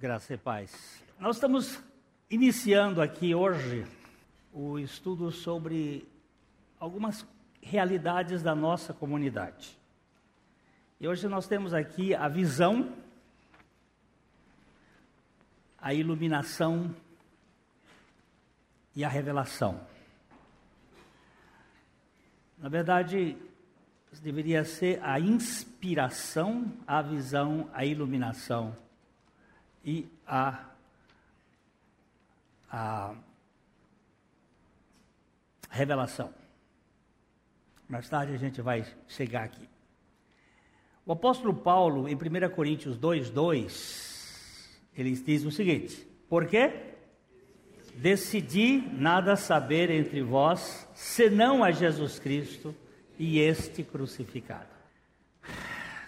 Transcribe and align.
Graça 0.00 0.32
e 0.32 0.38
paz. 0.38 1.04
Nós 1.18 1.36
estamos 1.36 1.78
iniciando 2.30 3.02
aqui 3.02 3.34
hoje 3.34 3.86
o 4.50 4.78
estudo 4.78 5.30
sobre 5.30 6.08
algumas 6.78 7.26
realidades 7.60 8.42
da 8.42 8.54
nossa 8.54 8.94
comunidade. 8.94 9.76
E 10.98 11.06
hoje 11.06 11.28
nós 11.28 11.46
temos 11.46 11.74
aqui 11.74 12.14
a 12.14 12.28
visão, 12.28 12.94
a 15.78 15.92
iluminação 15.92 16.96
e 18.96 19.04
a 19.04 19.08
revelação. 19.10 19.86
Na 22.56 22.70
verdade, 22.70 23.36
deveria 24.22 24.64
ser 24.64 24.98
a 25.04 25.20
inspiração, 25.20 26.72
a 26.86 27.02
visão, 27.02 27.68
a 27.74 27.84
iluminação 27.84 28.74
e 29.84 30.06
a, 30.26 30.64
a 32.70 33.14
revelação. 35.70 36.32
Mais 37.88 38.08
tarde 38.08 38.32
a 38.34 38.36
gente 38.36 38.60
vai 38.60 38.86
chegar 39.08 39.44
aqui. 39.44 39.68
O 41.04 41.12
apóstolo 41.12 41.54
Paulo, 41.54 42.08
em 42.08 42.14
1 42.14 42.54
Coríntios 42.54 42.96
2, 42.96 43.30
2, 43.30 44.80
ele 44.96 45.12
diz 45.12 45.44
o 45.44 45.50
seguinte: 45.50 46.06
Por 46.28 46.46
quê? 46.46 46.94
Decidi 47.96 48.80
nada 48.92 49.34
saber 49.34 49.90
entre 49.90 50.22
vós, 50.22 50.88
senão 50.94 51.64
a 51.64 51.70
Jesus 51.70 52.18
Cristo 52.18 52.74
e 53.18 53.40
este 53.40 53.82
crucificado. 53.82 54.68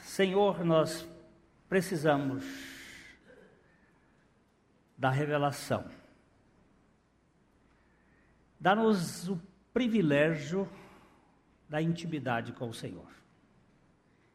Senhor, 0.03 0.65
nós 0.65 1.07
precisamos 1.69 2.45
da 5.03 5.11
revelação. 5.11 5.85
Dá-nos 8.61 9.29
o 9.29 9.37
privilégio 9.75 10.69
da 11.69 11.83
intimidade 11.83 12.53
com 12.53 12.69
o 12.69 12.73
Senhor. 12.73 13.11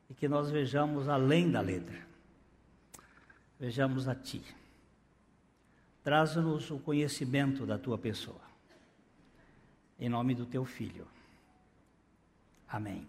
E 0.10 0.14
que 0.14 0.28
nós 0.28 0.52
vejamos 0.52 1.08
além 1.08 1.50
da 1.50 1.62
letra. 1.62 2.06
Vejamos 3.58 4.10
a 4.10 4.16
Ti. 4.16 4.44
Traz-nos 6.04 6.70
o 6.70 6.80
conhecimento 6.80 7.66
da 7.66 7.78
Tua 7.78 7.98
pessoa. 7.98 8.42
Em 9.98 10.10
nome 10.10 10.36
do 10.36 10.46
Teu 10.46 10.66
Filho. 10.66 11.08
Amém. 12.68 13.08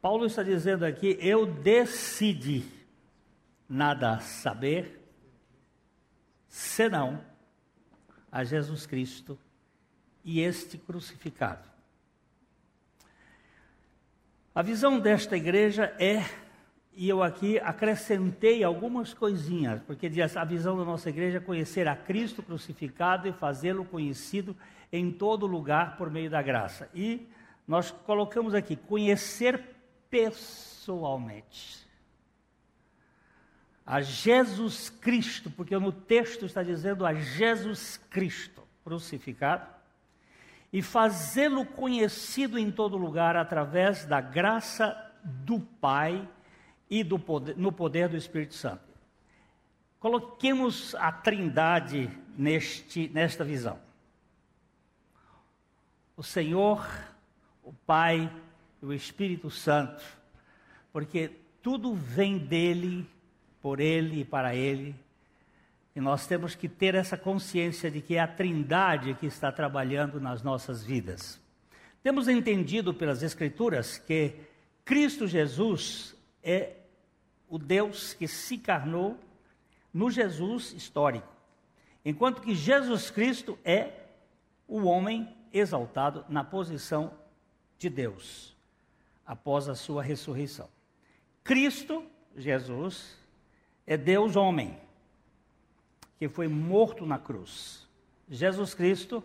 Paulo 0.00 0.24
está 0.24 0.42
dizendo 0.42 0.86
aqui: 0.86 1.18
Eu 1.20 1.44
decidi 1.44 2.64
nada 3.68 4.18
saber 4.20 4.99
senão 6.50 7.20
a 8.30 8.42
Jesus 8.42 8.84
Cristo 8.84 9.38
e 10.24 10.40
este 10.40 10.76
crucificado. 10.76 11.70
A 14.52 14.60
visão 14.60 14.98
desta 14.98 15.36
igreja 15.36 15.94
é, 15.98 16.24
e 16.92 17.08
eu 17.08 17.22
aqui 17.22 17.58
acrescentei 17.60 18.64
algumas 18.64 19.14
coisinhas, 19.14 19.80
porque 19.86 20.08
diz 20.08 20.36
a 20.36 20.44
visão 20.44 20.76
da 20.76 20.84
nossa 20.84 21.08
igreja 21.08 21.38
é 21.38 21.40
conhecer 21.40 21.86
a 21.86 21.94
Cristo 21.94 22.42
crucificado 22.42 23.28
e 23.28 23.32
fazê-lo 23.32 23.84
conhecido 23.84 24.56
em 24.92 25.12
todo 25.12 25.46
lugar 25.46 25.96
por 25.96 26.10
meio 26.10 26.28
da 26.28 26.42
graça. 26.42 26.90
E 26.92 27.28
nós 27.66 27.92
colocamos 27.92 28.54
aqui 28.54 28.74
conhecer 28.74 29.62
pessoalmente 30.10 31.88
a 33.90 34.00
Jesus 34.00 34.88
Cristo, 34.88 35.50
porque 35.50 35.76
no 35.76 35.90
texto 35.90 36.46
está 36.46 36.62
dizendo 36.62 37.04
a 37.04 37.12
Jesus 37.12 37.96
Cristo 38.08 38.62
crucificado, 38.84 39.66
e 40.72 40.80
fazê-lo 40.80 41.66
conhecido 41.66 42.56
em 42.56 42.70
todo 42.70 42.96
lugar 42.96 43.34
através 43.34 44.04
da 44.04 44.20
graça 44.20 44.96
do 45.24 45.58
Pai 45.58 46.28
e 46.88 47.02
do 47.02 47.18
poder, 47.18 47.56
no 47.56 47.72
poder 47.72 48.08
do 48.08 48.16
Espírito 48.16 48.54
Santo. 48.54 48.84
Coloquemos 49.98 50.94
a 50.94 51.10
Trindade 51.10 52.08
neste, 52.38 53.08
nesta 53.08 53.42
visão. 53.42 53.76
O 56.16 56.22
Senhor, 56.22 56.88
o 57.60 57.72
Pai 57.72 58.32
e 58.80 58.86
o 58.86 58.92
Espírito 58.92 59.50
Santo, 59.50 60.04
porque 60.92 61.32
tudo 61.60 61.92
vem 61.92 62.38
dele 62.38 63.04
por 63.60 63.80
Ele 63.80 64.20
e 64.20 64.24
para 64.24 64.54
Ele. 64.54 64.94
E 65.94 66.00
nós 66.00 66.26
temos 66.26 66.54
que 66.54 66.68
ter 66.68 66.94
essa 66.94 67.16
consciência 67.16 67.90
de 67.90 68.00
que 68.00 68.16
é 68.16 68.20
a 68.20 68.28
Trindade 68.28 69.14
que 69.14 69.26
está 69.26 69.50
trabalhando 69.50 70.20
nas 70.20 70.42
nossas 70.42 70.82
vidas. 70.82 71.40
Temos 72.02 72.28
entendido 72.28 72.94
pelas 72.94 73.22
Escrituras 73.22 73.98
que 73.98 74.34
Cristo 74.84 75.26
Jesus 75.26 76.14
é 76.42 76.76
o 77.48 77.58
Deus 77.58 78.14
que 78.14 78.26
se 78.26 78.54
encarnou 78.54 79.18
no 79.92 80.10
Jesus 80.10 80.72
histórico, 80.72 81.28
enquanto 82.04 82.40
que 82.40 82.54
Jesus 82.54 83.10
Cristo 83.10 83.58
é 83.64 83.90
o 84.66 84.84
homem 84.84 85.28
exaltado 85.52 86.24
na 86.28 86.44
posição 86.44 87.12
de 87.76 87.90
Deus 87.90 88.56
após 89.26 89.68
a 89.68 89.74
sua 89.74 90.02
ressurreição. 90.02 90.68
Cristo, 91.42 92.04
Jesus, 92.36 93.16
é 93.90 93.96
Deus 93.96 94.36
homem, 94.36 94.78
que 96.16 96.28
foi 96.28 96.46
morto 96.46 97.04
na 97.04 97.18
cruz. 97.18 97.88
Jesus 98.28 98.72
Cristo 98.72 99.20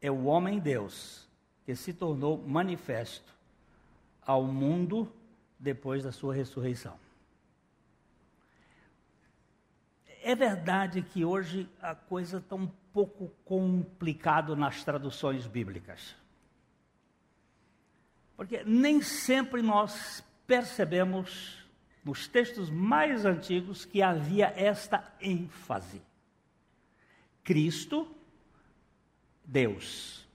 é 0.00 0.10
o 0.10 0.24
homem 0.24 0.58
Deus, 0.58 1.28
que 1.66 1.76
se 1.76 1.92
tornou 1.92 2.38
manifesto 2.38 3.34
ao 4.24 4.44
mundo 4.44 5.12
depois 5.58 6.02
da 6.02 6.10
sua 6.10 6.32
ressurreição. 6.32 6.98
É 10.22 10.34
verdade 10.34 11.02
que 11.02 11.22
hoje 11.22 11.68
a 11.82 11.94
coisa 11.94 12.38
está 12.38 12.56
um 12.56 12.70
pouco 12.94 13.30
complicada 13.44 14.56
nas 14.56 14.82
traduções 14.82 15.46
bíblicas. 15.46 16.16
Porque 18.38 18.64
nem 18.64 19.02
sempre 19.02 19.60
nós 19.60 20.24
percebemos 20.46 21.62
nos 22.04 22.28
textos 22.28 22.68
mais 22.68 23.24
antigos 23.24 23.84
que 23.84 24.02
havia 24.02 24.52
esta 24.56 25.10
ênfase. 25.20 26.02
Cristo, 27.42 28.14
Deus. 29.42 30.28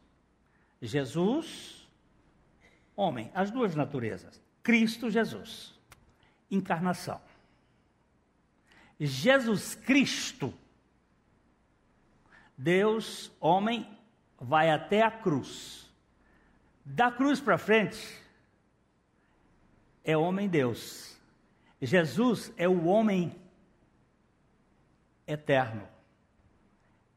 Jesus, 0.82 1.88
homem, 2.96 3.30
as 3.36 3.52
duas 3.52 3.76
naturezas. 3.76 4.42
Cristo, 4.64 5.12
Jesus. 5.12 5.78
Encarnação. 6.50 7.22
Jesus 9.00 9.76
Cristo, 9.76 10.54
Deus, 12.58 13.32
homem, 13.40 13.88
vai 14.40 14.72
até 14.72 15.04
a 15.04 15.12
cruz. 15.12 15.88
Da 16.84 17.12
cruz 17.12 17.40
para 17.40 17.58
frente, 17.58 18.20
é 20.04 20.18
homem-deus 20.18 21.19
Jesus 21.82 22.52
é 22.58 22.68
o 22.68 22.86
homem 22.86 23.34
eterno, 25.26 25.88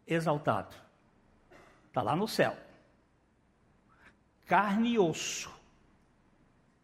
exaltado. 0.07 0.75
Está 1.89 2.03
lá 2.03 2.15
no 2.15 2.29
céu. 2.29 2.57
Carne 4.47 4.93
e 4.93 4.99
osso. 4.99 5.51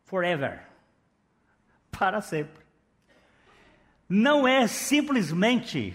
Forever. 0.04 0.66
Para 1.90 2.20
sempre. 2.20 2.64
Não 4.08 4.48
é 4.48 4.66
simplesmente 4.66 5.94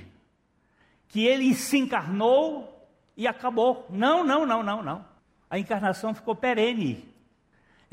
que 1.07 1.25
ele 1.25 1.53
se 1.53 1.77
encarnou 1.77 2.88
e 3.18 3.27
acabou. 3.27 3.85
Não, 3.89 4.24
não, 4.24 4.45
não, 4.45 4.63
não, 4.63 4.81
não. 4.81 5.06
A 5.50 5.59
encarnação 5.59 6.13
ficou 6.13 6.35
perene. 6.35 7.12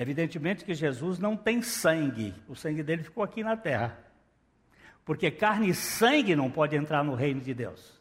Evidentemente 0.00 0.64
que 0.64 0.72
Jesus 0.72 1.18
não 1.18 1.36
tem 1.36 1.60
sangue, 1.60 2.32
o 2.48 2.54
sangue 2.56 2.82
dele 2.82 3.02
ficou 3.02 3.22
aqui 3.22 3.44
na 3.44 3.54
terra. 3.54 3.98
Porque 5.04 5.30
carne 5.30 5.68
e 5.68 5.74
sangue 5.74 6.34
não 6.34 6.50
pode 6.50 6.74
entrar 6.74 7.04
no 7.04 7.14
reino 7.14 7.42
de 7.42 7.52
Deus. 7.52 8.00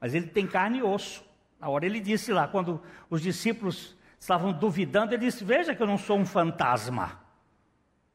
Mas 0.00 0.12
ele 0.12 0.26
tem 0.26 0.44
carne 0.44 0.78
e 0.78 0.82
osso. 0.82 1.24
Na 1.60 1.68
hora 1.68 1.86
ele 1.86 2.00
disse 2.00 2.32
lá, 2.32 2.48
quando 2.48 2.82
os 3.08 3.22
discípulos 3.22 3.96
estavam 4.18 4.52
duvidando, 4.52 5.14
ele 5.14 5.26
disse: 5.26 5.44
Veja 5.44 5.72
que 5.72 5.80
eu 5.80 5.86
não 5.86 5.96
sou 5.96 6.18
um 6.18 6.26
fantasma. 6.26 7.20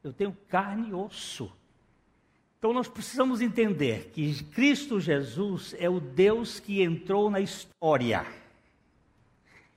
Eu 0.04 0.12
tenho 0.12 0.36
carne 0.50 0.90
e 0.90 0.94
osso. 0.94 1.50
Então 2.60 2.74
nós 2.74 2.90
precisamos 2.90 3.40
entender 3.40 4.12
que 4.14 4.44
Cristo 4.44 5.00
Jesus 5.00 5.74
é 5.80 5.90
o 5.90 6.02
Deus 6.02 6.60
que 6.60 6.84
entrou 6.84 7.32
na 7.32 7.40
história 7.40 8.26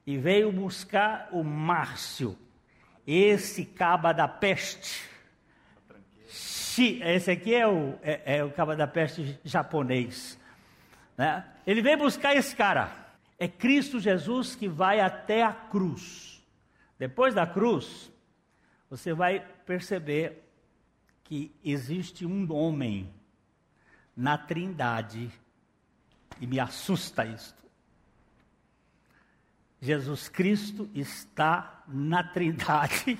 e 0.04 0.18
veio 0.18 0.50
buscar 0.50 1.28
o 1.30 1.44
Márcio, 1.44 2.36
esse 3.06 3.64
caba 3.64 4.12
da 4.12 4.26
peste, 4.26 5.08
esse 6.78 7.30
aqui 7.30 7.54
é 7.54 7.66
o, 7.66 7.98
é, 8.02 8.38
é 8.38 8.44
o 8.44 8.50
cabo 8.50 8.74
da 8.74 8.86
peste 8.86 9.38
japonês. 9.44 10.38
Né? 11.16 11.44
Ele 11.66 11.82
vem 11.82 11.96
buscar 11.96 12.34
esse 12.34 12.54
cara. 12.56 12.90
É 13.38 13.46
Cristo 13.46 14.00
Jesus 14.00 14.54
que 14.56 14.68
vai 14.68 15.00
até 15.00 15.42
a 15.42 15.52
cruz. 15.52 16.42
Depois 16.98 17.34
da 17.34 17.46
cruz, 17.46 18.10
você 18.88 19.12
vai 19.12 19.40
perceber 19.66 20.42
que 21.24 21.54
existe 21.64 22.26
um 22.26 22.50
homem 22.52 23.08
na 24.16 24.38
Trindade, 24.38 25.30
e 26.40 26.46
me 26.46 26.60
assusta 26.60 27.24
isto. 27.24 27.63
Jesus 29.84 30.30
Cristo 30.30 30.88
está 30.94 31.82
na 31.86 32.24
Trindade 32.24 33.18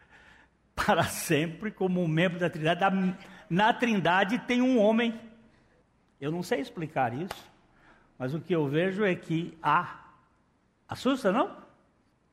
para 0.76 1.04
sempre, 1.04 1.70
como 1.70 2.02
um 2.02 2.06
membro 2.06 2.38
da 2.38 2.50
Trindade. 2.50 3.16
Na 3.48 3.72
Trindade 3.72 4.38
tem 4.40 4.60
um 4.60 4.78
homem. 4.78 5.18
Eu 6.20 6.30
não 6.30 6.42
sei 6.42 6.60
explicar 6.60 7.14
isso, 7.14 7.50
mas 8.18 8.34
o 8.34 8.40
que 8.40 8.54
eu 8.54 8.68
vejo 8.68 9.06
é 9.06 9.14
que 9.14 9.56
há. 9.62 10.04
Assusta, 10.86 11.32
não? 11.32 11.56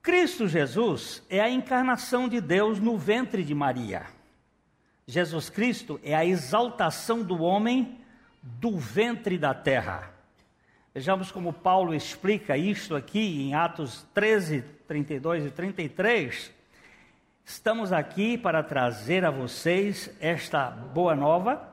Cristo 0.01 0.45
Jesus 0.45 1.23
é 1.29 1.39
a 1.39 1.49
encarnação 1.49 2.27
de 2.27 2.41
Deus 2.41 2.81
no 2.81 2.97
ventre 2.97 3.45
de 3.45 3.55
Maria. 3.55 4.07
Jesus 5.07 5.49
Cristo 5.49 6.01
é 6.03 6.13
a 6.13 6.25
exaltação 6.25 7.23
do 7.23 7.41
homem 7.41 7.97
do 8.41 8.77
ventre 8.77 9.37
da 9.37 9.53
terra. 9.53 10.12
Vejamos 10.95 11.31
como 11.31 11.51
Paulo 11.51 11.95
explica 11.95 12.55
isto 12.55 12.95
aqui 12.95 13.41
em 13.41 13.55
Atos 13.55 14.05
13, 14.13 14.63
32 14.87 15.47
e 15.47 15.49
33. 15.49 16.53
Estamos 17.43 17.91
aqui 17.91 18.37
para 18.37 18.61
trazer 18.61 19.25
a 19.25 19.31
vocês 19.31 20.15
esta 20.21 20.69
boa 20.69 21.15
nova. 21.15 21.67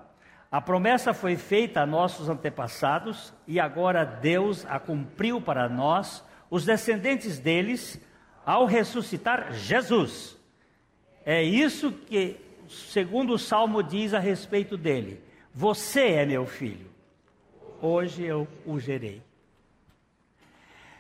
A 0.50 0.58
promessa 0.58 1.12
foi 1.12 1.36
feita 1.36 1.82
a 1.82 1.86
nossos 1.86 2.30
antepassados 2.30 3.30
e 3.46 3.60
agora 3.60 4.06
Deus 4.06 4.64
a 4.64 4.80
cumpriu 4.80 5.38
para 5.38 5.68
nós, 5.68 6.24
os 6.48 6.64
descendentes 6.64 7.38
deles, 7.38 8.00
ao 8.46 8.64
ressuscitar 8.64 9.52
Jesus. 9.52 10.34
É 11.26 11.42
isso 11.42 11.92
que, 11.92 12.38
segundo 12.70 13.34
o 13.34 13.38
Salmo, 13.38 13.82
diz 13.82 14.14
a 14.14 14.18
respeito 14.18 14.78
dele: 14.78 15.22
Você 15.52 16.12
é 16.12 16.24
meu 16.24 16.46
filho, 16.46 16.89
hoje 17.80 18.24
eu 18.24 18.46
o 18.64 18.78
gerei. 18.78 19.22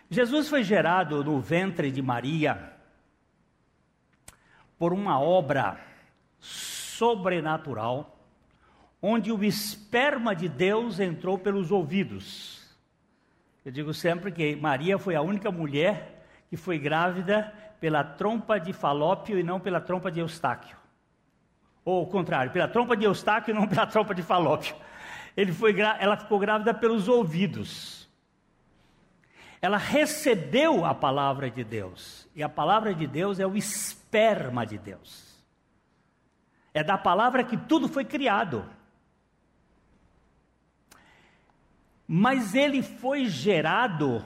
Jesus 0.08 0.48
foi 0.48 0.64
gerado 0.64 1.22
no 1.22 1.40
ventre 1.40 1.90
de 1.90 2.02
Maria 2.02 2.72
por 4.78 4.92
uma 4.92 5.20
obra 5.20 5.78
sobrenatural, 6.40 8.18
onde 9.00 9.30
o 9.30 9.44
esperma 9.44 10.34
de 10.34 10.48
Deus 10.48 10.98
entrou 10.98 11.38
pelos 11.38 11.70
ouvidos. 11.70 12.60
Eu 13.64 13.70
digo 13.70 13.94
sempre 13.94 14.32
que 14.32 14.56
Maria 14.56 14.98
foi 14.98 15.14
a 15.14 15.22
única 15.22 15.50
mulher 15.50 16.26
que 16.48 16.56
foi 16.56 16.78
grávida 16.78 17.52
pela 17.78 18.02
trompa 18.02 18.58
de 18.58 18.72
Falópio 18.72 19.38
e 19.38 19.42
não 19.42 19.60
pela 19.60 19.80
trompa 19.80 20.10
de 20.10 20.20
Eustáquio. 20.20 20.76
Ou 21.84 22.02
o 22.02 22.06
contrário, 22.06 22.50
pela 22.50 22.66
trompa 22.66 22.96
de 22.96 23.04
Eustáquio 23.04 23.52
e 23.52 23.54
não 23.54 23.68
pela 23.68 23.86
trompa 23.86 24.14
de 24.14 24.22
Falópio. 24.22 24.74
Ele 25.36 25.52
foi, 25.52 25.78
ela 25.80 26.16
ficou 26.16 26.38
grávida 26.38 26.74
pelos 26.74 27.08
ouvidos. 27.08 28.08
Ela 29.62 29.76
recebeu 29.76 30.84
a 30.84 30.94
palavra 30.94 31.50
de 31.50 31.62
Deus. 31.62 32.28
E 32.34 32.42
a 32.42 32.48
palavra 32.48 32.94
de 32.94 33.06
Deus 33.06 33.38
é 33.38 33.46
o 33.46 33.56
esperma 33.56 34.66
de 34.66 34.78
Deus. 34.78 35.30
É 36.72 36.82
da 36.82 36.96
palavra 36.96 37.44
que 37.44 37.56
tudo 37.56 37.88
foi 37.88 38.04
criado. 38.04 38.64
Mas 42.06 42.54
ele 42.54 42.82
foi 42.82 43.26
gerado 43.26 44.24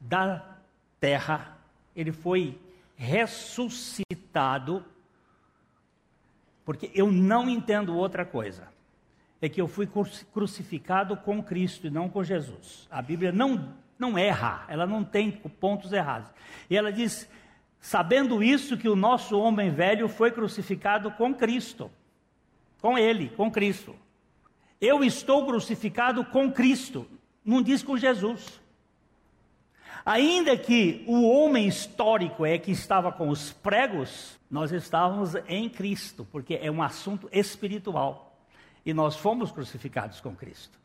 da 0.00 0.56
terra, 1.00 1.58
ele 1.94 2.12
foi 2.12 2.58
ressuscitado, 2.96 4.84
porque 6.64 6.90
eu 6.94 7.10
não 7.10 7.48
entendo 7.48 7.96
outra 7.96 8.24
coisa. 8.24 8.73
É 9.44 9.48
que 9.50 9.60
eu 9.60 9.68
fui 9.68 9.86
crucificado 10.32 11.18
com 11.18 11.42
Cristo 11.42 11.86
e 11.86 11.90
não 11.90 12.08
com 12.08 12.24
Jesus. 12.24 12.88
A 12.90 13.02
Bíblia 13.02 13.30
não, 13.30 13.74
não 13.98 14.16
erra, 14.16 14.64
ela 14.68 14.86
não 14.86 15.04
tem 15.04 15.30
pontos 15.30 15.92
errados. 15.92 16.30
E 16.70 16.74
ela 16.74 16.90
diz: 16.90 17.28
sabendo 17.78 18.42
isso 18.42 18.78
que 18.78 18.88
o 18.88 18.96
nosso 18.96 19.38
homem 19.38 19.70
velho 19.70 20.08
foi 20.08 20.30
crucificado 20.30 21.10
com 21.10 21.34
Cristo. 21.34 21.90
Com 22.80 22.96
ele, 22.96 23.28
com 23.36 23.50
Cristo. 23.50 23.94
Eu 24.80 25.04
estou 25.04 25.44
crucificado 25.44 26.24
com 26.24 26.50
Cristo, 26.50 27.06
não 27.44 27.60
diz 27.60 27.82
com 27.82 27.98
Jesus. 27.98 28.58
Ainda 30.06 30.56
que 30.56 31.04
o 31.06 31.28
homem 31.28 31.68
histórico 31.68 32.46
é 32.46 32.56
que 32.56 32.70
estava 32.70 33.12
com 33.12 33.28
os 33.28 33.52
pregos, 33.52 34.40
nós 34.50 34.72
estávamos 34.72 35.34
em 35.46 35.68
Cristo, 35.68 36.26
porque 36.32 36.54
é 36.54 36.70
um 36.70 36.82
assunto 36.82 37.28
espiritual. 37.30 38.23
E 38.84 38.92
nós 38.92 39.16
fomos 39.16 39.50
crucificados 39.50 40.20
com 40.20 40.34
Cristo. 40.34 40.78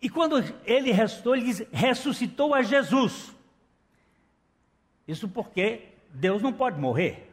E 0.00 0.10
quando 0.10 0.36
ele 0.64 0.92
ressuscitou, 0.92 1.36
ele 1.36 1.68
ressuscitou 1.72 2.54
a 2.54 2.62
Jesus. 2.62 3.34
Isso 5.08 5.28
porque 5.28 5.88
Deus 6.10 6.42
não 6.42 6.52
pode 6.52 6.78
morrer. 6.78 7.32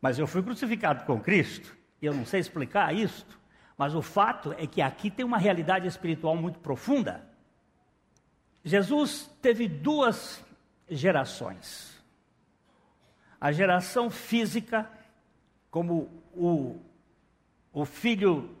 Mas 0.00 0.18
eu 0.18 0.26
fui 0.26 0.42
crucificado 0.42 1.04
com 1.04 1.20
Cristo, 1.20 1.76
e 2.00 2.06
eu 2.06 2.14
não 2.14 2.24
sei 2.24 2.40
explicar 2.40 2.94
isso, 2.94 3.26
mas 3.76 3.94
o 3.94 4.02
fato 4.02 4.52
é 4.52 4.66
que 4.66 4.80
aqui 4.80 5.10
tem 5.10 5.24
uma 5.24 5.38
realidade 5.38 5.86
espiritual 5.86 6.36
muito 6.36 6.58
profunda. 6.60 7.26
Jesus 8.64 9.30
teve 9.42 9.68
duas 9.68 10.44
gerações. 10.88 12.02
A 13.40 13.52
geração 13.52 14.10
física, 14.10 14.90
como 15.70 16.10
o, 16.34 16.80
o 17.76 17.84
Filho 17.84 18.56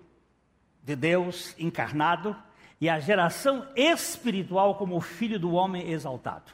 de 0.82 0.94
Deus 0.94 1.54
encarnado, 1.58 2.36
e 2.78 2.86
a 2.86 3.00
geração 3.00 3.66
espiritual, 3.74 4.74
como 4.74 4.94
o 4.94 5.00
Filho 5.00 5.40
do 5.40 5.52
Homem 5.52 5.90
exaltado. 5.90 6.52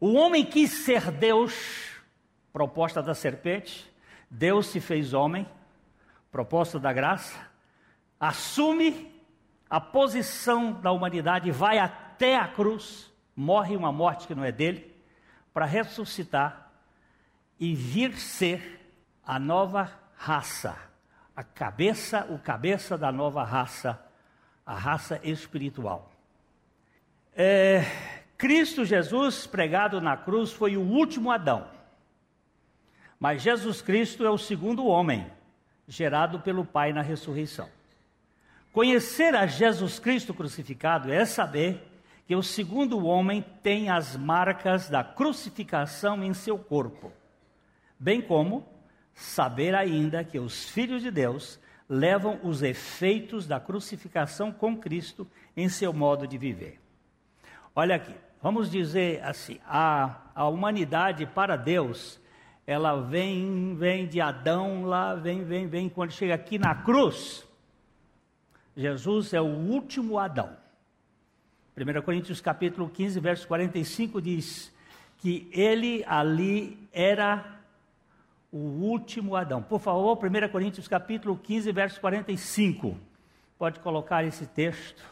O 0.00 0.14
homem 0.14 0.44
quis 0.44 0.84
ser 0.84 1.12
Deus, 1.12 1.54
proposta 2.52 3.00
da 3.00 3.14
serpente, 3.14 3.88
Deus 4.28 4.66
se 4.66 4.80
fez 4.80 5.14
homem, 5.14 5.46
proposta 6.32 6.76
da 6.76 6.92
graça, 6.92 7.38
assume 8.18 9.14
a 9.68 9.80
posição 9.80 10.72
da 10.72 10.90
humanidade, 10.90 11.52
vai 11.52 11.78
até 11.78 12.34
a 12.34 12.48
cruz, 12.48 13.12
morre 13.36 13.76
uma 13.76 13.92
morte 13.92 14.26
que 14.26 14.34
não 14.34 14.42
é 14.42 14.50
dele, 14.50 14.92
para 15.54 15.66
ressuscitar 15.66 16.72
e 17.60 17.76
vir 17.76 18.18
ser 18.18 18.90
a 19.24 19.38
nova 19.38 19.88
raça, 20.16 20.89
a 21.34 21.42
cabeça, 21.42 22.26
o 22.30 22.38
cabeça 22.38 22.98
da 22.98 23.10
nova 23.10 23.44
raça, 23.44 23.98
a 24.64 24.74
raça 24.74 25.20
espiritual. 25.22 26.10
É, 27.34 27.84
Cristo 28.36 28.84
Jesus 28.84 29.46
pregado 29.46 30.00
na 30.00 30.16
cruz 30.16 30.52
foi 30.52 30.76
o 30.76 30.82
último 30.82 31.30
Adão. 31.30 31.66
Mas 33.18 33.42
Jesus 33.42 33.82
Cristo 33.82 34.24
é 34.24 34.30
o 34.30 34.38
segundo 34.38 34.86
homem, 34.86 35.30
gerado 35.86 36.40
pelo 36.40 36.64
Pai 36.64 36.92
na 36.92 37.02
ressurreição. 37.02 37.68
Conhecer 38.72 39.34
a 39.34 39.46
Jesus 39.46 39.98
Cristo 39.98 40.32
crucificado 40.32 41.12
é 41.12 41.24
saber 41.24 41.86
que 42.26 42.36
o 42.36 42.42
segundo 42.42 43.04
homem 43.04 43.44
tem 43.62 43.90
as 43.90 44.16
marcas 44.16 44.88
da 44.88 45.02
crucificação 45.02 46.22
em 46.22 46.32
seu 46.32 46.56
corpo, 46.56 47.12
bem 47.98 48.22
como 48.22 48.64
saber 49.20 49.74
ainda 49.74 50.24
que 50.24 50.38
os 50.38 50.70
filhos 50.70 51.02
de 51.02 51.10
Deus 51.10 51.60
levam 51.86 52.40
os 52.42 52.62
efeitos 52.62 53.46
da 53.46 53.60
crucificação 53.60 54.50
com 54.50 54.76
Cristo 54.76 55.26
em 55.54 55.68
seu 55.68 55.92
modo 55.92 56.26
de 56.26 56.38
viver. 56.38 56.80
Olha 57.74 57.96
aqui, 57.96 58.14
vamos 58.42 58.70
dizer 58.70 59.22
assim, 59.22 59.58
a, 59.66 60.22
a 60.34 60.48
humanidade 60.48 61.26
para 61.26 61.56
Deus, 61.56 62.18
ela 62.66 63.00
vem, 63.02 63.74
vem 63.76 64.06
de 64.06 64.20
Adão 64.20 64.84
lá, 64.84 65.14
vem, 65.14 65.44
vem, 65.44 65.66
vem, 65.66 65.88
quando 65.88 66.12
chega 66.12 66.34
aqui 66.34 66.58
na 66.58 66.74
cruz, 66.74 67.46
Jesus 68.74 69.34
é 69.34 69.40
o 69.40 69.44
último 69.44 70.18
Adão. 70.18 70.56
1 71.76 72.02
Coríntios 72.02 72.40
capítulo 72.40 72.88
15, 72.88 73.20
verso 73.20 73.46
45 73.46 74.22
diz 74.22 74.74
que 75.18 75.46
ele 75.52 76.02
ali 76.06 76.88
era 76.92 77.59
o 78.52 78.58
último 78.58 79.36
Adão. 79.36 79.62
Por 79.62 79.80
favor, 79.80 80.18
1 80.18 80.48
Coríntios 80.50 80.88
capítulo 80.88 81.36
15, 81.36 81.70
verso 81.72 82.00
45. 82.00 82.96
Pode 83.58 83.80
colocar 83.80 84.24
esse 84.24 84.46
texto. 84.46 85.02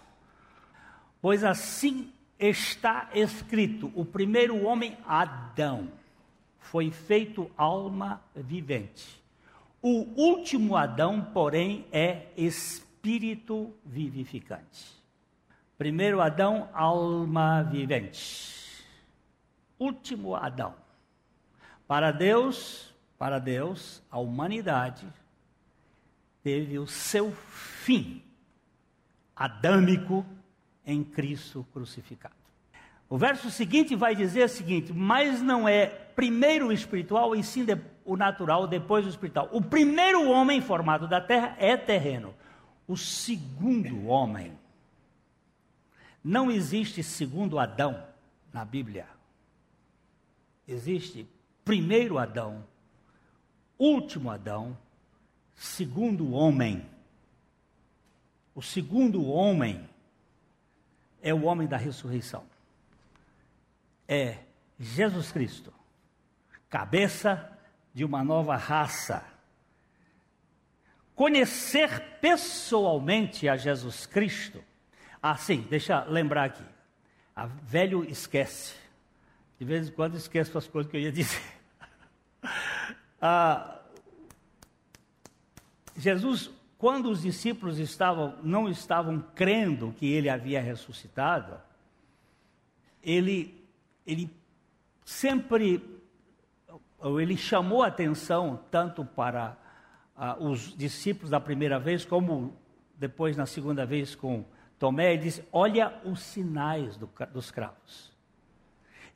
Pois 1.20 1.44
assim 1.44 2.12
está 2.38 3.08
escrito: 3.14 3.92
o 3.94 4.04
primeiro 4.04 4.64
homem, 4.64 4.96
Adão, 5.06 5.88
foi 6.58 6.90
feito 6.90 7.50
alma 7.56 8.20
vivente. 8.34 9.22
O 9.80 10.06
último 10.20 10.76
Adão, 10.76 11.22
porém, 11.32 11.86
é 11.92 12.26
espírito 12.36 13.72
vivificante. 13.84 14.98
Primeiro 15.76 16.20
Adão, 16.20 16.68
alma 16.72 17.62
vivente. 17.62 18.84
Último 19.78 20.34
Adão. 20.34 20.74
Para 21.86 22.10
Deus, 22.10 22.87
para 23.18 23.38
Deus, 23.38 24.02
a 24.10 24.18
humanidade 24.18 25.06
teve 26.42 26.78
o 26.78 26.86
seu 26.86 27.32
fim 27.32 28.22
adâmico 29.34 30.24
em 30.86 31.02
Cristo 31.02 31.66
crucificado. 31.72 32.34
O 33.10 33.18
verso 33.18 33.50
seguinte 33.50 33.96
vai 33.96 34.14
dizer 34.14 34.44
o 34.44 34.48
seguinte: 34.48 34.92
mas 34.92 35.42
não 35.42 35.68
é 35.68 35.86
primeiro 35.86 36.68
o 36.68 36.72
espiritual 36.72 37.34
e 37.34 37.42
sim 37.42 37.66
o 38.04 38.16
natural, 38.16 38.66
depois 38.66 39.04
o 39.06 39.08
espiritual. 39.08 39.48
O 39.52 39.60
primeiro 39.60 40.28
homem 40.28 40.60
formado 40.60 41.08
da 41.08 41.20
terra 41.20 41.56
é 41.58 41.76
terreno. 41.76 42.34
O 42.86 42.96
segundo 42.96 44.06
homem. 44.06 44.56
Não 46.22 46.50
existe 46.50 47.02
segundo 47.02 47.58
Adão 47.58 48.02
na 48.52 48.64
Bíblia. 48.64 49.06
Existe 50.66 51.26
primeiro 51.64 52.18
Adão, 52.18 52.64
último 53.78 54.30
Adão, 54.30 54.76
segundo 55.54 56.32
homem. 56.32 56.84
O 58.54 58.62
segundo 58.62 59.24
homem 59.26 59.88
é 61.22 61.32
o 61.32 61.44
homem 61.44 61.68
da 61.68 61.76
ressurreição. 61.76 62.44
É 64.06 64.38
Jesus 64.78 65.30
Cristo, 65.30 65.72
cabeça 66.68 67.56
de 67.92 68.04
uma 68.04 68.24
nova 68.24 68.56
raça. 68.56 69.24
Conhecer 71.14 72.18
pessoalmente 72.20 73.48
a 73.48 73.56
Jesus 73.56 74.06
Cristo. 74.06 74.62
Ah, 75.20 75.36
sim, 75.36 75.66
deixa 75.68 76.04
eu 76.06 76.12
lembrar 76.12 76.44
aqui. 76.44 76.64
A 77.34 77.46
velho 77.46 78.04
esquece. 78.04 78.74
De 79.58 79.64
vez 79.64 79.88
em 79.88 79.92
quando 79.92 80.16
esqueço 80.16 80.56
as 80.56 80.68
coisas 80.68 80.90
que 80.90 80.96
eu 80.96 81.00
ia 81.00 81.12
dizer. 81.12 81.57
Ah, 83.20 83.80
Jesus 85.96 86.50
quando 86.78 87.10
os 87.10 87.22
discípulos 87.22 87.80
estavam, 87.80 88.36
não 88.40 88.68
estavam 88.68 89.20
crendo 89.34 89.92
que 89.98 90.06
ele 90.06 90.30
havia 90.30 90.62
ressuscitado, 90.62 91.60
ele, 93.02 93.52
ele 94.06 94.30
sempre, 95.04 95.82
ele 97.20 97.36
chamou 97.36 97.82
atenção 97.82 98.60
tanto 98.70 99.04
para 99.04 99.56
uh, 100.16 100.44
os 100.44 100.76
discípulos 100.76 101.30
da 101.30 101.40
primeira 101.40 101.80
vez, 101.80 102.04
como 102.04 102.56
depois 102.96 103.36
na 103.36 103.44
segunda 103.44 103.84
vez 103.84 104.14
com 104.14 104.44
Tomé, 104.78 105.14
ele 105.14 105.22
disse: 105.24 105.44
Olha 105.52 106.00
os 106.04 106.20
sinais 106.20 106.96
do, 106.96 107.10
dos 107.32 107.50
cravos. 107.50 108.12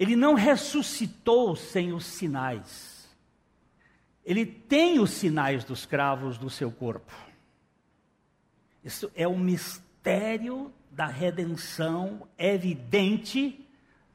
Ele 0.01 0.17
não 0.17 0.35
ressuscitou 0.35 1.55
sem 1.55 1.93
os 1.93 2.05
sinais. 2.05 2.92
Ele 4.25 4.47
tem 4.47 5.01
os 5.01 5.11
sinais 5.11 5.65
dos 5.65 5.85
cravos 5.85 6.39
do 6.39 6.49
seu 6.49 6.71
corpo. 6.71 7.13
Isso 8.85 9.11
é 9.15 9.27
o 9.27 9.37
mistério 9.37 10.73
da 10.91 11.07
redenção 11.07 12.29
evidente 12.37 13.69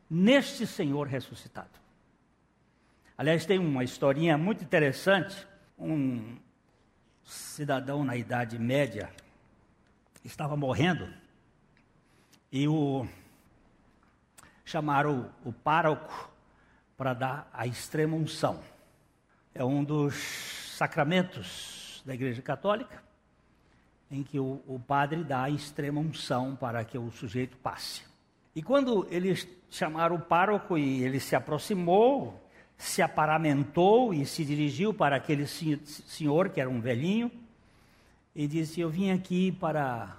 neste 0.09 0.65
Senhor 0.65 1.07
ressuscitado. 1.07 1.77
Aliás, 3.17 3.45
tem 3.45 3.57
uma 3.57 3.83
historinha 3.83 4.37
muito 4.37 4.63
interessante. 4.63 5.47
Um 5.77 6.37
cidadão 7.23 8.03
na 8.03 8.15
Idade 8.15 8.57
Média 8.59 9.11
estava 10.23 10.55
morrendo 10.55 11.11
e 12.51 12.67
o 12.67 13.07
chamaram 14.63 15.31
o, 15.43 15.49
o 15.49 15.53
pároco 15.53 16.29
para 16.95 17.13
dar 17.13 17.49
a 17.53 17.65
extrema 17.65 18.15
unção. 18.15 18.61
É 19.57 19.65
um 19.65 19.83
dos 19.83 20.13
sacramentos 20.77 22.03
da 22.05 22.13
Igreja 22.13 22.43
Católica 22.43 23.01
em 24.11 24.21
que 24.21 24.39
o, 24.39 24.61
o 24.67 24.79
padre 24.79 25.23
dá 25.23 25.45
a 25.45 25.49
extrema 25.49 25.99
unção 25.99 26.55
para 26.55 26.85
que 26.85 26.95
o 26.95 27.09
sujeito 27.09 27.57
passe. 27.57 28.03
E 28.55 28.61
quando 28.61 29.07
eles 29.09 29.47
chamaram 29.71 30.17
o 30.17 30.21
pároco 30.21 30.77
e 30.77 31.03
ele 31.03 31.19
se 31.19 31.35
aproximou, 31.35 32.39
se 32.77 33.01
aparamentou 33.01 34.13
e 34.13 34.27
se 34.27 34.45
dirigiu 34.45 34.93
para 34.93 35.15
aquele 35.15 35.47
senhor, 35.47 36.49
que 36.49 36.61
era 36.61 36.69
um 36.69 36.79
velhinho, 36.79 37.31
e 38.35 38.47
disse: 38.47 38.79
Eu 38.79 38.91
vim 38.91 39.09
aqui 39.09 39.51
para 39.51 40.17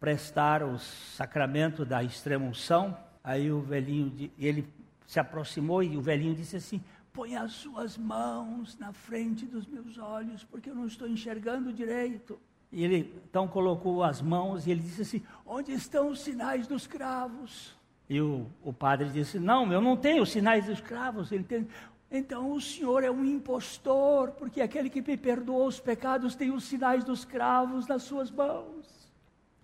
prestar 0.00 0.64
o 0.64 0.80
sacramento 0.80 1.84
da 1.84 2.02
extrema 2.02 2.44
unção. 2.44 2.98
Aí 3.22 3.52
o 3.52 3.60
velhinho, 3.60 4.32
ele 4.36 4.68
se 5.06 5.20
aproximou 5.20 5.80
e 5.80 5.96
o 5.96 6.02
velhinho 6.02 6.34
disse 6.34 6.56
assim: 6.56 6.82
Põe 7.20 7.36
as 7.36 7.52
suas 7.52 7.98
mãos 7.98 8.78
na 8.78 8.94
frente 8.94 9.44
dos 9.44 9.66
meus 9.66 9.98
olhos, 9.98 10.42
porque 10.42 10.70
eu 10.70 10.74
não 10.74 10.86
estou 10.86 11.06
enxergando 11.06 11.70
direito. 11.70 12.40
E 12.72 12.82
ele 12.82 13.14
então 13.28 13.46
colocou 13.46 14.02
as 14.02 14.22
mãos 14.22 14.66
e 14.66 14.70
ele 14.70 14.80
disse 14.80 15.02
assim: 15.02 15.22
Onde 15.44 15.70
estão 15.70 16.08
os 16.08 16.20
sinais 16.20 16.66
dos 16.66 16.86
cravos? 16.86 17.76
E 18.08 18.22
o, 18.22 18.46
o 18.64 18.72
padre 18.72 19.10
disse: 19.10 19.38
Não, 19.38 19.70
eu 19.70 19.82
não 19.82 19.98
tenho 19.98 20.22
os 20.22 20.30
sinais 20.30 20.64
dos 20.64 20.80
cravos. 20.80 21.30
Ele 21.30 21.44
tem. 21.44 21.68
Então 22.10 22.52
o 22.52 22.58
senhor 22.58 23.04
é 23.04 23.10
um 23.10 23.22
impostor, 23.22 24.30
porque 24.30 24.62
aquele 24.62 24.88
que 24.88 25.02
me 25.02 25.18
perdoou 25.18 25.66
os 25.66 25.78
pecados 25.78 26.34
tem 26.34 26.50
os 26.50 26.64
sinais 26.64 27.04
dos 27.04 27.22
cravos 27.26 27.86
nas 27.86 28.02
suas 28.02 28.30
mãos. 28.30 29.12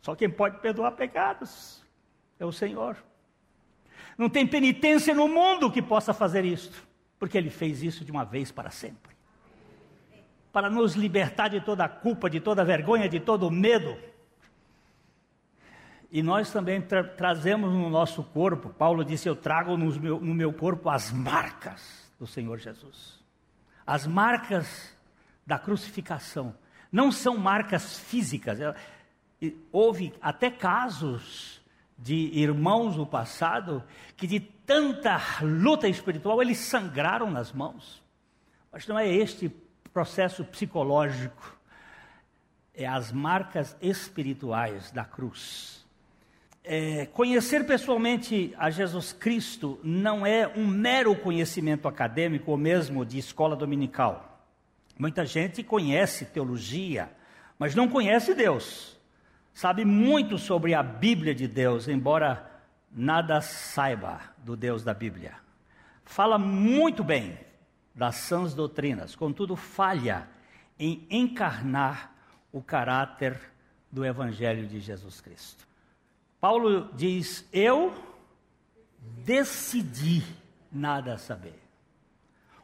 Só 0.02 0.14
quem 0.14 0.28
pode 0.28 0.58
perdoar 0.58 0.92
pecados 0.92 1.82
é 2.38 2.44
o 2.44 2.52
Senhor. 2.52 3.02
Não 4.18 4.28
tem 4.28 4.46
penitência 4.46 5.14
no 5.14 5.26
mundo 5.26 5.72
que 5.72 5.80
possa 5.80 6.12
fazer 6.12 6.44
isto, 6.44 6.86
porque 7.18 7.36
ele 7.36 7.50
fez 7.50 7.82
isso 7.82 8.04
de 8.04 8.10
uma 8.10 8.24
vez 8.24 8.50
para 8.50 8.70
sempre 8.70 9.16
para 10.56 10.70
nos 10.70 10.94
libertar 10.94 11.48
de 11.48 11.60
toda 11.60 11.84
a 11.84 11.88
culpa, 11.88 12.30
de 12.30 12.40
toda 12.40 12.62
a 12.62 12.64
vergonha, 12.64 13.10
de 13.10 13.20
todo 13.20 13.46
o 13.46 13.50
medo. 13.50 13.94
E 16.10 16.22
nós 16.22 16.50
também 16.50 16.80
tra 16.80 17.04
trazemos 17.04 17.70
no 17.70 17.90
nosso 17.90 18.24
corpo, 18.24 18.70
Paulo 18.70 19.04
disse: 19.04 19.28
Eu 19.28 19.36
trago 19.36 19.76
meu, 19.76 20.18
no 20.18 20.34
meu 20.34 20.54
corpo 20.54 20.88
as 20.88 21.12
marcas 21.12 22.10
do 22.18 22.26
Senhor 22.26 22.56
Jesus. 22.56 23.22
As 23.86 24.06
marcas 24.06 24.96
da 25.46 25.58
crucificação. 25.58 26.54
Não 26.90 27.12
são 27.12 27.36
marcas 27.36 27.98
físicas. 27.98 28.58
Houve 29.70 30.14
até 30.22 30.50
casos 30.50 31.60
de 31.98 32.30
irmãos 32.32 32.96
no 32.96 33.06
passado 33.06 33.82
que, 34.16 34.26
de 34.26 34.40
tanta 34.40 35.20
luta 35.42 35.88
espiritual, 35.88 36.42
eles 36.42 36.58
sangraram 36.58 37.30
nas 37.30 37.52
mãos. 37.52 38.02
Mas 38.72 38.86
não 38.86 38.98
é 38.98 39.08
este 39.08 39.48
processo 39.92 40.44
psicológico, 40.44 41.58
é 42.74 42.86
as 42.86 43.10
marcas 43.10 43.74
espirituais 43.80 44.90
da 44.90 45.04
cruz. 45.04 45.86
É, 46.62 47.06
conhecer 47.06 47.64
pessoalmente 47.64 48.52
a 48.58 48.70
Jesus 48.70 49.12
Cristo 49.12 49.78
não 49.84 50.26
é 50.26 50.48
um 50.48 50.66
mero 50.66 51.14
conhecimento 51.14 51.86
acadêmico 51.86 52.50
ou 52.50 52.56
mesmo 52.56 53.06
de 53.06 53.18
escola 53.18 53.54
dominical. 53.54 54.44
Muita 54.98 55.24
gente 55.24 55.62
conhece 55.62 56.24
teologia, 56.24 57.10
mas 57.58 57.74
não 57.74 57.88
conhece 57.88 58.34
Deus. 58.34 58.95
Sabe 59.56 59.86
muito 59.86 60.36
sobre 60.36 60.74
a 60.74 60.82
Bíblia 60.82 61.34
de 61.34 61.48
Deus, 61.48 61.88
embora 61.88 62.46
nada 62.92 63.40
saiba 63.40 64.20
do 64.44 64.54
Deus 64.54 64.84
da 64.84 64.92
Bíblia. 64.92 65.32
Fala 66.04 66.36
muito 66.36 67.02
bem, 67.02 67.38
das 67.94 68.16
sãs 68.16 68.52
doutrinas, 68.52 69.16
contudo 69.16 69.56
falha 69.56 70.28
em 70.78 71.06
encarnar 71.08 72.14
o 72.52 72.60
caráter 72.60 73.40
do 73.90 74.04
Evangelho 74.04 74.66
de 74.66 74.78
Jesus 74.78 75.22
Cristo. 75.22 75.66
Paulo 76.38 76.90
diz: 76.92 77.48
Eu 77.50 77.94
decidi 79.24 80.22
nada 80.70 81.16
saber. 81.16 81.58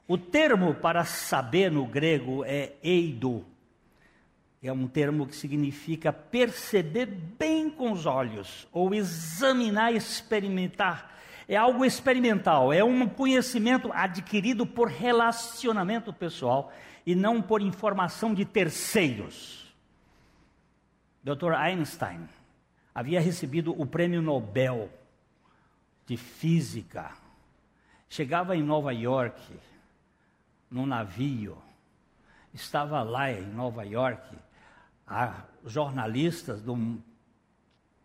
O 0.06 0.18
termo 0.18 0.74
para 0.74 1.06
saber 1.06 1.72
no 1.72 1.86
grego 1.86 2.44
é 2.44 2.74
eido. 2.82 3.46
É 4.62 4.72
um 4.72 4.86
termo 4.86 5.26
que 5.26 5.34
significa 5.34 6.12
perceber 6.12 7.06
bem 7.06 7.68
com 7.68 7.90
os 7.90 8.06
olhos, 8.06 8.68
ou 8.72 8.94
examinar, 8.94 9.92
experimentar 9.92 11.12
é 11.48 11.56
algo 11.56 11.84
experimental, 11.84 12.72
é 12.72 12.82
um 12.82 13.08
conhecimento 13.08 13.90
adquirido 13.92 14.66
por 14.66 14.88
relacionamento 14.88 16.12
pessoal 16.12 16.72
e 17.04 17.14
não 17.14 17.42
por 17.42 17.60
informação 17.60 18.32
de 18.32 18.44
terceiros. 18.44 19.74
Dr. 21.22 21.52
Einstein 21.52 22.28
havia 22.94 23.20
recebido 23.20 23.78
o 23.78 23.86
prêmio 23.86 24.22
Nobel 24.22 24.90
de 26.06 26.16
Física. 26.16 27.10
Chegava 28.08 28.56
em 28.56 28.62
Nova 28.62 28.92
York, 28.92 29.40
num 30.70 30.86
navio, 30.86 31.58
estava 32.52 33.02
lá 33.02 33.30
em 33.30 33.46
Nova 33.46 33.84
York, 33.84 34.36
há 35.06 35.44
jornalistas 35.64 36.62
do 36.62 36.76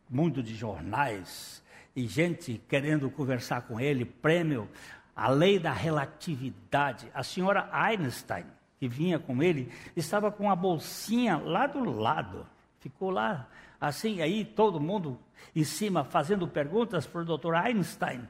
mundo 0.10 0.42
de 0.42 0.56
jornais 0.56 1.63
e 1.96 2.08
gente 2.08 2.62
querendo 2.68 3.10
conversar 3.10 3.62
com 3.62 3.80
ele, 3.80 4.06
prêmio, 4.06 4.70
a 5.16 5.30
lei 5.30 5.58
da 5.58 5.74
relatividade. 5.74 7.12
A 7.13 7.24
senhora 7.24 7.70
Einstein, 7.72 8.46
que 8.80 8.88
vinha 8.88 9.18
com 9.18 9.42
ele, 9.42 9.72
estava 9.96 10.32
com 10.32 10.50
a 10.50 10.56
bolsinha 10.56 11.38
lá 11.38 11.66
do 11.66 11.89
lado, 11.89 12.46
ficou 12.80 13.10
lá 13.10 13.48
assim, 13.80 14.22
aí 14.22 14.44
todo 14.44 14.80
mundo 14.80 15.20
em 15.56 15.63
cima 15.63 16.04
fazendo 16.04 16.48
perguntas 16.48 17.06
para 17.06 17.22
o 17.22 17.25
doutor 17.25 17.56
Einstein. 17.56 18.27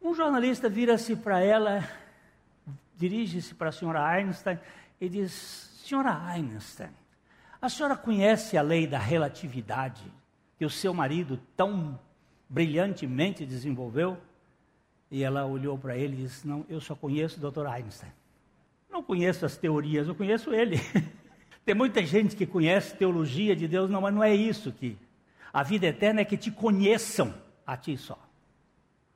Um 0.00 0.14
jornalista 0.14 0.68
vira-se 0.68 1.14
para 1.14 1.40
ela, 1.40 1.88
dirige-se 2.96 3.54
para 3.54 3.68
a 3.68 3.72
senhora 3.72 4.04
Einstein 4.04 4.58
e 5.00 5.08
diz: 5.08 5.32
Senhora 5.84 6.20
Einstein, 6.26 6.90
a 7.62 7.68
senhora 7.68 7.96
conhece 7.96 8.58
a 8.58 8.62
lei 8.62 8.88
da 8.88 8.98
relatividade 8.98 10.02
que 10.58 10.64
o 10.64 10.70
seu 10.70 10.92
marido 10.92 11.40
tão 11.56 11.96
brilhantemente 12.48 13.46
desenvolveu? 13.46 14.18
E 15.08 15.22
ela 15.22 15.46
olhou 15.46 15.78
para 15.78 15.96
ele 15.96 16.14
e 16.14 16.22
disse: 16.24 16.46
Não, 16.46 16.66
eu 16.68 16.80
só 16.80 16.96
conheço 16.96 17.38
o 17.38 17.50
Dr. 17.50 17.66
Einstein. 17.66 18.10
Não 18.90 19.00
conheço 19.00 19.46
as 19.46 19.56
teorias, 19.56 20.08
eu 20.08 20.14
conheço 20.14 20.52
ele. 20.52 20.76
Tem 21.64 21.74
muita 21.74 22.04
gente 22.04 22.34
que 22.34 22.44
conhece 22.44 22.96
teologia 22.96 23.54
de 23.54 23.68
Deus, 23.68 23.88
não, 23.88 24.00
mas 24.00 24.12
não 24.12 24.24
é 24.24 24.34
isso 24.34 24.72
que. 24.72 24.98
A 25.52 25.62
vida 25.62 25.86
eterna 25.86 26.22
é 26.22 26.24
que 26.24 26.36
te 26.36 26.50
conheçam 26.50 27.32
a 27.64 27.76
ti 27.76 27.96
só. 27.96 28.18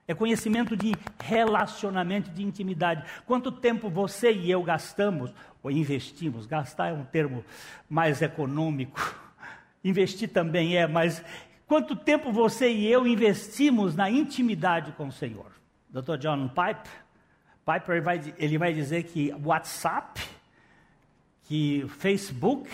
É 0.08 0.14
conhecimento 0.14 0.76
de 0.76 0.94
relacionamento, 1.18 2.30
de 2.30 2.42
intimidade. 2.42 3.04
Quanto 3.26 3.50
tempo 3.50 3.90
você 3.90 4.32
e 4.32 4.50
eu 4.50 4.62
gastamos, 4.62 5.32
ou 5.62 5.70
investimos, 5.70 6.46
gastar 6.46 6.88
é 6.88 6.92
um 6.92 7.04
termo 7.04 7.44
mais 7.88 8.22
econômico, 8.22 9.00
investir 9.82 10.28
também 10.28 10.76
é, 10.76 10.86
mas 10.86 11.24
quanto 11.66 11.96
tempo 11.96 12.30
você 12.30 12.70
e 12.70 12.86
eu 12.86 13.06
investimos 13.06 13.96
na 13.96 14.08
intimidade 14.08 14.92
com 14.92 15.08
o 15.08 15.12
Senhor? 15.12 15.50
Dr. 15.90 16.18
John 16.18 16.48
Piper, 16.48 17.06
Piper 17.64 18.02
vai, 18.02 18.34
ele 18.38 18.58
vai 18.58 18.72
dizer 18.72 19.04
que 19.04 19.34
WhatsApp, 19.44 20.22
que 21.44 21.84
Facebook, 21.88 22.70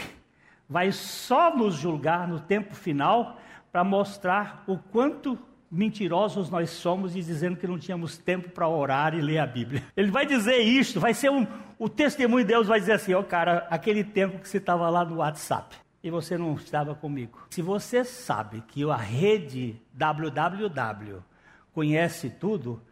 vai 0.68 0.92
só 0.92 1.56
nos 1.56 1.76
julgar 1.76 2.28
no 2.28 2.40
tempo 2.40 2.74
final 2.74 3.38
para 3.70 3.82
mostrar 3.82 4.64
o 4.66 4.76
quanto 4.76 5.38
mentirosos 5.72 6.50
nós 6.50 6.68
somos 6.68 7.16
e 7.16 7.22
dizendo 7.22 7.56
que 7.56 7.66
não 7.66 7.78
tínhamos 7.78 8.18
tempo 8.18 8.50
para 8.50 8.68
orar 8.68 9.14
e 9.14 9.22
ler 9.22 9.38
a 9.38 9.46
Bíblia. 9.46 9.82
Ele 9.96 10.10
vai 10.10 10.26
dizer 10.26 10.58
isto, 10.58 11.00
vai 11.00 11.14
ser 11.14 11.30
um, 11.30 11.46
o 11.78 11.88
testemunho 11.88 12.44
de 12.44 12.52
Deus 12.52 12.66
vai 12.66 12.78
dizer 12.78 12.92
assim, 12.92 13.14
ó 13.14 13.20
oh, 13.20 13.24
cara, 13.24 13.66
aquele 13.70 14.04
tempo 14.04 14.38
que 14.38 14.46
você 14.46 14.58
estava 14.58 14.90
lá 14.90 15.02
no 15.02 15.16
WhatsApp 15.16 15.74
e 16.04 16.10
você 16.10 16.36
não 16.36 16.54
estava 16.54 16.94
comigo. 16.94 17.38
Se 17.48 17.62
você 17.62 18.04
sabe 18.04 18.62
que 18.68 18.88
a 18.88 18.96
rede 18.96 19.80
www 19.94 21.22
conhece 21.72 22.28
tudo, 22.28 22.82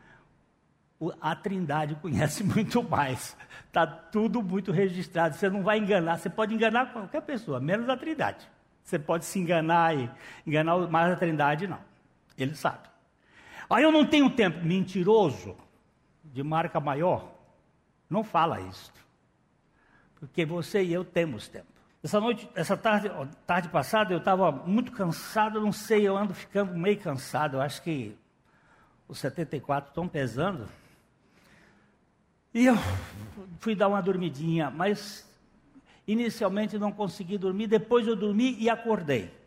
a 1.20 1.36
Trindade 1.36 1.96
conhece 1.96 2.42
muito 2.44 2.82
mais. 2.82 3.36
Está 3.66 3.86
tudo 3.86 4.42
muito 4.42 4.72
registrado. 4.72 5.36
Você 5.36 5.50
não 5.50 5.62
vai 5.62 5.78
enganar. 5.78 6.18
Você 6.18 6.30
pode 6.30 6.54
enganar 6.54 6.94
qualquer 6.94 7.20
pessoa, 7.20 7.60
menos 7.60 7.90
a 7.90 7.96
Trindade. 7.96 8.48
Você 8.82 8.98
pode 8.98 9.26
se 9.26 9.38
enganar 9.38 9.94
e 9.94 10.10
enganar 10.46 10.78
mais 10.88 11.12
a 11.12 11.16
Trindade, 11.16 11.66
não. 11.66 11.89
Ele 12.42 12.54
sabe. 12.54 12.88
Aí 13.68 13.82
eu 13.82 13.92
não 13.92 14.04
tenho 14.04 14.30
tempo. 14.30 14.64
Mentiroso, 14.64 15.56
de 16.24 16.42
marca 16.42 16.80
maior, 16.80 17.32
não 18.08 18.24
fala 18.24 18.60
isso. 18.60 18.92
Porque 20.18 20.44
você 20.44 20.82
e 20.82 20.92
eu 20.92 21.04
temos 21.04 21.48
tempo. 21.48 21.66
Essa 22.02 22.18
noite, 22.18 22.48
essa 22.54 22.76
tarde, 22.76 23.10
tarde 23.46 23.68
passada, 23.68 24.12
eu 24.12 24.18
estava 24.18 24.50
muito 24.50 24.90
cansado, 24.90 25.60
não 25.60 25.70
sei, 25.72 26.08
eu 26.08 26.16
ando 26.16 26.34
ficando 26.34 26.74
meio 26.74 26.98
cansado. 26.98 27.58
Eu 27.58 27.60
acho 27.60 27.82
que 27.82 28.16
os 29.06 29.18
74 29.18 29.90
estão 29.90 30.08
pesando. 30.08 30.66
E 32.54 32.66
eu 32.66 32.74
fui 33.60 33.74
dar 33.74 33.88
uma 33.88 34.00
dormidinha, 34.00 34.70
mas 34.70 35.28
inicialmente 36.06 36.78
não 36.78 36.90
consegui 36.90 37.38
dormir, 37.38 37.66
depois 37.66 38.06
eu 38.06 38.16
dormi 38.16 38.56
e 38.58 38.68
acordei. 38.68 39.39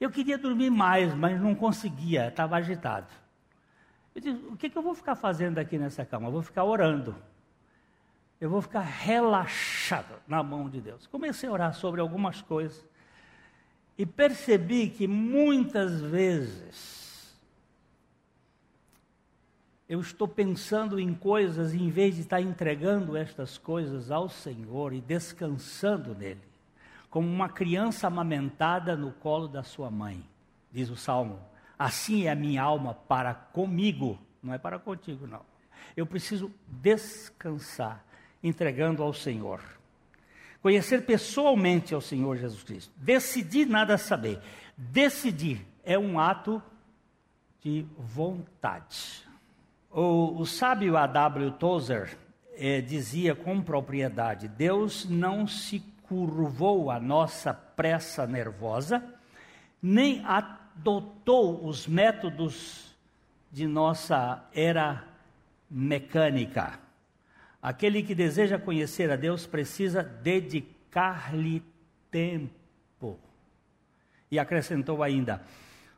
Eu 0.00 0.10
queria 0.10 0.38
dormir 0.38 0.70
mais, 0.70 1.14
mas 1.14 1.38
não 1.38 1.54
conseguia, 1.54 2.28
estava 2.28 2.56
agitado. 2.56 3.12
Eu 4.14 4.20
disse: 4.20 4.44
o 4.46 4.56
que, 4.56 4.70
que 4.70 4.78
eu 4.78 4.82
vou 4.82 4.94
ficar 4.94 5.14
fazendo 5.14 5.58
aqui 5.58 5.78
nessa 5.78 6.04
cama? 6.04 6.28
Eu 6.28 6.32
vou 6.32 6.42
ficar 6.42 6.64
orando. 6.64 7.14
Eu 8.40 8.48
vou 8.48 8.62
ficar 8.62 8.80
relaxado 8.80 10.14
na 10.26 10.42
mão 10.42 10.68
de 10.70 10.80
Deus. 10.80 11.06
Comecei 11.06 11.48
a 11.48 11.52
orar 11.52 11.74
sobre 11.74 12.00
algumas 12.00 12.40
coisas 12.40 12.82
e 13.98 14.06
percebi 14.06 14.88
que 14.88 15.06
muitas 15.06 16.00
vezes 16.00 17.38
eu 19.86 20.00
estou 20.00 20.26
pensando 20.26 20.98
em 20.98 21.12
coisas 21.12 21.74
em 21.74 21.90
vez 21.90 22.14
de 22.14 22.22
estar 22.22 22.40
entregando 22.40 23.16
estas 23.16 23.58
coisas 23.58 24.10
ao 24.10 24.28
Senhor 24.28 24.94
e 24.94 25.00
descansando 25.02 26.14
nele, 26.14 26.40
como 27.10 27.28
uma 27.28 27.48
criança 27.48 28.06
amamentada 28.06 28.96
no 28.96 29.10
colo 29.10 29.48
da 29.48 29.64
sua 29.64 29.90
mãe, 29.90 30.24
diz 30.70 30.88
o 30.88 30.96
salmo. 30.96 31.40
Assim 31.76 32.26
é 32.26 32.30
a 32.30 32.36
minha 32.36 32.62
alma 32.62 32.94
para 32.94 33.34
comigo, 33.34 34.18
não 34.40 34.54
é 34.54 34.58
para 34.58 34.78
contigo, 34.78 35.26
não. 35.26 35.42
Eu 35.96 36.06
preciso 36.06 36.50
descansar, 36.68 38.04
entregando 38.42 39.02
ao 39.02 39.12
Senhor. 39.12 39.60
Conhecer 40.62 41.04
pessoalmente 41.04 41.94
ao 41.94 42.00
Senhor 42.00 42.36
Jesus 42.36 42.62
Cristo. 42.62 42.92
Decidir 42.96 43.66
nada 43.66 43.98
saber. 43.98 44.40
Decidir 44.76 45.66
é 45.82 45.98
um 45.98 46.20
ato 46.20 46.62
de 47.62 47.86
vontade. 47.98 49.26
O, 49.90 50.40
o 50.40 50.46
sábio 50.46 50.96
A.W. 50.96 51.52
Tozer 51.52 52.16
eh, 52.56 52.80
dizia 52.80 53.34
com 53.34 53.60
propriedade: 53.60 54.48
Deus 54.48 55.08
não 55.08 55.46
se 55.46 55.80
curvou 56.10 56.90
à 56.90 56.98
nossa 56.98 57.54
pressa 57.54 58.26
nervosa, 58.26 59.00
nem 59.80 60.24
adotou 60.24 61.64
os 61.64 61.86
métodos 61.86 62.96
de 63.52 63.68
nossa 63.68 64.44
era 64.52 65.04
mecânica. 65.70 66.80
Aquele 67.62 68.02
que 68.02 68.12
deseja 68.12 68.58
conhecer 68.58 69.08
a 69.08 69.14
Deus 69.14 69.46
precisa 69.46 70.02
dedicar-lhe 70.02 71.62
tempo. 72.10 73.16
E 74.28 74.36
acrescentou 74.36 75.04
ainda: 75.04 75.40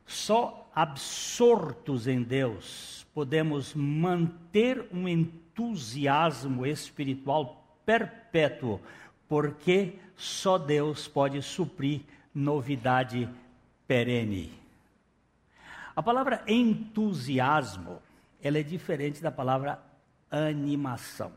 só 0.04 0.70
absortos 0.74 2.06
em 2.06 2.22
Deus 2.22 3.06
podemos 3.14 3.72
manter 3.74 4.86
um 4.92 5.08
entusiasmo 5.08 6.66
espiritual 6.66 7.80
perpétuo, 7.86 8.78
porque 9.32 9.98
só 10.14 10.58
Deus 10.58 11.08
pode 11.08 11.40
suprir 11.40 12.02
novidade 12.34 13.26
perene. 13.88 14.52
A 15.96 16.02
palavra 16.02 16.44
entusiasmo, 16.46 18.02
ela 18.42 18.58
é 18.58 18.62
diferente 18.62 19.22
da 19.22 19.30
palavra 19.30 19.82
animação. 20.30 21.32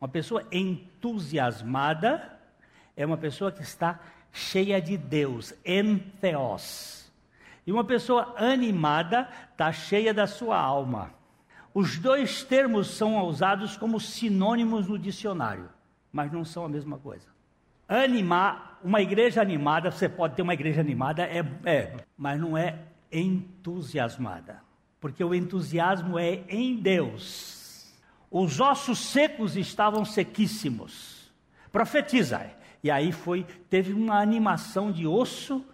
Uma 0.00 0.08
pessoa 0.08 0.46
entusiasmada 0.50 2.40
é 2.96 3.04
uma 3.04 3.18
pessoa 3.18 3.52
que 3.52 3.60
está 3.60 4.00
cheia 4.32 4.80
de 4.80 4.96
Deus, 4.96 5.52
entheos. 5.62 7.12
E 7.66 7.70
uma 7.70 7.84
pessoa 7.84 8.34
animada 8.38 9.28
está 9.52 9.70
cheia 9.74 10.14
da 10.14 10.26
sua 10.26 10.58
alma. 10.58 11.12
Os 11.74 11.98
dois 11.98 12.42
termos 12.42 12.86
são 12.92 13.22
usados 13.26 13.76
como 13.76 14.00
sinônimos 14.00 14.88
no 14.88 14.98
dicionário, 14.98 15.75
mas 16.12 16.32
não 16.32 16.44
são 16.44 16.64
a 16.64 16.68
mesma 16.68 16.98
coisa. 16.98 17.26
Animar, 17.88 18.80
uma 18.82 19.00
igreja 19.00 19.40
animada, 19.40 19.90
você 19.90 20.08
pode 20.08 20.34
ter 20.34 20.42
uma 20.42 20.54
igreja 20.54 20.80
animada, 20.80 21.22
é, 21.22 21.44
é 21.64 21.96
mas 22.16 22.40
não 22.40 22.56
é 22.56 22.78
entusiasmada. 23.12 24.60
Porque 25.00 25.22
o 25.22 25.34
entusiasmo 25.34 26.18
é 26.18 26.42
em 26.48 26.76
Deus. 26.76 27.94
Os 28.30 28.60
ossos 28.60 28.98
secos 28.98 29.56
estavam 29.56 30.04
sequíssimos. 30.04 31.30
Profetiza. 31.70 32.50
E 32.82 32.90
aí 32.90 33.12
foi, 33.12 33.46
teve 33.70 33.92
uma 33.92 34.20
animação 34.20 34.90
de 34.90 35.06
osso 35.06 35.64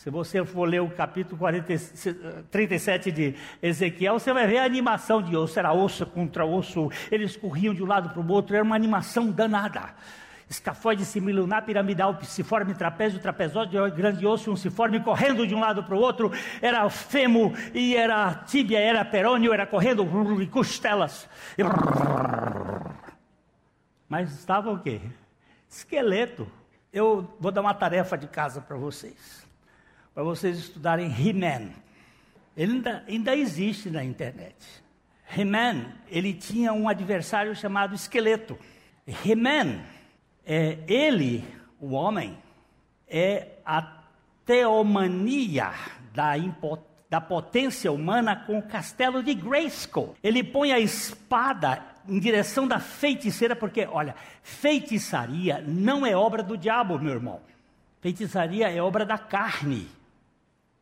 se 0.00 0.08
você 0.08 0.42
for 0.46 0.66
ler 0.66 0.80
o 0.80 0.88
capítulo 0.88 1.36
40, 1.36 1.74
37 2.50 3.12
de 3.12 3.34
Ezequiel, 3.62 4.18
você 4.18 4.32
vai 4.32 4.46
ver 4.46 4.56
a 4.56 4.64
animação 4.64 5.20
de 5.20 5.36
osso, 5.36 5.58
era 5.58 5.74
osso 5.74 6.06
contra 6.06 6.42
osso, 6.42 6.90
eles 7.10 7.36
corriam 7.36 7.74
de 7.74 7.82
um 7.82 7.86
lado 7.86 8.08
para 8.08 8.18
o 8.18 8.32
outro, 8.32 8.56
era 8.56 8.64
uma 8.64 8.74
animação 8.74 9.30
danada. 9.30 9.94
Escafoide 10.48 11.04
similunar, 11.04 11.66
piramidal, 11.66 12.14
psiforme, 12.14 12.72
trapézio, 12.72 13.20
trapezóide, 13.20 13.76
grande 13.90 14.26
osso, 14.26 14.50
um 14.50 14.56
ciforme, 14.56 15.00
correndo 15.00 15.46
de 15.46 15.54
um 15.54 15.60
lado 15.60 15.84
para 15.84 15.94
o 15.94 16.00
outro, 16.00 16.32
era 16.62 16.88
fêmur, 16.88 17.52
e 17.74 17.94
era 17.94 18.32
tíbia, 18.46 18.78
era 18.78 19.04
perônio, 19.04 19.52
era 19.52 19.66
correndo, 19.66 20.08
e 20.40 20.46
costelas. 20.46 21.28
Mas 24.08 24.32
estava 24.32 24.72
o 24.72 24.78
quê? 24.78 25.02
Esqueleto. 25.68 26.50
Eu 26.90 27.36
vou 27.38 27.52
dar 27.52 27.60
uma 27.60 27.74
tarefa 27.74 28.16
de 28.16 28.26
casa 28.26 28.62
para 28.62 28.78
vocês. 28.78 29.39
Para 30.20 30.26
vocês 30.26 30.58
estudarem 30.58 31.06
He-Man. 31.06 31.70
Ele 32.54 32.72
ainda, 32.72 33.04
ainda 33.08 33.34
existe 33.34 33.88
na 33.88 34.04
internet. 34.04 34.54
He-Man, 35.34 35.94
ele 36.10 36.34
tinha 36.34 36.74
um 36.74 36.90
adversário 36.90 37.56
chamado 37.56 37.94
Esqueleto. 37.94 38.58
He-Man, 39.24 39.80
é, 40.44 40.76
ele, 40.86 41.42
o 41.80 41.92
homem, 41.92 42.36
é 43.08 43.48
a 43.64 44.02
teomania 44.44 45.72
da, 46.12 46.34
da 47.08 47.18
potência 47.18 47.90
humana 47.90 48.36
com 48.36 48.58
o 48.58 48.62
castelo 48.62 49.22
de 49.22 49.32
Grayskull. 49.32 50.14
Ele 50.22 50.44
põe 50.44 50.70
a 50.70 50.78
espada 50.78 51.82
em 52.06 52.20
direção 52.20 52.68
da 52.68 52.78
feiticeira, 52.78 53.56
porque, 53.56 53.88
olha, 53.90 54.14
feitiçaria 54.42 55.64
não 55.66 56.04
é 56.04 56.14
obra 56.14 56.42
do 56.42 56.58
diabo, 56.58 56.98
meu 56.98 57.14
irmão. 57.14 57.40
Feitiçaria 58.02 58.70
é 58.70 58.82
obra 58.82 59.06
da 59.06 59.16
carne. 59.16 59.88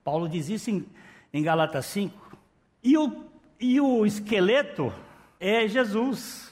Paulo 0.08 0.26
diz 0.26 0.48
isso 0.48 0.70
em, 0.70 0.86
em 1.34 1.42
Galatas 1.42 1.84
5. 1.84 2.38
E 2.82 2.96
o, 2.96 3.26
e 3.60 3.78
o 3.78 4.06
esqueleto 4.06 4.90
é 5.38 5.68
Jesus. 5.68 6.50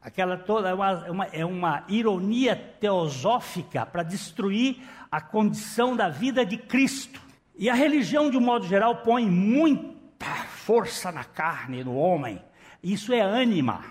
Aquela 0.00 0.38
toda 0.38 0.70
é 0.70 0.72
uma, 0.72 1.26
é 1.30 1.44
uma, 1.44 1.76
é 1.76 1.84
ironia 1.90 2.56
teosófica 2.56 3.84
para 3.84 4.02
destruir 4.02 4.78
a 5.12 5.20
condição 5.20 5.94
da 5.94 6.08
vida 6.08 6.46
de 6.46 6.56
Cristo. 6.56 7.20
E 7.54 7.68
a 7.68 7.74
religião, 7.74 8.30
de 8.30 8.38
um 8.38 8.40
modo 8.40 8.66
geral, 8.66 9.02
põe 9.02 9.26
muita 9.26 10.24
força 10.46 11.12
na 11.12 11.22
carne, 11.22 11.84
no 11.84 11.96
homem. 11.96 12.42
Isso 12.82 13.12
é 13.12 13.20
ânima. 13.20 13.84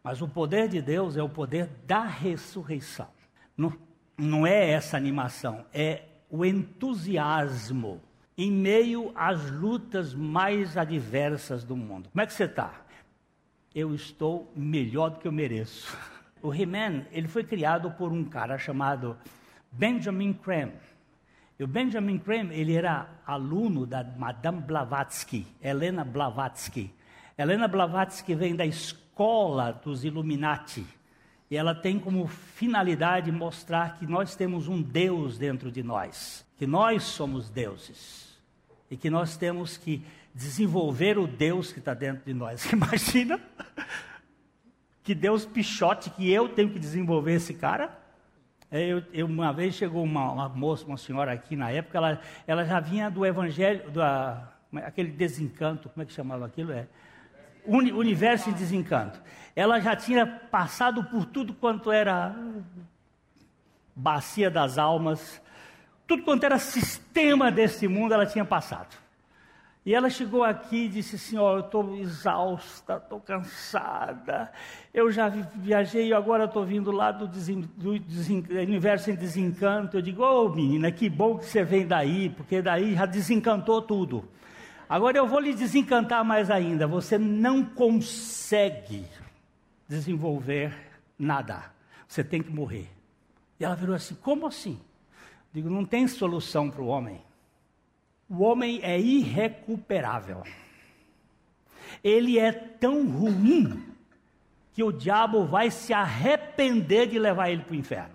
Mas 0.00 0.22
o 0.22 0.28
poder 0.28 0.68
de 0.68 0.80
Deus 0.80 1.16
é 1.16 1.22
o 1.24 1.28
poder 1.28 1.68
da 1.88 2.04
ressurreição. 2.04 3.08
Não, 3.56 3.72
não 4.16 4.46
é 4.46 4.70
essa 4.70 4.96
animação, 4.96 5.66
é 5.74 6.02
o 6.30 6.44
entusiasmo 6.44 8.00
em 8.38 8.52
meio 8.52 9.10
às 9.16 9.50
lutas 9.50 10.14
mais 10.14 10.76
adversas 10.76 11.64
do 11.64 11.76
mundo. 11.76 12.08
Como 12.08 12.22
é 12.22 12.26
que 12.26 12.32
você 12.32 12.44
está? 12.44 12.72
Eu 13.74 13.92
estou 13.92 14.52
melhor 14.54 15.10
do 15.10 15.18
que 15.18 15.26
eu 15.26 15.32
mereço. 15.32 15.94
O 16.40 16.54
He-Man, 16.54 17.04
ele 17.10 17.26
foi 17.26 17.42
criado 17.42 17.90
por 17.90 18.12
um 18.12 18.24
cara 18.24 18.56
chamado 18.56 19.18
Benjamin 19.72 20.32
Creme. 20.32 20.74
E 21.58 21.64
o 21.64 21.66
Benjamin 21.66 22.16
Creme, 22.16 22.54
ele 22.54 22.74
era 22.74 23.10
aluno 23.26 23.84
da 23.84 24.04
Madame 24.04 24.60
Blavatsky, 24.60 25.44
Helena 25.60 26.04
Blavatsky. 26.04 26.94
Helena 27.36 27.66
Blavatsky 27.66 28.36
vem 28.36 28.54
da 28.54 28.64
escola 28.64 29.72
dos 29.72 30.04
Illuminati. 30.04 30.86
E 31.50 31.56
ela 31.56 31.74
tem 31.74 31.98
como 31.98 32.28
finalidade 32.28 33.32
mostrar 33.32 33.96
que 33.96 34.06
nós 34.06 34.36
temos 34.36 34.68
um 34.68 34.80
Deus 34.80 35.38
dentro 35.38 35.72
de 35.72 35.82
nós, 35.82 36.46
que 36.56 36.68
nós 36.68 37.02
somos 37.02 37.50
deuses 37.50 38.27
e 38.90 38.96
que 38.96 39.10
nós 39.10 39.36
temos 39.36 39.76
que 39.76 40.04
desenvolver 40.34 41.18
o 41.18 41.26
Deus 41.26 41.72
que 41.72 41.78
está 41.78 41.94
dentro 41.94 42.24
de 42.24 42.32
nós. 42.32 42.64
Imagina 42.72 43.40
que 45.02 45.14
Deus 45.14 45.44
pichote 45.46 46.10
que 46.10 46.30
eu 46.30 46.48
tenho 46.48 46.70
que 46.70 46.78
desenvolver 46.78 47.34
esse 47.34 47.54
cara. 47.54 47.96
É, 48.70 48.82
eu, 48.86 49.02
eu, 49.12 49.26
uma 49.26 49.52
vez 49.52 49.74
chegou 49.74 50.04
uma, 50.04 50.30
uma, 50.30 50.48
moça, 50.48 50.84
uma 50.84 50.98
senhora 50.98 51.32
aqui 51.32 51.56
na 51.56 51.70
época, 51.70 51.96
ela, 51.96 52.20
ela 52.46 52.64
já 52.64 52.78
vinha 52.78 53.10
do 53.10 53.24
evangelho, 53.24 53.90
do, 53.90 54.02
aquele 54.84 55.10
desencanto, 55.10 55.88
como 55.88 56.02
é 56.02 56.06
que 56.06 56.12
chamava 56.12 56.44
aquilo? 56.44 56.72
É, 56.72 56.86
uni, 57.64 57.92
universo 57.92 58.50
em 58.50 58.52
desencanto. 58.52 59.22
Ela 59.56 59.80
já 59.80 59.96
tinha 59.96 60.26
passado 60.26 61.02
por 61.04 61.24
tudo 61.24 61.54
quanto 61.54 61.90
era 61.90 62.36
bacia 63.96 64.50
das 64.50 64.78
almas, 64.78 65.40
tudo 66.08 66.22
quanto 66.22 66.44
era 66.44 66.58
sistema 66.58 67.52
desse 67.52 67.86
mundo, 67.86 68.14
ela 68.14 68.24
tinha 68.24 68.44
passado. 68.44 68.96
E 69.84 69.94
ela 69.94 70.08
chegou 70.08 70.42
aqui 70.42 70.86
e 70.86 70.88
disse 70.88 71.16
assim: 71.16 71.36
Ó, 71.36 71.52
oh, 71.52 71.56
eu 71.56 71.60
estou 71.60 71.96
exausta, 71.96 72.96
estou 72.96 73.20
cansada. 73.20 74.50
Eu 74.92 75.12
já 75.12 75.28
viajei 75.28 76.08
e 76.08 76.14
agora 76.14 76.46
estou 76.46 76.64
vindo 76.64 76.90
lá 76.90 77.12
do, 77.12 77.28
desen, 77.28 77.60
do 77.76 77.98
desen, 77.98 78.44
universo 78.50 79.10
em 79.10 79.14
desencanto. 79.14 79.98
Eu 79.98 80.02
digo: 80.02 80.22
Ô 80.22 80.46
oh, 80.46 80.48
menina, 80.48 80.90
que 80.90 81.08
bom 81.08 81.38
que 81.38 81.44
você 81.44 81.62
vem 81.62 81.86
daí, 81.86 82.30
porque 82.30 82.62
daí 82.62 82.94
já 82.94 83.06
desencantou 83.06 83.80
tudo. 83.82 84.26
Agora 84.88 85.18
eu 85.18 85.26
vou 85.26 85.40
lhe 85.40 85.54
desencantar 85.54 86.24
mais 86.24 86.50
ainda. 86.50 86.86
Você 86.86 87.18
não 87.18 87.62
consegue 87.64 89.04
desenvolver 89.86 90.74
nada. 91.18 91.64
Você 92.06 92.24
tem 92.24 92.42
que 92.42 92.50
morrer. 92.50 92.88
E 93.60 93.64
ela 93.64 93.76
virou 93.76 93.94
assim: 93.94 94.14
Como 94.16 94.46
assim? 94.46 94.80
Digo, 95.52 95.70
não 95.70 95.84
tem 95.84 96.06
solução 96.06 96.70
para 96.70 96.82
o 96.82 96.86
homem. 96.86 97.20
O 98.28 98.42
homem 98.42 98.80
é 98.82 98.98
irrecuperável. 99.00 100.42
Ele 102.04 102.38
é 102.38 102.52
tão 102.52 103.08
ruim 103.08 103.82
que 104.74 104.84
o 104.84 104.92
diabo 104.92 105.44
vai 105.44 105.70
se 105.70 105.92
arrepender 105.92 107.08
de 107.08 107.18
levar 107.18 107.50
ele 107.50 107.62
para 107.62 107.72
o 107.72 107.76
inferno. 107.76 108.14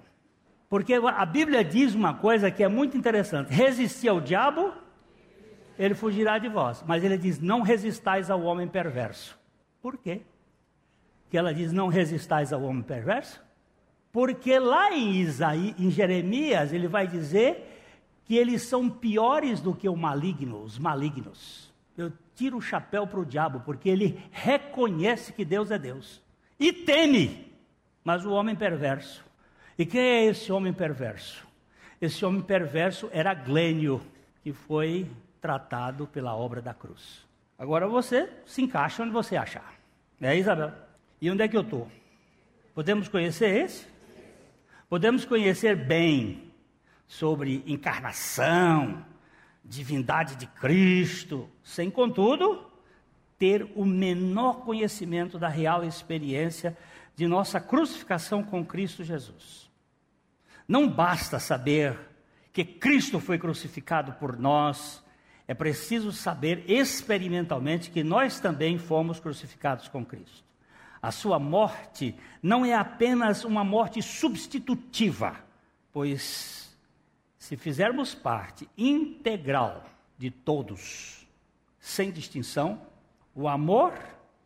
Porque 0.69 0.93
a 0.93 1.25
Bíblia 1.25 1.63
diz 1.63 1.93
uma 1.93 2.13
coisa 2.13 2.49
que 2.49 2.63
é 2.63 2.67
muito 2.67 2.95
interessante: 2.97 3.51
resistir 3.51 4.07
ao 4.07 4.21
diabo, 4.21 4.73
ele 5.77 5.93
fugirá 5.93 6.37
de 6.37 6.47
vós. 6.47 6.83
Mas 6.87 7.03
ele 7.03 7.17
diz: 7.17 7.39
não 7.39 7.61
resistais 7.61 8.29
ao 8.31 8.41
homem 8.43 8.67
perverso. 8.67 9.37
Por 9.81 9.97
quê? 9.97 10.21
Que 11.29 11.37
ela 11.37 11.53
diz: 11.53 11.71
não 11.73 11.89
resistais 11.89 12.53
ao 12.53 12.61
homem 12.63 12.81
perverso? 12.81 13.43
Porque 14.13 14.59
lá 14.59 14.93
em 14.93 15.15
Isaí, 15.15 15.73
em 15.79 15.89
Jeremias, 15.89 16.71
ele 16.71 16.87
vai 16.87 17.07
dizer 17.07 17.81
que 18.25 18.37
eles 18.37 18.61
são 18.61 18.87
piores 18.87 19.59
do 19.59 19.73
que 19.73 19.89
o 19.89 19.97
maligno, 19.97 20.61
os 20.61 20.77
malignos. 20.77 21.73
Eu 21.97 22.13
tiro 22.35 22.57
o 22.57 22.61
chapéu 22.61 23.07
para 23.07 23.19
o 23.19 23.25
diabo, 23.25 23.61
porque 23.61 23.89
ele 23.89 24.23
reconhece 24.31 25.33
que 25.33 25.43
Deus 25.43 25.71
é 25.71 25.79
Deus 25.79 26.21
e 26.59 26.71
teme, 26.71 27.51
mas 28.03 28.23
o 28.23 28.31
homem 28.31 28.55
perverso. 28.55 29.25
E 29.77 29.85
quem 29.85 30.01
é 30.01 30.25
esse 30.25 30.51
homem 30.51 30.71
perverso? 30.71 31.45
Esse 31.99 32.23
homem 32.23 32.41
perverso 32.41 33.09
era 33.11 33.33
Glênio, 33.33 33.99
que 34.43 34.53
foi 34.53 35.09
tratado 35.41 36.05
pela 36.05 36.35
obra 36.35 36.61
da 36.61 36.73
cruz. 36.73 37.25
Agora 37.57 37.87
você 37.87 38.29
se 38.45 38.61
encaixa 38.61 39.01
onde 39.01 39.11
você 39.11 39.35
achar. 39.35 39.73
É, 40.21 40.37
Isabel? 40.37 40.71
E 41.19 41.31
onde 41.31 41.41
é 41.41 41.47
que 41.47 41.57
eu 41.57 41.61
estou? 41.61 41.89
Podemos 42.75 43.07
conhecer 43.07 43.63
esse? 43.65 43.92
Podemos 44.93 45.25
conhecer 45.25 45.75
bem 45.75 46.53
sobre 47.07 47.63
encarnação, 47.65 49.03
divindade 49.65 50.35
de 50.35 50.45
Cristo, 50.45 51.49
sem, 51.63 51.89
contudo, 51.89 52.63
ter 53.39 53.71
o 53.75 53.85
menor 53.85 54.63
conhecimento 54.63 55.39
da 55.39 55.47
real 55.47 55.83
experiência 55.83 56.77
de 57.15 57.25
nossa 57.25 57.59
crucificação 57.59 58.43
com 58.43 58.63
Cristo 58.63 59.03
Jesus. 59.03 59.67
Não 60.67 60.87
basta 60.87 61.39
saber 61.39 61.97
que 62.51 62.63
Cristo 62.63 63.19
foi 63.19 63.39
crucificado 63.39 64.13
por 64.19 64.37
nós, 64.37 65.03
é 65.47 65.55
preciso 65.55 66.11
saber 66.11 66.69
experimentalmente 66.69 67.89
que 67.89 68.03
nós 68.03 68.39
também 68.39 68.77
fomos 68.77 69.19
crucificados 69.19 69.87
com 69.87 70.05
Cristo. 70.05 70.52
A 71.03 71.11
sua 71.11 71.37
morte 71.37 72.15
não 72.41 72.65
é 72.65 72.73
apenas 72.73 73.43
uma 73.43 73.61
morte 73.61 74.01
substitutiva, 74.01 75.35
pois 75.91 76.73
se 77.37 77.57
fizermos 77.57 78.15
parte 78.15 78.69
integral 78.77 79.83
de 80.17 80.31
todos, 80.31 81.27
sem 81.77 82.09
distinção, 82.09 82.81
o 83.35 83.49
amor 83.49 83.93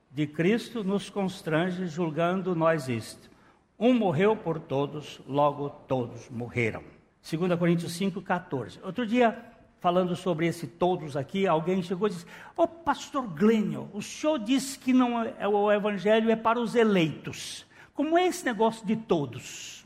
de 0.09 0.25
Cristo 0.25 0.83
nos 0.83 1.11
constrange, 1.11 1.85
julgando 1.85 2.55
nós 2.55 2.89
isto. 2.89 3.29
Um 3.77 3.93
morreu 3.93 4.35
por 4.35 4.59
todos, 4.59 5.21
logo 5.27 5.69
todos 5.69 6.27
morreram. 6.27 6.83
2 7.29 7.59
Coríntios 7.59 7.91
5, 7.91 8.19
14. 8.19 8.79
Outro 8.81 9.05
dia, 9.05 9.39
falando 9.79 10.15
sobre 10.15 10.47
esse 10.47 10.67
todos 10.67 11.15
aqui, 11.15 11.47
alguém 11.47 11.81
chegou 11.81 12.07
e 12.07 12.11
disse: 12.11 12.25
Ô 12.55 12.63
oh, 12.63 12.67
pastor 12.67 13.27
Glênio, 13.27 13.89
o 13.93 14.01
senhor 14.01 14.39
disse 14.39 14.77
que 14.77 14.93
não 14.93 15.23
é, 15.23 15.47
o 15.47 15.71
evangelho 15.71 16.29
é 16.29 16.35
para 16.35 16.59
os 16.59 16.75
eleitos. 16.75 17.65
Como 17.93 18.17
é 18.17 18.27
esse 18.27 18.45
negócio 18.45 18.85
de 18.85 18.95
todos? 18.95 19.85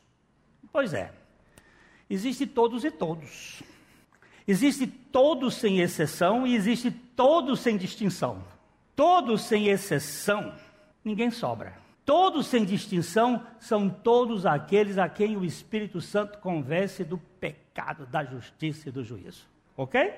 Pois 0.72 0.94
é, 0.94 1.12
existe 2.10 2.46
todos 2.46 2.84
e 2.84 2.92
todos. 2.92 3.62
Existe 4.48 4.88
todos 4.88 5.56
sem 5.56 5.80
exceção 5.80 6.46
e 6.48 6.56
existe 6.56 6.92
todos 6.92 7.60
sem 7.60 7.78
distinção. 7.78 8.44
Todos 8.96 9.44
sem 9.44 9.68
exceção, 9.68 10.54
ninguém 11.04 11.32
sobra. 11.32 11.80
Todos 12.04 12.48
sem 12.48 12.66
distinção 12.66 13.46
são 13.60 13.90
todos 13.90 14.46
aqueles 14.46 14.98
a 14.98 15.08
quem 15.08 15.38
o 15.38 15.46
Espírito 15.46 16.02
Santo 16.02 16.40
convence 16.40 17.04
do 17.04 17.18
pecado, 17.18 18.06
da 18.06 18.24
justiça 18.24 18.90
e 18.90 18.92
do 18.92 19.04
juízo. 19.04 19.51
Ok? 19.82 20.14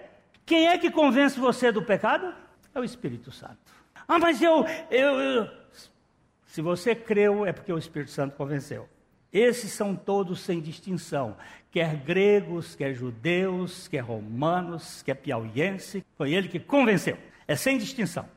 Quem 0.46 0.68
é 0.68 0.78
que 0.78 0.92
convence 0.92 1.40
você 1.40 1.72
do 1.72 1.82
pecado? 1.82 2.34
É 2.76 2.80
o 2.82 2.84
Espírito 2.84 3.32
Santo. 3.32 3.56
Ah, 4.06 4.20
mas 4.20 4.42
eu, 4.42 4.66
eu, 4.92 5.18
eu. 5.22 5.50
Se 6.48 6.62
você 6.62 6.94
creu, 6.94 7.46
é 7.46 7.54
porque 7.54 7.72
o 7.72 7.78
Espírito 7.78 8.12
Santo 8.12 8.36
convenceu. 8.36 8.90
Esses 9.32 9.72
são 9.72 9.96
todos 9.96 10.42
sem 10.42 10.60
distinção, 10.60 11.38
quer 11.72 11.96
gregos, 11.96 12.76
quer 12.76 12.94
judeus, 12.94 13.88
quer 13.88 14.02
romanos, 14.02 15.02
quer 15.02 15.14
piauiense. 15.14 16.04
Foi 16.18 16.34
ele 16.34 16.50
que 16.50 16.60
convenceu. 16.60 17.18
É 17.48 17.56
sem 17.56 17.78
distinção. 17.78 18.28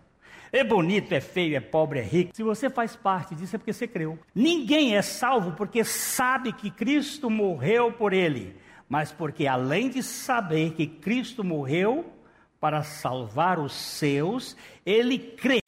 É 0.53 0.63
bonito, 0.63 1.13
é 1.13 1.21
feio, 1.21 1.57
é 1.57 1.61
pobre, 1.61 1.99
é 1.99 2.03
rico. 2.05 2.37
Se 2.37 2.45
você 2.45 2.71
faz 2.71 2.95
parte 2.95 3.35
disso 3.35 3.57
é 3.57 3.59
porque 3.59 3.73
você 3.73 3.89
creu. 3.89 4.17
Ninguém 4.33 4.95
é 4.95 5.03
salvo 5.03 5.57
porque 5.57 5.83
sabe 5.83 6.53
que 6.53 6.71
Cristo 6.71 7.29
morreu 7.29 7.91
por 7.91 8.13
ele, 8.13 8.55
mas 8.89 9.13
porque 9.13 9.47
além 9.47 9.89
de 9.89 10.03
saber 10.03 10.73
que 10.75 10.87
Cristo 10.87 11.43
morreu 11.43 12.13
para 12.61 12.83
salvar 12.83 13.59
os 13.59 13.73
seus, 13.73 14.57
ele 14.85 15.19
crê 15.19 15.61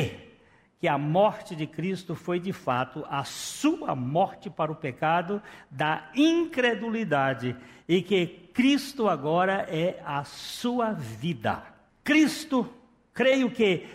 que 0.78 0.86
a 0.86 0.96
morte 0.96 1.56
de 1.56 1.66
Cristo 1.66 2.14
foi 2.14 2.38
de 2.38 2.52
fato 2.52 3.04
a 3.10 3.24
sua 3.24 3.96
morte 3.96 4.48
para 4.48 4.70
o 4.70 4.76
pecado 4.76 5.42
da 5.70 6.08
incredulidade 6.14 7.56
e 7.88 8.00
que 8.00 8.26
Cristo 8.54 9.08
agora 9.08 9.66
é 9.68 10.00
a 10.04 10.22
sua 10.24 10.92
vida. 10.92 11.62
Cristo, 12.04 12.72
creio 13.12 13.50
que 13.50 13.86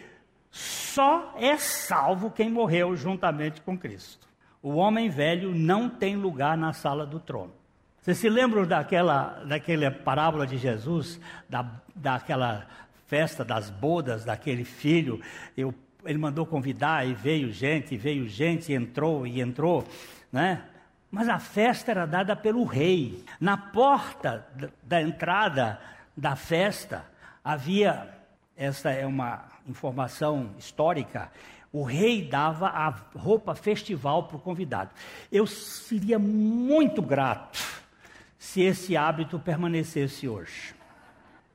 só 0.51 1.33
é 1.37 1.57
salvo 1.57 2.29
quem 2.29 2.49
morreu 2.49 2.95
juntamente 2.95 3.61
com 3.61 3.77
Cristo. 3.77 4.27
O 4.61 4.75
homem 4.75 5.09
velho 5.09 5.53
não 5.55 5.89
tem 5.89 6.15
lugar 6.15 6.57
na 6.57 6.73
sala 6.73 7.05
do 7.05 7.19
trono. 7.19 7.62
Vocês 8.03 8.17
se 8.17 8.29
lembram 8.29 8.67
daquela, 8.67 9.41
daquela 9.45 9.89
parábola 9.89 10.45
de 10.45 10.57
Jesus, 10.57 11.21
da, 11.49 11.65
daquela 11.95 12.67
festa 13.07 13.45
das 13.45 13.69
bodas 13.69 14.25
daquele 14.25 14.65
filho? 14.65 15.21
Eu 15.55 15.73
ele 16.05 16.17
mandou 16.17 16.45
convidar 16.45 17.07
e 17.07 17.13
veio 17.13 17.49
gente, 17.53 17.95
veio 17.95 18.27
gente, 18.27 18.73
entrou 18.73 19.25
e 19.25 19.39
entrou, 19.39 19.87
né? 20.29 20.63
Mas 21.09 21.29
a 21.29 21.39
festa 21.39 21.91
era 21.91 22.05
dada 22.05 22.35
pelo 22.35 22.65
rei. 22.65 23.23
Na 23.39 23.55
porta 23.55 24.45
da 24.83 25.01
entrada 25.01 25.79
da 26.17 26.35
festa 26.35 27.05
havia, 27.41 28.09
essa 28.57 28.89
é 28.89 29.05
uma 29.05 29.45
informação 29.65 30.49
histórica, 30.59 31.31
o 31.71 31.83
rei 31.83 32.27
dava 32.27 32.67
a 32.67 32.89
roupa 33.15 33.55
festival 33.55 34.23
para 34.23 34.35
o 34.35 34.41
convidado. 34.41 34.91
Eu 35.31 35.47
seria 35.47 36.19
muito 36.19 37.01
grato 37.01 37.62
se 38.53 38.61
esse 38.61 38.95
hábito 38.95 39.39
permanecesse 39.39 40.27
hoje. 40.27 40.75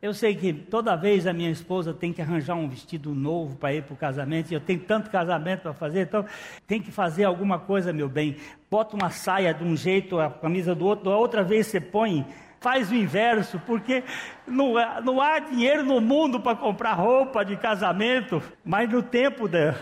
Eu 0.03 0.13
sei 0.13 0.35
que 0.35 0.53
toda 0.53 0.97
vez 0.97 1.29
a 1.29 1.33
minha 1.33 1.49
esposa 1.49 1.95
tem 1.95 2.13
que 2.13 2.21
arranjar 2.21 2.57
um 2.57 2.69
vestido 2.69 3.15
novo 3.15 3.55
para 3.55 3.73
ir 3.73 3.85
para 3.85 3.95
o 3.95 3.97
casamento, 3.97 4.51
e 4.51 4.55
eu 4.55 4.61
tenho 4.61 4.81
tanto 4.81 5.09
casamento 5.09 5.61
para 5.63 5.73
fazer, 5.73 6.01
então 6.01 6.25
tem 6.67 6.83
que 6.83 6.91
fazer 6.91 7.23
alguma 7.23 7.57
coisa, 7.57 7.93
meu 7.93 8.09
bem. 8.09 8.37
Bota 8.69 8.97
uma 8.97 9.11
saia 9.11 9.55
de 9.55 9.63
um 9.63 9.77
jeito, 9.77 10.19
a 10.19 10.29
camisa 10.29 10.75
do 10.75 10.85
outro, 10.85 11.09
a 11.13 11.17
outra 11.17 11.45
vez 11.45 11.69
você 11.69 11.81
põe, 11.81 12.27
faz 12.59 12.91
o 12.91 12.95
inverso, 12.97 13.61
porque 13.65 14.03
não, 14.45 14.75
não 15.05 15.21
há 15.21 15.39
dinheiro 15.39 15.85
no 15.85 16.01
mundo 16.01 16.41
para 16.41 16.57
comprar 16.57 16.95
roupa 16.95 17.45
de 17.45 17.57
casamento, 17.57 18.43
mas 18.65 18.91
no 18.91 19.05
tempo 19.05 19.47
da, 19.47 19.77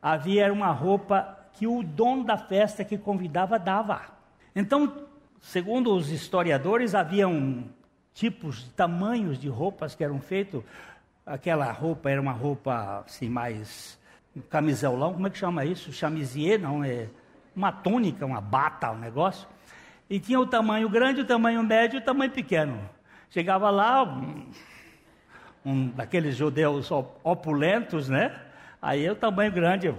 havia 0.00 0.52
uma 0.52 0.70
roupa 0.70 1.40
que 1.54 1.66
o 1.66 1.82
dono 1.82 2.22
da 2.22 2.38
festa 2.38 2.84
que 2.84 2.96
convidava 2.96 3.58
dava. 3.58 4.02
Então, 4.54 5.10
segundo 5.42 5.94
os 5.94 6.10
historiadores, 6.10 6.94
havia 6.94 7.28
um 7.28 7.68
tipos, 8.14 8.64
tamanhos 8.76 9.38
de 9.38 9.48
roupas 9.48 9.94
que 9.94 10.04
eram 10.04 10.20
feitos. 10.20 10.62
Aquela 11.26 11.70
roupa 11.70 12.10
era 12.10 12.20
uma 12.20 12.32
roupa 12.32 13.04
assim 13.04 13.28
mais 13.28 13.98
camiselão, 14.48 15.12
como 15.12 15.26
é 15.26 15.30
que 15.30 15.36
chama 15.36 15.64
isso? 15.64 15.92
Chamizier, 15.92 16.58
não 16.58 16.82
é 16.82 17.08
uma 17.54 17.70
túnica, 17.70 18.24
uma 18.24 18.40
bata, 18.40 18.90
um 18.90 18.98
negócio. 18.98 19.46
E 20.08 20.18
tinha 20.18 20.40
o 20.40 20.46
tamanho 20.46 20.88
grande, 20.88 21.20
o 21.20 21.24
tamanho 21.26 21.62
médio 21.62 21.98
e 21.98 22.00
o 22.00 22.04
tamanho 22.04 22.30
pequeno. 22.30 22.78
Chegava 23.30 23.70
lá 23.70 24.02
um, 24.02 24.46
um 25.64 25.88
daqueles 25.88 26.36
judeus 26.36 26.90
opulentos, 27.22 28.08
né? 28.08 28.34
Aí 28.80 29.08
o 29.08 29.14
tamanho 29.14 29.52
grande, 29.52 29.92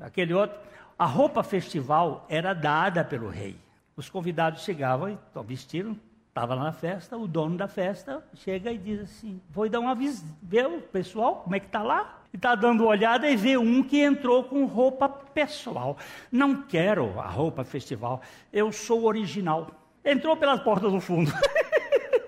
aquele 0.00 0.34
outro. 0.34 0.58
A 0.98 1.06
roupa 1.06 1.42
festival 1.42 2.26
era 2.28 2.52
dada 2.54 3.04
pelo 3.04 3.28
rei. 3.28 3.56
Os 3.96 4.08
convidados 4.08 4.64
chegavam 4.64 5.10
e 5.10 5.18
vestiram 5.44 5.96
Estava 6.32 6.54
lá 6.54 6.64
na 6.64 6.72
festa, 6.72 7.14
o 7.14 7.28
dono 7.28 7.58
da 7.58 7.68
festa 7.68 8.24
chega 8.32 8.72
e 8.72 8.78
diz 8.78 9.00
assim: 9.02 9.38
Vou 9.50 9.68
dar 9.68 9.80
uma 9.80 9.94
visita, 9.94 10.34
ver 10.42 10.64
o 10.64 10.80
pessoal, 10.80 11.42
como 11.42 11.54
é 11.54 11.60
que 11.60 11.66
está 11.66 11.82
lá? 11.82 12.22
E 12.32 12.36
está 12.36 12.54
dando 12.54 12.86
olhada 12.86 13.28
e 13.28 13.36
vê 13.36 13.58
um 13.58 13.82
que 13.82 14.00
entrou 14.00 14.42
com 14.44 14.64
roupa 14.64 15.10
pessoal. 15.10 15.98
Não 16.30 16.62
quero 16.62 17.20
a 17.20 17.26
roupa 17.26 17.64
festival, 17.64 18.22
eu 18.50 18.72
sou 18.72 19.04
original. 19.04 19.70
Entrou 20.02 20.34
pelas 20.34 20.62
portas 20.62 20.90
do 20.90 21.02
fundo. 21.02 21.30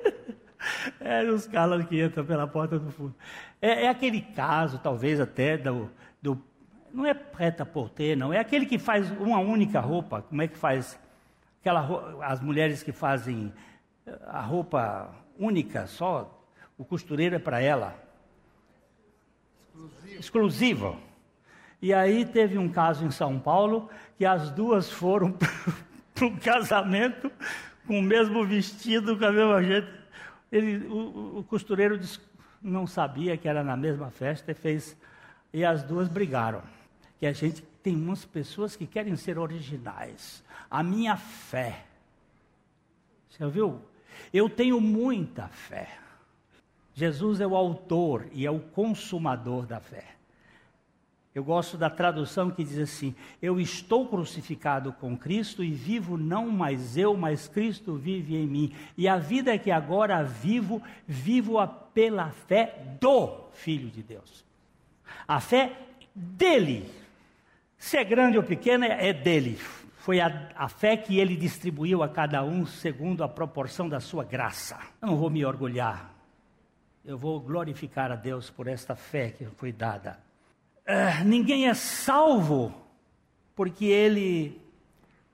é 1.01 1.23
os 1.23 1.47
caras 1.47 1.87
que 1.87 2.05
entram 2.05 2.27
pela 2.27 2.47
porta 2.47 2.79
do 2.79 2.91
fundo. 2.91 3.15
É, 3.61 3.85
é 3.85 3.89
aquele 3.89 4.21
caso, 4.21 4.79
talvez 4.81 5.19
até, 5.19 5.57
do, 5.57 5.91
do 6.21 6.39
não 6.93 7.07
é 7.07 7.15
preta 7.15 7.65
porter, 7.65 8.19
não. 8.19 8.35
É 8.35 8.39
aquele 8.39 8.67
que 8.67 8.79
faz 8.79 9.11
uma 9.13 9.39
única 9.39 9.81
roupa. 9.81 10.21
Como 10.21 10.43
é 10.43 10.47
que 10.47 10.59
faz? 10.59 11.03
Aquela, 11.65 12.23
as 12.27 12.43
mulheres 12.43 12.83
que 12.83 12.93
fazem 12.93 13.51
a 14.27 14.43
roupa 14.43 15.11
única, 15.39 15.87
só 15.87 16.47
o 16.77 16.85
costureiro 16.85 17.37
é 17.37 17.39
para 17.39 17.59
ela. 17.59 17.95
Exclusivo. 19.75 20.21
Exclusivo. 20.21 21.01
E 21.81 21.95
aí 21.95 22.27
teve 22.27 22.59
um 22.59 22.69
caso 22.69 23.07
em 23.07 23.11
São 23.11 23.39
Paulo 23.39 23.89
que 24.19 24.27
as 24.27 24.51
duas 24.51 24.91
foram 24.91 25.35
para 26.15 26.27
um 26.27 26.37
casamento 26.37 27.33
com 27.87 27.99
o 27.99 28.03
mesmo 28.03 28.45
vestido, 28.47 29.19
com 29.19 29.25
a 29.25 29.33
mesma 29.33 29.63
gente. 29.63 29.89
Ele, 30.53 30.87
o, 30.87 31.39
o 31.39 31.45
costureiro 31.45 31.99
não 32.61 32.87
sabia 32.87 33.39
que 33.39 33.49
era 33.49 33.65
na 33.65 33.75
mesma 33.75 34.11
festa 34.11 34.53
e 34.53 34.55
fez. 34.55 34.95
E 35.51 35.65
as 35.65 35.83
duas 35.83 36.09
brigaram. 36.09 36.61
Que 37.19 37.25
a 37.25 37.33
gente 37.33 37.65
tem 37.85 37.95
umas 37.95 38.25
pessoas 38.25 38.75
que 38.75 38.87
querem 38.87 39.15
ser 39.15 39.39
originais. 39.39 40.43
A 40.71 40.83
minha 40.83 41.19
fé. 41.19 41.85
Você 43.29 43.45
ouviu? 43.45 43.79
Eu 44.33 44.49
tenho 44.49 44.81
muita 44.81 45.49
fé. 45.49 45.99
Jesus 46.95 47.43
é 47.43 47.47
o 47.47 47.55
autor 47.55 48.27
e 48.33 48.47
é 48.47 48.51
o 48.51 48.59
consumador 48.59 49.67
da 49.67 49.81
fé. 49.81 50.15
Eu 51.35 51.45
gosto 51.45 51.77
da 51.77 51.91
tradução 51.91 52.51
que 52.51 52.65
diz 52.65 52.79
assim: 52.79 53.15
Eu 53.43 53.61
estou 53.61 54.09
crucificado 54.09 54.91
com 54.95 55.15
Cristo 55.15 55.63
e 55.63 55.71
vivo 55.71 56.17
não 56.17 56.49
mais 56.49 56.97
eu, 56.97 57.15
mas 57.15 57.49
Cristo 57.49 57.97
vive 57.97 58.35
em 58.35 58.47
mim. 58.47 58.73
E 58.97 59.07
a 59.07 59.19
vida 59.19 59.59
que 59.59 59.71
agora 59.71 60.23
vivo, 60.23 60.83
vivo-a 61.07 61.67
pela 61.67 62.31
fé 62.31 62.97
do 62.99 63.51
Filho 63.53 63.91
de 63.91 64.03
Deus. 64.03 64.43
A 65.29 65.39
fé 65.39 65.77
dele. 66.15 67.04
Se 67.85 67.99
é 67.99 68.03
grande 68.03 68.39
ou 68.39 68.43
pequena, 68.43 68.87
é 68.87 69.13
dele 69.13 69.59
foi 69.97 70.19
a, 70.19 70.49
a, 70.57 70.71
fé 70.71 70.97
que 70.97 71.19
ele 71.19 71.37
distribuiu 71.37 72.03
a 72.03 72.09
cada 72.09 72.43
um 72.43 72.65
segundo 72.65 73.23
a 73.23 73.29
proporção 73.29 73.91
da 73.91 74.01
sua 74.01 74.25
graça. 74.25 74.79
Eu 75.03 75.09
não 75.09 75.17
vou 75.19 75.29
me 75.29 75.45
orgulhar, 75.45 76.11
eu 77.05 77.19
vou 77.19 77.39
glorificar 77.39 78.11
a 78.11 78.17
Deus 78.17 78.49
por 78.49 78.69
esta 78.69 78.97
fé 78.97 79.33
que 79.33 79.45
foi 79.45 79.71
dada. 79.71 80.19
Uh, 80.89 81.25
ninguém 81.27 81.69
é 81.69 81.75
salvo 81.75 82.75
porque 83.55 83.85
ele 83.85 84.59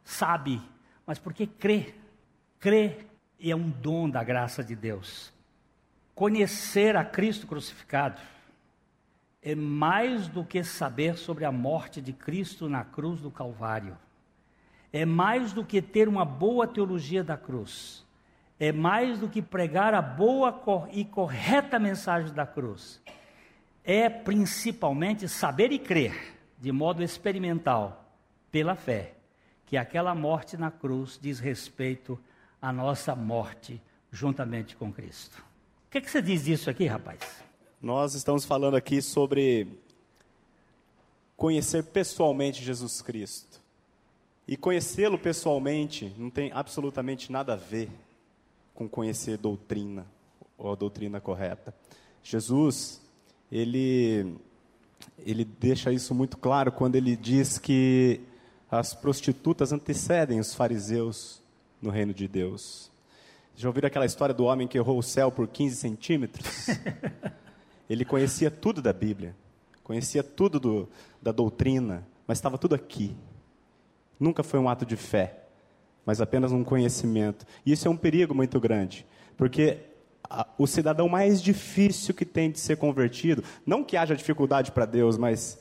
sabe, 0.02 0.60
mas 1.06 1.20
porque 1.20 1.46
crê. 1.46 1.94
Crê 2.58 2.96
é 3.40 3.54
um 3.54 3.70
dom 3.70 4.10
da 4.10 4.24
graça 4.24 4.64
de 4.64 4.74
Deus. 4.74 5.32
Conhecer 6.16 6.96
a 6.96 7.04
Cristo 7.04 7.46
crucificado 7.46 8.20
é 9.42 9.54
mais 9.54 10.28
do 10.28 10.44
que 10.44 10.62
saber 10.62 11.16
sobre 11.16 11.44
a 11.44 11.52
morte 11.52 12.00
de 12.00 12.12
Cristo 12.12 12.68
na 12.68 12.84
cruz 12.84 13.20
do 13.20 13.30
Calvário 13.30 13.96
é 14.92 15.04
mais 15.04 15.52
do 15.52 15.64
que 15.64 15.80
ter 15.80 16.08
uma 16.08 16.24
boa 16.24 16.66
teologia 16.66 17.22
da 17.22 17.36
cruz, 17.36 18.04
é 18.58 18.72
mais 18.72 19.18
do 19.18 19.28
que 19.28 19.40
pregar 19.40 19.94
a 19.94 20.02
boa 20.02 20.62
e 20.92 21.04
correta 21.04 21.78
mensagem 21.78 22.32
da 22.32 22.46
cruz, 22.46 23.00
é 23.84 24.08
principalmente 24.08 25.28
saber 25.28 25.72
e 25.72 25.78
crer, 25.78 26.36
de 26.58 26.70
modo 26.72 27.02
experimental, 27.02 28.12
pela 28.50 28.74
fé, 28.74 29.14
que 29.64 29.76
aquela 29.76 30.14
morte 30.14 30.56
na 30.56 30.70
cruz 30.70 31.18
diz 31.20 31.38
respeito 31.38 32.18
à 32.60 32.72
nossa 32.72 33.14
morte 33.14 33.80
juntamente 34.10 34.76
com 34.76 34.92
Cristo. 34.92 35.38
O 35.86 35.90
que, 35.90 35.98
é 35.98 36.00
que 36.00 36.10
você 36.10 36.20
diz 36.20 36.44
disso 36.44 36.68
aqui, 36.68 36.86
rapaz? 36.86 37.49
Nós 37.82 38.14
estamos 38.14 38.44
falando 38.44 38.74
aqui 38.74 39.00
sobre 39.00 39.66
conhecer 41.34 41.82
pessoalmente 41.82 42.62
Jesus 42.62 43.00
Cristo. 43.00 43.58
E 44.46 44.54
conhecê-lo 44.54 45.16
pessoalmente 45.18 46.14
não 46.18 46.28
tem 46.28 46.52
absolutamente 46.52 47.32
nada 47.32 47.54
a 47.54 47.56
ver 47.56 47.88
com 48.74 48.86
conhecer 48.86 49.38
doutrina 49.38 50.06
ou 50.58 50.70
a 50.72 50.74
doutrina 50.74 51.22
correta. 51.22 51.74
Jesus, 52.22 53.00
ele 53.50 54.36
ele 55.24 55.46
deixa 55.46 55.90
isso 55.90 56.14
muito 56.14 56.36
claro 56.36 56.70
quando 56.70 56.96
ele 56.96 57.16
diz 57.16 57.56
que 57.56 58.20
As 58.70 58.92
prostitutas 58.92 59.72
antecedem 59.72 60.38
os 60.38 60.54
fariseus 60.54 61.40
no 61.80 61.88
reino 61.88 62.12
de 62.12 62.28
Deus. 62.28 62.90
Já 63.56 63.68
ouviram 63.68 63.86
aquela 63.86 64.04
história 64.04 64.34
do 64.34 64.44
homem 64.44 64.68
que 64.68 64.76
errou 64.76 64.98
o 64.98 65.02
céu 65.02 65.32
por 65.32 65.48
15 65.48 65.76
centímetros? 65.76 66.66
Ele 67.90 68.04
conhecia 68.04 68.52
tudo 68.52 68.80
da 68.80 68.92
Bíblia, 68.92 69.34
conhecia 69.82 70.22
tudo 70.22 70.60
do, 70.60 70.88
da 71.20 71.32
doutrina, 71.32 72.06
mas 72.24 72.38
estava 72.38 72.56
tudo 72.56 72.76
aqui. 72.76 73.16
Nunca 74.18 74.44
foi 74.44 74.60
um 74.60 74.68
ato 74.68 74.86
de 74.86 74.94
fé, 74.96 75.40
mas 76.06 76.20
apenas 76.20 76.52
um 76.52 76.62
conhecimento. 76.62 77.44
E 77.66 77.72
isso 77.72 77.88
é 77.88 77.90
um 77.90 77.96
perigo 77.96 78.32
muito 78.32 78.60
grande, 78.60 79.04
porque 79.36 79.78
a, 80.22 80.46
o 80.56 80.68
cidadão 80.68 81.08
mais 81.08 81.42
difícil 81.42 82.14
que 82.14 82.24
tem 82.24 82.52
de 82.52 82.60
ser 82.60 82.76
convertido, 82.76 83.42
não 83.66 83.82
que 83.82 83.96
haja 83.96 84.14
dificuldade 84.14 84.70
para 84.70 84.86
Deus, 84.86 85.18
mas 85.18 85.58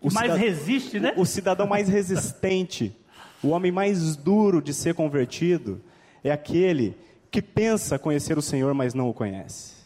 o 0.00 0.10
mais 0.10 0.32
cidadão, 0.32 0.38
resiste, 0.38 0.98
né? 0.98 1.12
O, 1.18 1.20
o 1.20 1.26
cidadão 1.26 1.66
mais 1.66 1.86
resistente, 1.86 2.96
o 3.42 3.48
homem 3.48 3.70
mais 3.70 4.16
duro 4.16 4.62
de 4.62 4.72
ser 4.72 4.94
convertido, 4.94 5.82
é 6.24 6.30
aquele 6.30 6.96
que 7.30 7.42
pensa 7.42 7.98
conhecer 7.98 8.38
o 8.38 8.42
Senhor, 8.42 8.72
mas 8.72 8.94
não 8.94 9.10
o 9.10 9.12
conhece. 9.12 9.77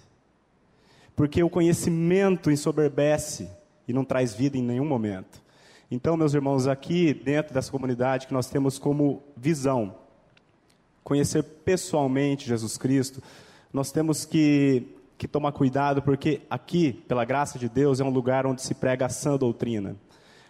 Porque 1.23 1.41
o 1.41 1.49
conhecimento 1.49 2.51
ensoberbece 2.51 3.49
e 3.87 3.93
não 3.93 4.05
traz 4.05 4.35
vida 4.35 4.59
em 4.59 4.61
nenhum 4.61 4.85
momento. 4.85 5.41
Então, 5.89 6.17
meus 6.17 6.35
irmãos, 6.35 6.67
aqui 6.67 7.15
dentro 7.15 7.55
dessa 7.55 7.71
comunidade 7.71 8.27
que 8.27 8.33
nós 8.33 8.51
temos 8.51 8.77
como 8.77 9.23
visão 9.37 9.95
conhecer 11.05 11.45
pessoalmente 11.45 12.49
Jesus 12.49 12.77
Cristo, 12.77 13.23
nós 13.73 13.93
temos 13.93 14.25
que, 14.25 14.97
que 15.17 15.29
tomar 15.29 15.53
cuidado, 15.53 16.03
porque 16.03 16.41
aqui, 16.51 16.93
pela 17.07 17.25
graça 17.25 17.57
de 17.57 17.69
Deus, 17.69 18.01
é 18.01 18.05
um 18.05 18.11
lugar 18.11 18.45
onde 18.45 18.61
se 18.61 18.75
prega 18.75 19.07
a 19.07 19.09
sã 19.09 19.37
doutrina. 19.37 19.95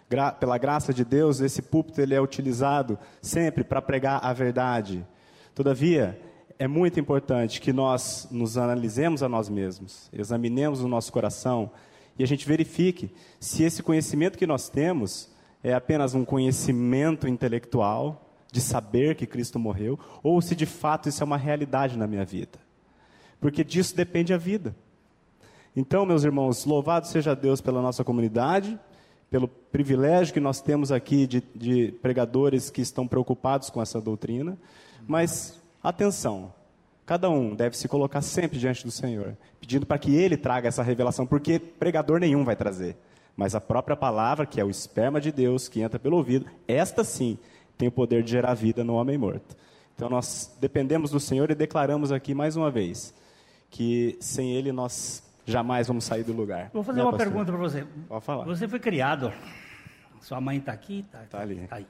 Gra 0.09 0.31
pela 0.31 0.57
graça 0.57 0.91
de 0.91 1.05
Deus, 1.05 1.39
esse 1.39 1.61
púlpito 1.61 2.01
ele 2.01 2.15
é 2.15 2.19
utilizado 2.19 2.97
sempre 3.21 3.63
para 3.63 3.79
pregar 3.79 4.25
a 4.25 4.33
verdade. 4.33 5.05
Todavia, 5.53 6.19
é 6.57 6.67
muito 6.67 6.99
importante 6.99 7.59
que 7.59 7.73
nós 7.73 8.27
nos 8.31 8.57
analisemos 8.57 9.23
a 9.23 9.29
nós 9.29 9.49
mesmos, 9.49 10.09
examinemos 10.13 10.81
o 10.81 10.87
nosso 10.87 11.11
coração 11.11 11.71
e 12.17 12.23
a 12.23 12.27
gente 12.27 12.47
verifique 12.47 13.11
se 13.39 13.63
esse 13.63 13.81
conhecimento 13.81 14.37
que 14.37 14.47
nós 14.47 14.69
temos 14.69 15.31
é 15.63 15.73
apenas 15.73 16.13
um 16.13 16.25
conhecimento 16.25 17.27
intelectual 17.27 18.29
de 18.51 18.61
saber 18.61 19.15
que 19.15 19.25
Cristo 19.25 19.57
morreu, 19.57 19.99
ou 20.21 20.39
se 20.41 20.55
de 20.55 20.65
fato 20.67 21.09
isso 21.09 21.23
é 21.23 21.25
uma 21.25 21.37
realidade 21.37 21.97
na 21.97 22.05
minha 22.05 22.23
vida. 22.23 22.59
Porque 23.41 23.63
disso 23.63 23.95
depende 23.95 24.31
a 24.31 24.37
vida. 24.37 24.75
Então, 25.75 26.05
meus 26.05 26.23
irmãos, 26.23 26.65
louvado 26.65 27.07
seja 27.07 27.35
Deus 27.35 27.61
pela 27.61 27.81
nossa 27.81 28.03
comunidade, 28.03 28.79
pelo 29.27 29.47
privilégio 29.47 30.33
que 30.35 30.39
nós 30.39 30.61
temos 30.61 30.91
aqui 30.91 31.25
de, 31.25 31.41
de 31.55 31.91
pregadores 31.93 32.69
que 32.69 32.81
estão 32.81 33.07
preocupados 33.07 33.71
com 33.71 33.81
essa 33.81 33.99
doutrina, 33.99 34.55
mas 35.07 35.59
atenção, 35.83 36.53
cada 37.05 37.29
um 37.29 37.53
deve 37.53 37.77
se 37.77 37.87
colocar 37.87 38.21
sempre 38.21 38.57
diante 38.57 38.85
do 38.85 38.91
Senhor, 38.91 39.37
pedindo 39.59 39.85
para 39.85 39.97
que 39.97 40.15
Ele 40.15 40.37
traga 40.37 40.67
essa 40.67 40.81
revelação, 40.81 41.25
porque 41.25 41.59
pregador 41.59 42.19
nenhum 42.19 42.43
vai 42.43 42.55
trazer. 42.55 42.95
Mas 43.35 43.55
a 43.55 43.61
própria 43.61 43.95
palavra, 43.95 44.45
que 44.45 44.61
é 44.61 44.63
o 44.63 44.69
esperma 44.69 45.19
de 45.19 45.31
Deus, 45.31 45.67
que 45.67 45.81
entra 45.81 45.99
pelo 45.99 46.17
ouvido, 46.17 46.45
esta 46.67 47.03
sim 47.03 47.37
tem 47.77 47.87
o 47.87 47.91
poder 47.91 48.23
de 48.23 48.31
gerar 48.31 48.53
vida 48.53 48.83
no 48.83 48.93
homem 48.93 49.17
morto. 49.17 49.55
Então 49.95 50.09
nós 50.09 50.55
dependemos 50.59 51.11
do 51.11 51.19
Senhor 51.19 51.49
e 51.51 51.55
declaramos 51.55 52.11
aqui 52.11 52.33
mais 52.33 52.55
uma 52.55 52.71
vez 52.71 53.13
que 53.69 54.17
sem 54.19 54.51
Ele 54.51 54.71
nós 54.71 55.23
jamais 55.45 55.87
vamos 55.87 56.03
sair 56.03 56.23
do 56.23 56.31
lugar. 56.31 56.69
Vou 56.71 56.83
fazer 56.83 56.99
né, 56.99 57.03
uma 57.03 57.11
pastor? 57.11 57.27
pergunta 57.27 57.51
para 57.51 57.61
você. 57.61 57.85
Pode 58.07 58.23
falar. 58.23 58.45
Você 58.45 58.67
foi 58.67 58.79
criado, 58.79 59.33
sua 60.21 60.39
mãe 60.39 60.57
está 60.57 60.71
aqui? 60.71 60.99
Está 60.99 61.19
tá 61.29 61.41
ali. 61.41 61.67
Tá 61.67 61.77
aí. 61.77 61.87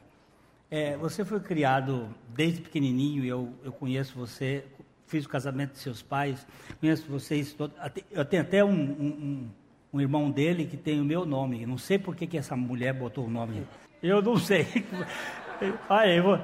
É, 0.75 0.97
você 0.97 1.23
foi 1.23 1.39
criado 1.39 2.09
desde 2.29 2.61
pequenininho, 2.61 3.23
eu, 3.23 3.53
eu 3.63 3.71
conheço 3.71 4.17
você, 4.17 4.65
fiz 5.05 5.23
o 5.23 5.29
casamento 5.29 5.73
de 5.73 5.77
seus 5.77 6.01
pais, 6.01 6.47
conheço 6.79 7.05
vocês 7.07 7.53
todos. 7.53 7.77
Eu 8.09 8.25
tenho 8.25 8.41
até 8.41 8.65
um, 8.65 8.71
um 8.71 9.49
um 9.93 10.01
irmão 10.01 10.31
dele 10.31 10.65
que 10.65 10.75
tem 10.75 10.99
o 10.99 11.05
meu 11.05 11.23
nome. 11.23 11.67
Não 11.67 11.77
sei 11.77 11.99
por 11.99 12.15
que, 12.15 12.25
que 12.25 12.37
essa 12.37 12.55
mulher 12.55 12.93
botou 12.93 13.27
o 13.27 13.29
nome. 13.29 13.63
Eu 14.01 14.21
não 14.21 14.37
sei. 14.37 14.65
Olha, 15.87 16.21
vou, 16.21 16.39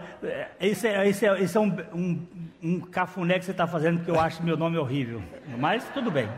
esse 0.60 0.88
é, 0.88 1.10
esse 1.10 1.26
é, 1.26 1.42
esse 1.42 1.58
é 1.58 1.60
um, 1.60 1.76
um, 1.92 2.28
um 2.62 2.80
cafuné 2.80 3.40
que 3.40 3.46
você 3.46 3.52
está 3.52 3.66
fazendo 3.66 3.98
porque 3.98 4.12
eu 4.12 4.20
acho 4.20 4.44
meu 4.44 4.56
nome 4.56 4.78
horrível. 4.78 5.22
Mas 5.58 5.84
tudo 5.90 6.12
bem. 6.12 6.30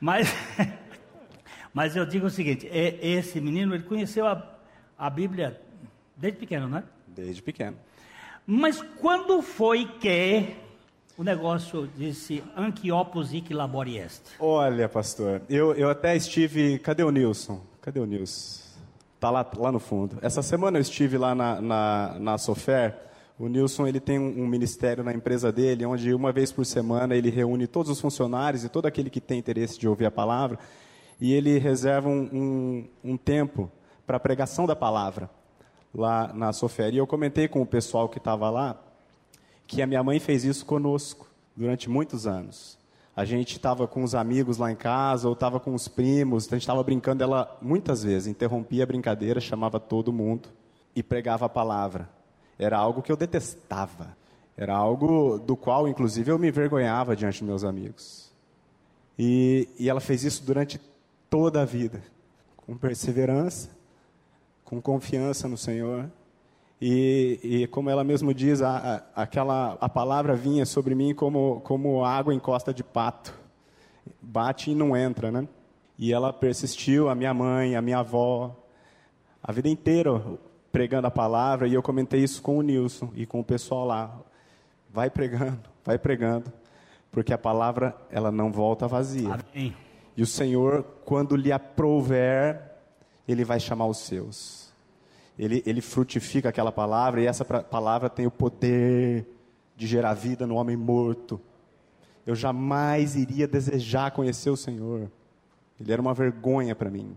Mas, 0.00 0.34
mas 1.72 1.94
eu 1.94 2.04
digo 2.04 2.26
o 2.26 2.30
seguinte: 2.30 2.66
é, 2.66 2.98
esse 3.00 3.40
menino 3.40 3.72
ele 3.72 3.84
conheceu 3.84 4.26
a, 4.26 4.44
a 4.98 5.08
Bíblia 5.08 5.60
desde 6.16 6.38
pequeno, 6.38 6.68
né? 6.68 6.84
Desde 7.06 7.42
pequeno. 7.42 7.76
Mas 8.46 8.82
quando 9.00 9.40
foi 9.42 9.84
que 9.84 10.56
o 11.16 11.22
negócio 11.22 11.88
disse 11.96 12.42
Anquiopus 12.56 13.30
labori 13.50 13.98
est. 13.98 14.22
Olha, 14.40 14.88
pastor, 14.88 15.42
eu, 15.48 15.74
eu 15.74 15.88
até 15.90 16.16
estive. 16.16 16.78
Cadê 16.78 17.02
o 17.02 17.10
Nilson? 17.10 17.60
Cadê 17.80 18.00
o 18.00 18.06
Nilson? 18.06 18.62
Está 19.14 19.30
lá, 19.30 19.48
lá 19.56 19.70
no 19.70 19.78
fundo. 19.78 20.18
Essa 20.20 20.42
semana 20.42 20.78
eu 20.78 20.82
estive 20.82 21.16
lá 21.16 21.34
na, 21.34 21.60
na, 21.60 22.16
na 22.18 22.38
Sofer. 22.38 22.96
O 23.38 23.48
Nilson 23.48 23.86
ele 23.86 24.00
tem 24.00 24.18
um, 24.18 24.42
um, 24.42 24.46
ministério 24.46 25.04
na 25.04 25.12
empresa 25.12 25.52
dele, 25.52 25.86
onde 25.86 26.12
uma 26.12 26.32
vez 26.32 26.50
por 26.50 26.64
semana 26.64 27.14
ele 27.14 27.30
reúne 27.30 27.66
todos 27.66 27.90
os 27.90 28.00
funcionários 28.00 28.64
e 28.64 28.68
todo 28.68 28.86
aquele 28.86 29.10
que 29.10 29.20
tem 29.20 29.38
interesse 29.38 29.78
de 29.78 29.88
ouvir 29.88 30.06
a 30.06 30.10
palavra, 30.10 30.58
e 31.20 31.32
ele 31.32 31.58
reserva 31.58 32.08
um, 32.08 32.28
um, 32.32 33.12
um 33.12 33.16
tempo 33.16 33.70
para 34.06 34.16
a 34.16 34.20
pregação 34.20 34.66
da 34.66 34.76
palavra 34.76 35.30
lá 35.94 36.32
na 36.32 36.52
Sofer. 36.52 36.92
E 36.94 36.98
eu 36.98 37.06
comentei 37.06 37.48
com 37.48 37.60
o 37.60 37.66
pessoal 37.66 38.08
que 38.08 38.18
estava 38.18 38.48
lá 38.50 38.80
que 39.66 39.80
a 39.80 39.86
minha 39.86 40.02
mãe 40.02 40.20
fez 40.20 40.44
isso 40.44 40.66
conosco 40.66 41.26
durante 41.56 41.88
muitos 41.88 42.26
anos. 42.26 42.78
A 43.14 43.24
gente 43.24 43.52
estava 43.52 43.86
com 43.86 44.02
os 44.02 44.14
amigos 44.14 44.56
lá 44.56 44.72
em 44.72 44.76
casa, 44.76 45.28
ou 45.28 45.34
estava 45.34 45.60
com 45.60 45.74
os 45.74 45.86
primos, 45.86 46.46
a 46.46 46.50
gente 46.50 46.62
estava 46.62 46.82
brincando, 46.82 47.22
ela 47.22 47.58
muitas 47.60 48.02
vezes 48.02 48.26
interrompia 48.26 48.84
a 48.84 48.86
brincadeira, 48.86 49.40
chamava 49.40 49.78
todo 49.78 50.12
mundo 50.12 50.48
e 50.96 51.02
pregava 51.02 51.46
a 51.46 51.48
palavra. 51.48 52.08
Era 52.58 52.78
algo 52.78 53.02
que 53.02 53.12
eu 53.12 53.16
detestava. 53.16 54.16
Era 54.56 54.74
algo 54.74 55.38
do 55.38 55.56
qual, 55.56 55.88
inclusive, 55.88 56.30
eu 56.30 56.38
me 56.38 56.48
envergonhava 56.48 57.16
diante 57.16 57.40
dos 57.40 57.48
meus 57.48 57.64
amigos. 57.64 58.30
E, 59.18 59.68
e 59.78 59.88
ela 59.88 60.00
fez 60.00 60.24
isso 60.24 60.44
durante 60.44 60.80
toda 61.28 61.62
a 61.62 61.64
vida, 61.64 62.02
com 62.56 62.76
perseverança, 62.76 63.70
com 64.72 64.80
confiança 64.80 65.46
no 65.46 65.56
Senhor. 65.58 66.10
E, 66.80 67.38
e, 67.42 67.66
como 67.66 67.90
ela 67.90 68.02
mesmo 68.02 68.32
diz, 68.32 68.62
a, 68.62 69.04
a, 69.14 69.22
aquela, 69.22 69.76
a 69.78 69.86
palavra 69.86 70.34
vinha 70.34 70.64
sobre 70.64 70.94
mim 70.94 71.14
como, 71.14 71.60
como 71.60 72.02
água 72.02 72.32
em 72.32 72.38
costa 72.38 72.72
de 72.72 72.82
pato. 72.82 73.38
Bate 74.18 74.70
e 74.70 74.74
não 74.74 74.96
entra, 74.96 75.30
né? 75.30 75.46
E 75.98 76.10
ela 76.10 76.32
persistiu, 76.32 77.10
a 77.10 77.14
minha 77.14 77.34
mãe, 77.34 77.76
a 77.76 77.82
minha 77.82 77.98
avó, 77.98 78.56
a 79.42 79.52
vida 79.52 79.68
inteira 79.68 80.22
pregando 80.72 81.06
a 81.06 81.10
palavra. 81.10 81.68
E 81.68 81.74
eu 81.74 81.82
comentei 81.82 82.20
isso 82.20 82.40
com 82.40 82.56
o 82.56 82.62
Nilson 82.62 83.10
e 83.14 83.26
com 83.26 83.40
o 83.40 83.44
pessoal 83.44 83.84
lá. 83.84 84.18
Vai 84.90 85.10
pregando, 85.10 85.60
vai 85.84 85.98
pregando, 85.98 86.50
porque 87.10 87.34
a 87.34 87.38
palavra 87.38 87.94
ela 88.10 88.32
não 88.32 88.50
volta 88.50 88.88
vazia. 88.88 89.38
Amém. 89.52 89.76
E 90.16 90.22
o 90.22 90.26
Senhor, 90.26 90.82
quando 91.04 91.36
lhe 91.36 91.52
aprouver, 91.52 92.71
Ele 93.32 93.44
vai 93.44 93.58
chamar 93.58 93.86
os 93.86 93.98
seus 93.98 94.62
ele, 95.38 95.62
ele 95.64 95.80
frutifica 95.80 96.48
aquela 96.48 96.70
palavra 96.70 97.22
e 97.22 97.26
essa 97.26 97.44
palavra 97.44 98.08
tem 98.10 98.26
o 98.26 98.30
poder 98.30 99.26
de 99.76 99.86
gerar 99.86 100.14
vida 100.14 100.46
no 100.46 100.56
homem 100.56 100.76
morto. 100.76 101.40
Eu 102.26 102.34
jamais 102.34 103.16
iria 103.16 103.48
desejar 103.48 104.10
conhecer 104.12 104.50
o 104.50 104.56
Senhor. 104.56 105.10
Ele 105.80 105.92
era 105.92 106.00
uma 106.00 106.14
vergonha 106.14 106.74
para 106.74 106.90
mim. 106.90 107.16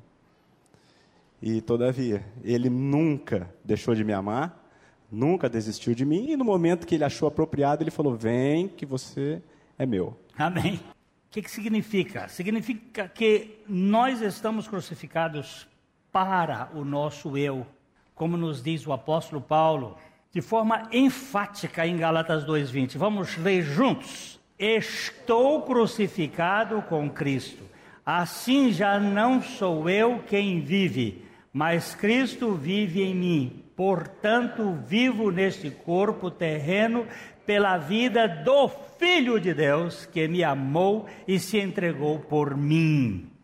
E 1.41 1.61
todavia, 1.61 2.25
ele 2.43 2.69
nunca 2.69 3.53
deixou 3.63 3.93
de 3.93 4.03
me 4.03 4.13
amar, 4.13 4.65
nunca 5.11 5.47
desistiu 5.47 5.93
de 5.93 6.05
mim, 6.05 6.31
e 6.31 6.37
no 6.37 6.43
momento 6.43 6.87
que 6.87 6.95
ele 6.95 7.03
achou 7.03 7.27
apropriado, 7.27 7.83
ele 7.83 7.91
falou: 7.91 8.15
Vem, 8.15 8.67
que 8.67 8.85
você 8.85 9.41
é 9.77 9.85
meu. 9.85 10.17
Amém. 10.35 10.75
O 10.75 11.29
que, 11.29 11.41
que 11.43 11.51
significa? 11.51 12.27
Significa 12.29 13.07
que 13.09 13.59
nós 13.67 14.21
estamos 14.21 14.67
crucificados 14.67 15.67
para 16.15 16.69
o 16.73 16.85
nosso 16.85 17.37
eu 17.37 17.67
como 18.15 18.37
nos 18.37 18.63
diz 18.63 18.87
o 18.87 18.93
apóstolo 18.93 19.41
Paulo, 19.41 19.97
de 20.31 20.41
forma 20.41 20.87
enfática 20.93 21.85
em 21.85 21.97
Galatas 21.97 22.45
2:20. 22.45 22.97
Vamos 22.97 23.35
ler 23.35 23.61
juntos. 23.61 24.39
Estou 24.57 25.63
crucificado 25.63 26.81
com 26.83 27.09
Cristo. 27.09 27.63
Assim 28.05 28.71
já 28.71 28.97
não 28.97 29.41
sou 29.41 29.89
eu 29.89 30.23
quem 30.25 30.61
vive, 30.61 31.25
mas 31.51 31.93
Cristo 31.93 32.53
vive 32.53 33.03
em 33.03 33.13
mim. 33.13 33.63
Portanto, 33.75 34.79
vivo 34.87 35.29
neste 35.29 35.69
corpo 35.69 36.31
terreno 36.31 37.05
pela 37.45 37.77
vida 37.77 38.25
do 38.25 38.69
Filho 38.97 39.37
de 39.37 39.53
Deus, 39.53 40.05
que 40.05 40.29
me 40.29 40.45
amou 40.45 41.07
e 41.27 41.37
se 41.37 41.59
entregou 41.59 42.19
por 42.19 42.55
mim. 42.55 43.34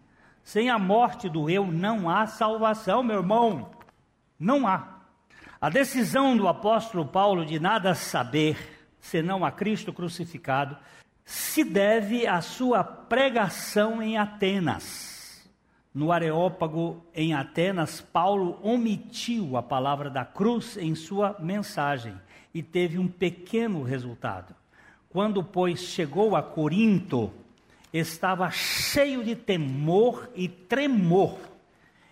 Sem 0.43 0.69
a 0.69 0.79
morte 0.79 1.29
do 1.29 1.49
eu 1.49 1.65
não 1.65 2.09
há 2.09 2.25
salvação, 2.25 3.03
meu 3.03 3.17
irmão. 3.17 3.71
Não 4.39 4.67
há. 4.67 5.01
A 5.59 5.69
decisão 5.69 6.35
do 6.35 6.47
apóstolo 6.47 7.05
Paulo 7.05 7.45
de 7.45 7.59
nada 7.59 7.93
saber, 7.93 8.57
senão 8.99 9.45
a 9.45 9.51
Cristo 9.51 9.93
crucificado, 9.93 10.75
se 11.23 11.63
deve 11.63 12.25
à 12.25 12.41
sua 12.41 12.83
pregação 12.83 14.01
em 14.01 14.17
Atenas. 14.17 15.49
No 15.93 16.11
Areópago, 16.11 17.05
em 17.13 17.33
Atenas, 17.33 18.01
Paulo 18.01 18.59
omitiu 18.63 19.57
a 19.57 19.61
palavra 19.61 20.09
da 20.09 20.25
cruz 20.25 20.77
em 20.77 20.95
sua 20.95 21.35
mensagem 21.39 22.15
e 22.53 22.63
teve 22.63 22.97
um 22.97 23.07
pequeno 23.07 23.83
resultado. 23.83 24.55
Quando, 25.09 25.43
pois, 25.43 25.81
chegou 25.81 26.35
a 26.35 26.41
Corinto, 26.41 27.31
estava 27.93 28.49
cheio 28.49 29.23
de 29.23 29.35
temor 29.35 30.29
e 30.35 30.47
tremor. 30.47 31.37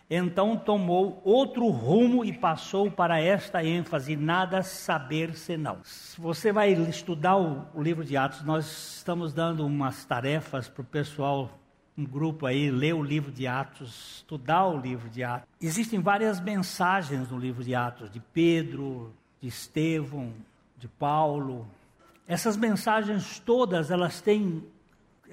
Então 0.09 0.57
tomou 0.57 1.21
outro 1.23 1.69
rumo 1.69 2.25
e 2.25 2.33
passou 2.33 2.89
para 2.89 3.21
esta 3.21 3.63
ênfase: 3.63 4.15
nada 4.15 4.63
saber 4.63 5.35
senão. 5.35 5.77
Você 6.17 6.51
vai 6.51 6.73
estudar 6.73 7.37
o, 7.37 7.81
livro 7.81 8.03
de 8.03 8.17
Atos, 8.17 8.43
nós 8.43 8.95
estamos 8.97 9.33
dando 9.33 9.63
umas 9.65 10.03
tarefas 10.05 10.67
para 10.67 10.81
o 10.81 10.85
pessoal, 10.85 11.59
um 11.95 12.03
grupo 12.03 12.47
aí, 12.47 12.71
ler 12.71 12.95
o 12.95 13.03
livro 13.03 13.31
de 13.31 13.45
Atos, 13.45 14.15
estudar 14.17 14.65
o 14.65 14.79
livro 14.79 15.09
de 15.09 15.23
Atos. 15.23 15.47
Existem 15.61 16.01
várias 16.01 16.41
mensagens 16.41 17.29
no 17.29 17.37
livro 17.37 17.63
de 17.63 17.75
Atos, 17.75 18.09
de 18.09 18.19
Pedro, 18.19 19.13
de 19.39 19.47
Estevão, 19.47 20.33
de 20.75 20.87
Paulo. 20.87 21.67
Essas 22.27 22.57
mensagens 22.57 23.37
todas, 23.39 23.91
elas 23.91 24.21
têm 24.21 24.63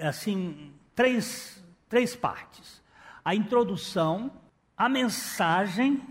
assim, 0.01 0.73
três, 0.95 1.63
três 1.89 2.15
partes: 2.17 2.83
a 3.25 3.35
introdução, 3.35 4.31
a 4.77 4.89
mensagem 4.89 6.03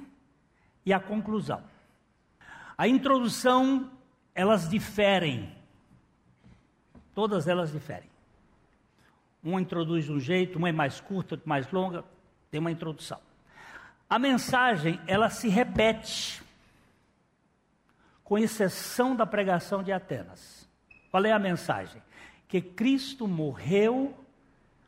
e 0.86 0.94
a 0.94 1.00
conclusão. 1.00 1.64
A 2.78 2.88
introdução, 2.88 3.90
elas 4.34 4.70
diferem, 4.70 5.56
todas 7.14 7.48
elas 7.48 7.72
diferem. 7.72 8.10
Uma 9.42 9.62
introduz 9.62 10.06
de 10.06 10.12
um 10.12 10.20
jeito, 10.20 10.58
uma 10.58 10.70
é 10.70 10.72
mais 10.72 11.00
curta, 11.00 11.36
outra 11.36 11.48
mais 11.48 11.72
longa, 11.72 12.04
tem 12.52 12.60
uma 12.60 12.72
introdução. 12.72 13.20
A 14.10 14.20
mensagem, 14.20 15.00
ela 15.08 15.30
se 15.30 15.48
repete, 15.48 16.44
com 18.24 18.38
exceção 18.38 19.16
da 19.16 19.26
pregação 19.26 19.84
de 19.84 19.92
Atenas. 19.92 20.68
Qual 21.12 21.24
é 21.24 21.32
a 21.32 21.40
mensagem? 21.40 22.02
Que 22.48 22.62
Cristo 22.62 23.28
morreu, 23.28 24.14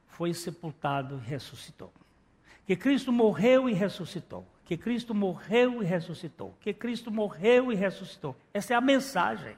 foi 0.07 0.33
sepultado 0.33 1.21
e 1.23 1.29
ressuscitou. 1.29 1.91
Que 2.65 2.75
Cristo 2.75 3.11
morreu 3.11 3.69
e 3.69 3.73
ressuscitou. 3.73 4.45
Que 4.65 4.75
Cristo 4.75 5.15
morreu 5.15 5.81
e 5.81 5.85
ressuscitou. 5.85 6.53
Que 6.59 6.73
Cristo 6.73 7.09
morreu 7.09 7.71
e 7.71 7.75
ressuscitou. 7.75 8.35
Essa 8.53 8.73
é 8.73 8.75
a 8.75 8.81
mensagem. 8.81 9.55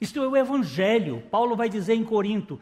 Isto 0.00 0.22
é 0.22 0.28
o 0.28 0.36
Evangelho. 0.36 1.22
Paulo 1.30 1.56
vai 1.56 1.68
dizer 1.68 1.94
em 1.94 2.04
Corinto: 2.04 2.60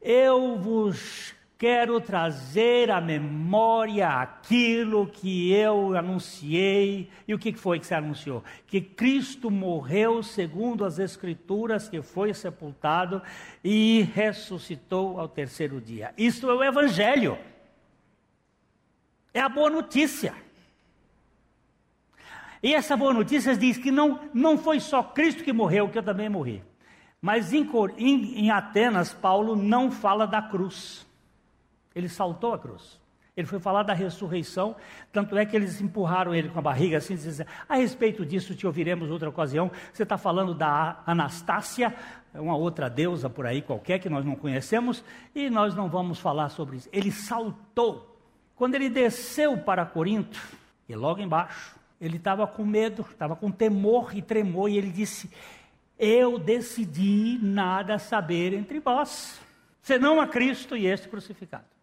Eu 0.00 0.56
vos 0.56 1.33
quero 1.58 2.00
trazer 2.00 2.90
à 2.90 3.00
memória 3.00 4.08
aquilo 4.08 5.06
que 5.06 5.52
eu 5.52 5.96
anunciei. 5.96 7.08
E 7.26 7.34
o 7.34 7.38
que 7.38 7.52
foi 7.52 7.78
que 7.78 7.86
você 7.86 7.94
anunciou? 7.94 8.42
Que 8.66 8.80
Cristo 8.80 9.50
morreu 9.50 10.22
segundo 10.22 10.84
as 10.84 10.98
Escrituras, 10.98 11.88
que 11.88 12.02
foi 12.02 12.34
sepultado 12.34 13.22
e 13.62 14.02
ressuscitou 14.14 15.18
ao 15.18 15.28
terceiro 15.28 15.80
dia. 15.80 16.12
Isto 16.16 16.50
é 16.50 16.54
o 16.54 16.64
Evangelho. 16.64 17.38
É 19.32 19.40
a 19.40 19.48
boa 19.48 19.70
notícia. 19.70 20.34
E 22.62 22.74
essa 22.74 22.96
boa 22.96 23.12
notícia 23.12 23.56
diz 23.56 23.76
que 23.76 23.90
não, 23.90 24.18
não 24.32 24.56
foi 24.56 24.80
só 24.80 25.02
Cristo 25.02 25.44
que 25.44 25.52
morreu, 25.52 25.88
que 25.88 25.98
eu 25.98 26.02
também 26.02 26.28
morri. 26.28 26.62
Mas 27.20 27.52
em, 27.52 27.68
em, 27.98 28.38
em 28.38 28.50
Atenas, 28.50 29.12
Paulo 29.12 29.56
não 29.56 29.90
fala 29.90 30.26
da 30.26 30.40
cruz. 30.40 31.03
Ele 31.94 32.08
saltou 32.08 32.52
a 32.52 32.58
cruz. 32.58 33.00
Ele 33.36 33.48
foi 33.48 33.58
falar 33.58 33.82
da 33.82 33.92
ressurreição, 33.92 34.76
tanto 35.12 35.36
é 35.36 35.44
que 35.44 35.56
eles 35.56 35.80
empurraram 35.80 36.32
ele 36.32 36.48
com 36.48 36.58
a 36.60 36.62
barriga 36.62 36.98
assim, 36.98 37.16
dizendo, 37.16 37.48
a 37.68 37.74
respeito 37.74 38.24
disso 38.24 38.54
te 38.54 38.64
ouviremos 38.64 39.10
outra 39.10 39.28
ocasião. 39.28 39.72
Você 39.92 40.04
está 40.04 40.16
falando 40.16 40.54
da 40.54 41.02
Anastácia, 41.04 41.92
uma 42.32 42.56
outra 42.56 42.88
deusa 42.88 43.28
por 43.28 43.44
aí 43.44 43.60
qualquer 43.60 43.98
que 43.98 44.08
nós 44.08 44.24
não 44.24 44.36
conhecemos, 44.36 45.04
e 45.34 45.50
nós 45.50 45.74
não 45.74 45.88
vamos 45.88 46.20
falar 46.20 46.48
sobre 46.50 46.76
isso. 46.76 46.88
Ele 46.92 47.10
saltou. 47.10 48.16
Quando 48.54 48.76
ele 48.76 48.88
desceu 48.88 49.58
para 49.58 49.84
Corinto, 49.84 50.40
e 50.88 50.94
logo 50.94 51.20
embaixo, 51.20 51.74
ele 52.00 52.18
estava 52.18 52.46
com 52.46 52.64
medo, 52.64 53.04
estava 53.10 53.34
com 53.34 53.50
temor 53.50 54.16
e 54.16 54.22
tremor, 54.22 54.68
e 54.68 54.78
ele 54.78 54.92
disse: 54.92 55.28
Eu 55.98 56.38
decidi 56.38 57.40
nada 57.42 57.98
saber 57.98 58.52
entre 58.52 58.78
vós, 58.78 59.40
senão 59.82 60.20
a 60.20 60.28
Cristo 60.28 60.76
e 60.76 60.86
este 60.86 61.08
crucificado. 61.08 61.73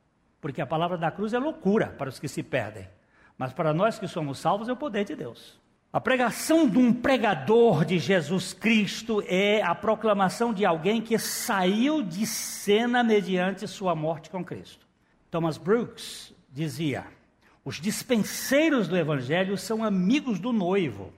Porque 0.42 0.62
a 0.62 0.66
palavra 0.66 0.98
da 0.98 1.12
cruz 1.12 1.34
é 1.34 1.39
loucura 1.39 1.88
para 1.88 2.10
os 2.10 2.20
que 2.20 2.28
se 2.28 2.42
perdem, 2.42 2.89
mas 3.38 3.54
para 3.54 3.74
nós 3.74 4.00
que 4.00 4.08
somos 4.08 4.39
salvos 4.39 4.68
é 4.68 4.74
o 4.74 4.76
poder 4.76 5.06
de 5.06 5.16
Deus. 5.16 5.62
A 5.94 6.00
pregação 6.00 6.68
de 6.70 6.78
um 6.78 6.94
pregador 6.94 7.86
de 7.86 8.00
Jesus 8.00 8.54
Cristo 8.54 9.22
é 9.28 9.62
a 9.62 9.76
proclamação 9.76 10.54
de 10.54 10.66
alguém 10.66 11.02
que 11.02 11.20
saiu 11.20 12.02
de 12.02 12.26
cena 12.26 13.04
mediante 13.04 13.68
sua 13.68 13.94
morte 13.94 14.30
com 14.30 14.44
Cristo. 14.44 14.88
Thomas 15.30 15.58
Brooks 15.58 16.34
dizia: 16.50 17.06
os 17.64 17.76
dispenseiros 17.80 18.88
do 18.88 18.98
evangelho 18.98 19.58
são 19.58 19.84
amigos 19.84 20.39
do 20.39 20.52
noivo 20.54 21.14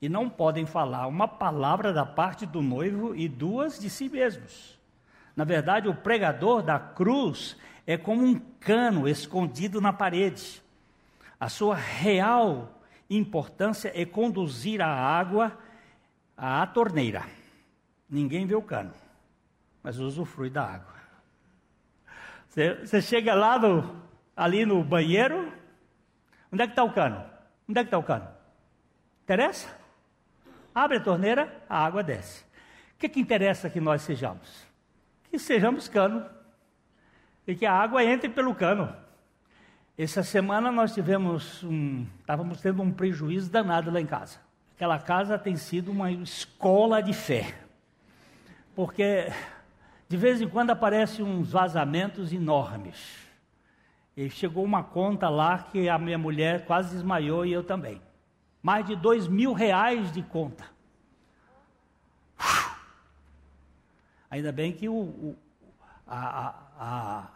e 0.00 0.08
não 0.08 0.28
podem 0.28 0.66
falar 0.66 1.06
uma 1.06 1.26
palavra 1.26 1.92
da 1.92 2.04
parte 2.04 2.44
do 2.44 2.60
noivo 2.60 3.16
e 3.16 3.28
duas 3.28 3.78
de 3.78 3.88
si 3.88 4.08
mesmos. 4.08 4.78
Na 5.34 5.44
verdade, 5.44 5.88
o 5.88 5.94
pregador 5.94 6.62
da 6.62 6.78
cruz 6.78 7.56
é 7.86 7.96
como 7.96 8.24
um 8.24 8.38
cano 8.60 9.08
escondido 9.08 9.80
na 9.80 9.92
parede. 9.92 10.62
A 11.38 11.48
sua 11.48 11.74
real 11.74 12.80
importância 13.10 13.92
é 13.94 14.04
conduzir 14.04 14.80
a 14.80 14.88
água 14.88 15.58
à 16.36 16.66
torneira. 16.66 17.24
Ninguém 18.08 18.46
vê 18.46 18.54
o 18.54 18.62
cano, 18.62 18.92
mas 19.82 19.98
usufrui 19.98 20.50
da 20.50 20.64
água. 20.64 20.92
Você, 22.48 22.74
você 22.74 23.02
chega 23.02 23.34
lá 23.34 23.58
no, 23.58 24.02
ali 24.36 24.64
no 24.64 24.84
banheiro, 24.84 25.52
onde 26.52 26.62
é 26.62 26.66
que 26.66 26.72
está 26.72 26.84
o 26.84 26.92
cano? 26.92 27.24
Onde 27.68 27.80
é 27.80 27.82
que 27.82 27.88
está 27.88 27.98
o 27.98 28.02
cano? 28.02 28.28
Interessa? 29.24 29.68
Abre 30.74 30.98
a 30.98 31.00
torneira, 31.00 31.64
a 31.68 31.84
água 31.84 32.02
desce. 32.02 32.44
O 32.94 32.98
que, 32.98 33.08
que 33.08 33.20
interessa 33.20 33.68
que 33.68 33.80
nós 33.80 34.02
sejamos? 34.02 34.66
Que 35.30 35.38
sejamos 35.38 35.88
cano 35.88 36.24
e 37.46 37.54
que 37.54 37.66
a 37.66 37.72
água 37.72 38.04
entre 38.04 38.28
pelo 38.28 38.54
cano. 38.54 38.94
Essa 39.96 40.22
semana 40.22 40.72
nós 40.72 40.94
tivemos 40.94 41.62
um, 41.62 42.06
estávamos 42.20 42.60
tendo 42.60 42.82
um 42.82 42.92
prejuízo 42.92 43.50
danado 43.50 43.90
lá 43.90 44.00
em 44.00 44.06
casa. 44.06 44.38
Aquela 44.74 44.98
casa 44.98 45.38
tem 45.38 45.56
sido 45.56 45.90
uma 45.90 46.10
escola 46.10 47.02
de 47.02 47.12
fé, 47.12 47.54
porque 48.74 49.30
de 50.08 50.16
vez 50.16 50.40
em 50.40 50.48
quando 50.48 50.70
aparecem 50.70 51.24
uns 51.24 51.52
vazamentos 51.52 52.32
enormes. 52.32 53.22
E 54.14 54.28
chegou 54.28 54.62
uma 54.62 54.82
conta 54.82 55.28
lá 55.28 55.58
que 55.58 55.88
a 55.88 55.98
minha 55.98 56.18
mulher 56.18 56.66
quase 56.66 56.94
desmaiou 56.94 57.46
e 57.46 57.52
eu 57.52 57.64
também. 57.64 58.00
Mais 58.62 58.84
de 58.84 58.94
dois 58.94 59.26
mil 59.26 59.54
reais 59.54 60.12
de 60.12 60.22
conta. 60.22 60.66
Ainda 64.30 64.52
bem 64.52 64.72
que 64.72 64.88
o, 64.88 64.94
o 64.94 65.36
a, 66.14 66.54
a, 66.78 67.28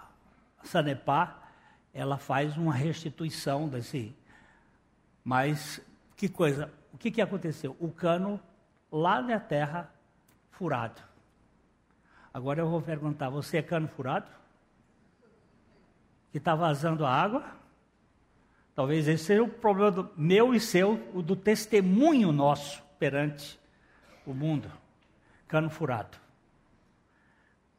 Sanepar, 0.63 1.51
ela 1.95 2.19
faz 2.19 2.57
uma 2.57 2.75
restituição 2.75 3.69
desse. 3.69 4.15
Mas 5.25 5.81
que 6.17 6.29
coisa, 6.29 6.71
o 6.93 6.99
que, 6.99 7.11
que 7.11 7.23
aconteceu? 7.23 7.77
O 7.81 7.91
cano 7.91 8.41
lá 8.93 9.23
na 9.23 9.41
terra 9.41 9.91
furado. 10.51 11.01
Agora 12.33 12.61
eu 12.61 12.69
vou 12.69 12.83
perguntar: 12.83 13.31
você 13.31 13.59
é 13.59 13.63
cano 13.63 13.89
furado? 13.89 14.31
Que 16.31 16.39
está 16.39 16.55
vazando 16.55 17.07
a 17.07 17.11
água? 17.11 17.45
Talvez 18.75 19.09
esse 19.09 19.25
seja 19.25 19.43
o 19.43 19.49
problema 19.49 19.91
do 19.91 20.11
meu 20.19 20.55
e 20.55 20.61
seu, 20.61 21.11
o 21.15 21.23
do 21.23 21.35
testemunho 21.35 22.31
nosso 22.31 22.83
perante 22.99 23.59
o 24.27 24.35
mundo. 24.35 24.71
Cano 25.49 25.71
furado. 25.71 26.26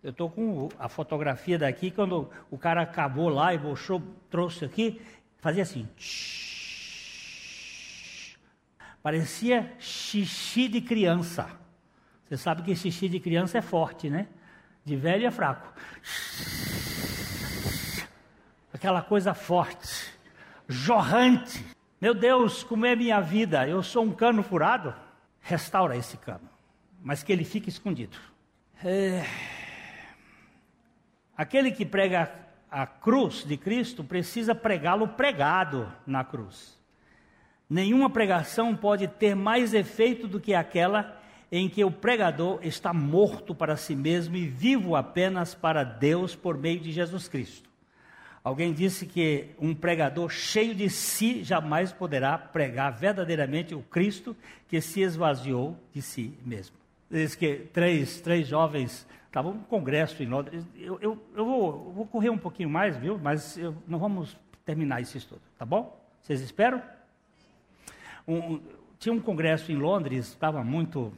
Eu 0.07 0.11
estou 0.11 0.29
com 0.29 0.69
a 0.79 0.87
fotografia 0.87 1.59
daqui, 1.59 1.91
quando 1.91 2.29
o 2.49 2.57
cara 2.57 2.81
acabou 2.81 3.27
lá 3.27 3.53
e 3.53 3.57
bochou, 3.57 4.01
trouxe 4.29 4.63
aqui, 4.63 5.01
fazia 5.37 5.63
assim. 5.63 5.85
Parecia 9.03 9.69
xixi 9.77 10.69
de 10.69 10.79
criança. 10.79 11.49
Você 12.23 12.37
sabe 12.37 12.61
que 12.61 12.73
xixi 12.73 13.09
de 13.09 13.19
criança 13.19 13.57
é 13.57 13.61
forte, 13.61 14.09
né? 14.09 14.29
De 14.85 14.95
velho 14.95 15.27
é 15.27 15.29
fraco. 15.29 15.73
Aquela 18.73 19.01
coisa 19.01 19.33
forte, 19.33 20.09
jorrante. 20.69 21.65
Meu 21.99 22.13
Deus, 22.13 22.63
como 22.63 22.85
é 22.85 22.95
minha 22.95 23.19
vida? 23.19 23.67
Eu 23.67 23.83
sou 23.83 24.05
um 24.05 24.13
cano 24.13 24.41
furado. 24.41 24.95
Restaura 25.41 25.97
esse 25.97 26.15
cano, 26.15 26.49
mas 27.03 27.23
que 27.23 27.33
ele 27.33 27.43
fique 27.43 27.67
escondido. 27.67 28.17
É... 28.81 29.56
Aquele 31.37 31.71
que 31.71 31.85
prega 31.85 32.31
a 32.69 32.85
cruz 32.87 33.45
de 33.45 33.55
Cristo 33.55 34.03
precisa 34.03 34.55
pregá-lo 34.55 35.09
pregado 35.09 35.87
na 36.05 36.23
cruz. 36.23 36.77
Nenhuma 37.69 38.09
pregação 38.09 38.75
pode 38.75 39.07
ter 39.07 39.35
mais 39.35 39.73
efeito 39.73 40.27
do 40.27 40.39
que 40.39 40.53
aquela 40.53 41.17
em 41.51 41.69
que 41.69 41.83
o 41.83 41.91
pregador 41.91 42.59
está 42.61 42.93
morto 42.93 43.53
para 43.53 43.77
si 43.77 43.95
mesmo 43.95 44.35
e 44.35 44.47
vivo 44.47 44.95
apenas 44.95 45.53
para 45.53 45.83
Deus 45.83 46.35
por 46.35 46.57
meio 46.57 46.79
de 46.79 46.91
Jesus 46.91 47.27
Cristo. 47.27 47.69
Alguém 48.43 48.73
disse 48.73 49.05
que 49.05 49.49
um 49.59 49.75
pregador 49.75 50.29
cheio 50.29 50.73
de 50.73 50.89
si 50.89 51.43
jamais 51.43 51.91
poderá 51.91 52.37
pregar 52.37 52.91
verdadeiramente 52.91 53.75
o 53.75 53.81
Cristo 53.81 54.35
que 54.67 54.79
se 54.79 55.01
esvaziou 55.01 55.77
de 55.93 56.01
si 56.01 56.33
mesmo. 56.45 56.75
Diz 57.09 57.35
que 57.35 57.67
três, 57.73 58.21
três 58.21 58.47
jovens 58.47 59.05
estavam 59.37 59.53
num 59.53 59.63
congresso 59.63 60.23
em 60.23 60.25
Londres. 60.25 60.65
Eu, 60.75 60.99
eu, 60.99 61.23
eu, 61.35 61.45
vou, 61.45 61.85
eu, 61.87 61.91
vou, 61.93 62.07
correr 62.07 62.31
um 62.31 62.37
pouquinho 62.37 62.69
mais, 62.69 62.97
viu? 62.97 63.19
Mas 63.19 63.57
não 63.87 63.99
vamos 63.99 64.35
terminar 64.65 64.99
esse 64.99 65.17
estudo, 65.17 65.41
tá 65.57 65.65
bom? 65.65 65.95
Vocês 66.21 66.41
esperam? 66.41 66.81
Um, 68.27 68.59
tinha 68.97 69.13
um 69.13 69.19
congresso 69.19 69.71
em 69.71 69.75
Londres, 69.75 70.27
estava 70.29 70.63
muito 70.63 71.13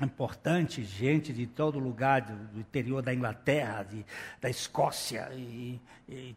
importante, 0.00 0.84
gente 0.84 1.32
de 1.32 1.46
todo 1.46 1.80
lugar, 1.80 2.22
do, 2.22 2.34
do 2.52 2.60
interior 2.60 3.02
da 3.02 3.12
Inglaterra, 3.12 3.82
de, 3.82 4.06
da 4.40 4.48
Escócia, 4.48 5.28
e, 5.34 5.80
e, 6.08 6.36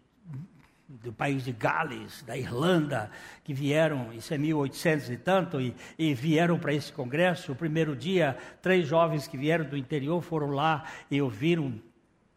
do 0.88 1.12
país 1.12 1.44
de 1.44 1.52
Gales, 1.52 2.24
da 2.24 2.38
Irlanda, 2.38 3.10
que 3.44 3.54
vieram, 3.54 4.14
isso 4.14 4.34
é 4.34 4.38
1800 4.38 5.10
e 5.10 5.18
tanto, 5.18 5.60
e, 5.60 5.76
e 5.98 6.14
vieram 6.14 6.60
para 6.60 6.74
esse 6.74 6.94
congresso. 6.94 7.52
O 7.52 7.56
primeiro 7.56 7.96
dia, 7.96 8.38
três 8.62 8.88
jovens 8.88 9.28
que 9.28 9.38
vieram 9.38 9.66
do 9.66 9.76
interior 9.76 10.22
foram 10.22 10.52
lá 10.52 10.86
e 11.10 11.22
ouviram 11.22 11.82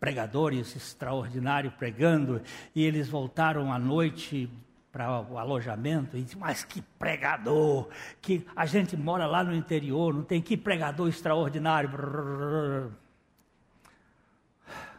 pregadores 0.01 0.74
extraordinários 0.74 1.74
pregando, 1.74 2.40
e 2.74 2.84
eles 2.84 3.09
voltaram 3.09 3.72
à 3.72 3.78
noite 3.78 4.49
para 4.90 5.20
o 5.20 5.36
alojamento 5.36 6.16
e 6.16 6.22
disse, 6.22 6.38
mas 6.38 6.64
que 6.64 6.80
pregador, 6.99 7.88
que 8.22 8.46
a 8.57 8.64
gente 8.64 8.96
mora 8.96 9.26
lá 9.26 9.44
no 9.44 9.55
interior, 9.55 10.14
não 10.14 10.22
tem 10.22 10.40
que 10.40 10.57
pregador 10.57 11.09
extraordinário. 11.09 11.90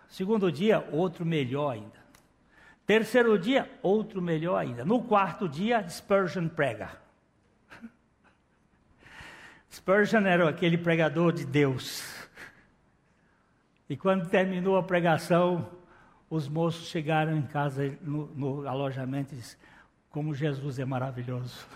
Segundo 0.08 0.52
dia, 0.52 0.88
outro 0.91 1.26
melhor 1.26 1.72
ainda. 1.72 1.99
Terceiro 2.90 3.38
dia, 3.38 3.70
outro 3.84 4.20
melhor 4.20 4.58
ainda. 4.58 4.84
No 4.84 5.04
quarto 5.04 5.48
dia, 5.48 5.88
Spurgeon 5.88 6.48
prega. 6.48 6.90
Spurgeon 9.70 10.26
era 10.26 10.50
aquele 10.50 10.76
pregador 10.76 11.32
de 11.32 11.46
Deus. 11.46 12.04
E 13.88 13.96
quando 13.96 14.28
terminou 14.28 14.76
a 14.76 14.82
pregação, 14.82 15.70
os 16.32 16.48
moços 16.48 16.88
chegaram 16.88 17.38
em 17.38 17.44
casa, 17.44 17.96
no, 18.02 18.26
no 18.34 18.68
alojamento, 18.68 19.36
e 19.36 19.38
disseram, 19.38 19.62
como 20.10 20.34
Jesus 20.34 20.80
é 20.80 20.86
maravilhoso. 20.86 21.68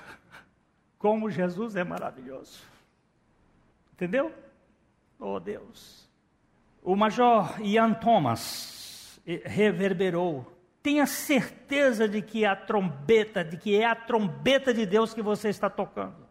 Como 0.97 1.30
Jesus 1.30 1.76
é 1.76 1.84
maravilhoso. 1.84 2.64
Entendeu? 3.93 4.34
Oh 5.20 5.39
Deus. 5.39 6.09
O 6.82 6.95
Major 6.95 7.61
Ian 7.61 7.93
Thomas 7.93 9.22
reverberou. 9.45 10.53
Tenha 10.84 11.05
certeza 11.07 12.07
de 12.07 12.21
que 12.21 12.45
a 12.45 12.55
trombeta, 12.55 13.43
de 13.43 13.57
que 13.57 13.75
é 13.75 13.86
a 13.86 13.95
trombeta 13.95 14.73
de 14.73 14.86
Deus 14.86 15.13
que 15.13 15.21
você 15.21 15.49
está 15.49 15.69
tocando. 15.69 16.27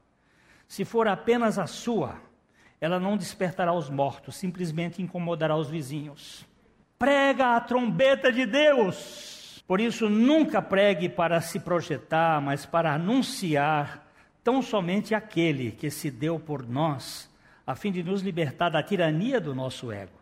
Se 0.68 0.84
for 0.84 1.08
apenas 1.08 1.58
a 1.58 1.66
sua, 1.66 2.20
ela 2.80 3.00
não 3.00 3.16
despertará 3.16 3.72
os 3.72 3.90
mortos, 3.90 4.36
simplesmente 4.36 5.02
incomodará 5.02 5.56
os 5.56 5.68
vizinhos. 5.68 6.46
Prega 6.98 7.56
a 7.56 7.60
trombeta 7.60 8.30
de 8.30 8.46
Deus 8.46 9.42
por 9.72 9.80
isso, 9.80 10.10
nunca 10.10 10.60
pregue 10.60 11.08
para 11.08 11.40
se 11.40 11.60
projetar, 11.60 12.42
mas 12.42 12.66
para 12.66 12.92
anunciar 12.92 14.06
tão 14.42 14.60
somente 14.60 15.14
aquele 15.14 15.70
que 15.70 15.88
se 15.90 16.10
deu 16.10 16.38
por 16.38 16.66
nós, 16.68 17.30
a 17.66 17.74
fim 17.74 17.92
de 17.92 18.02
nos 18.02 18.22
libertar 18.22 18.70
da 18.70 18.82
tirania 18.82 19.40
do 19.40 19.54
nosso 19.54 19.92
ego. 19.92 20.12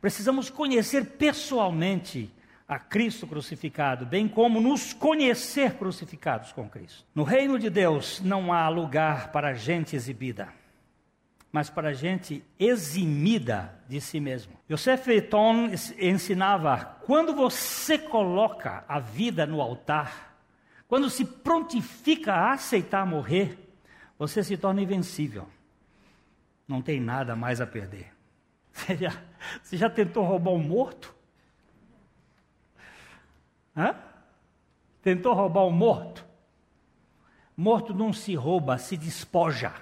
Precisamos 0.00 0.50
conhecer 0.50 1.16
pessoalmente 1.16 2.30
a 2.68 2.78
Cristo 2.78 3.26
crucificado, 3.26 4.04
bem 4.04 4.26
como 4.26 4.60
nos 4.60 4.92
conhecer 4.92 5.74
crucificados 5.74 6.52
com 6.52 6.68
Cristo. 6.68 7.04
No 7.14 7.22
reino 7.22 7.58
de 7.58 7.70
Deus 7.70 8.20
não 8.20 8.52
há 8.52 8.68
lugar 8.68 9.30
para 9.30 9.54
gente 9.54 9.94
exibida 9.94 10.48
mas 11.56 11.70
para 11.70 11.94
gente 11.94 12.44
eximida 12.58 13.74
de 13.88 13.98
si 13.98 14.20
mesmo. 14.20 14.52
Yosef 14.70 15.10
Eiton 15.10 15.70
ensinava: 15.98 16.98
quando 17.06 17.34
você 17.34 17.96
coloca 17.96 18.84
a 18.86 19.00
vida 19.00 19.46
no 19.46 19.62
altar, 19.62 20.36
quando 20.86 21.08
se 21.08 21.24
prontifica 21.24 22.34
a 22.34 22.52
aceitar 22.52 23.06
morrer, 23.06 23.58
você 24.18 24.44
se 24.44 24.58
torna 24.58 24.82
invencível. 24.82 25.48
Não 26.68 26.82
tem 26.82 27.00
nada 27.00 27.34
mais 27.34 27.58
a 27.58 27.66
perder. 27.66 28.12
Você 28.76 28.94
já, 28.94 29.22
você 29.62 29.76
já 29.78 29.88
tentou 29.88 30.22
roubar 30.22 30.50
um 30.50 30.58
morto? 30.58 31.15
Hã? 33.76 33.94
Tentou 35.02 35.34
roubar 35.34 35.64
um 35.64 35.70
morto? 35.70 36.24
Morto 37.56 37.94
não 37.94 38.12
se 38.12 38.34
rouba, 38.34 38.78
se 38.78 38.96
despoja. 38.96 39.72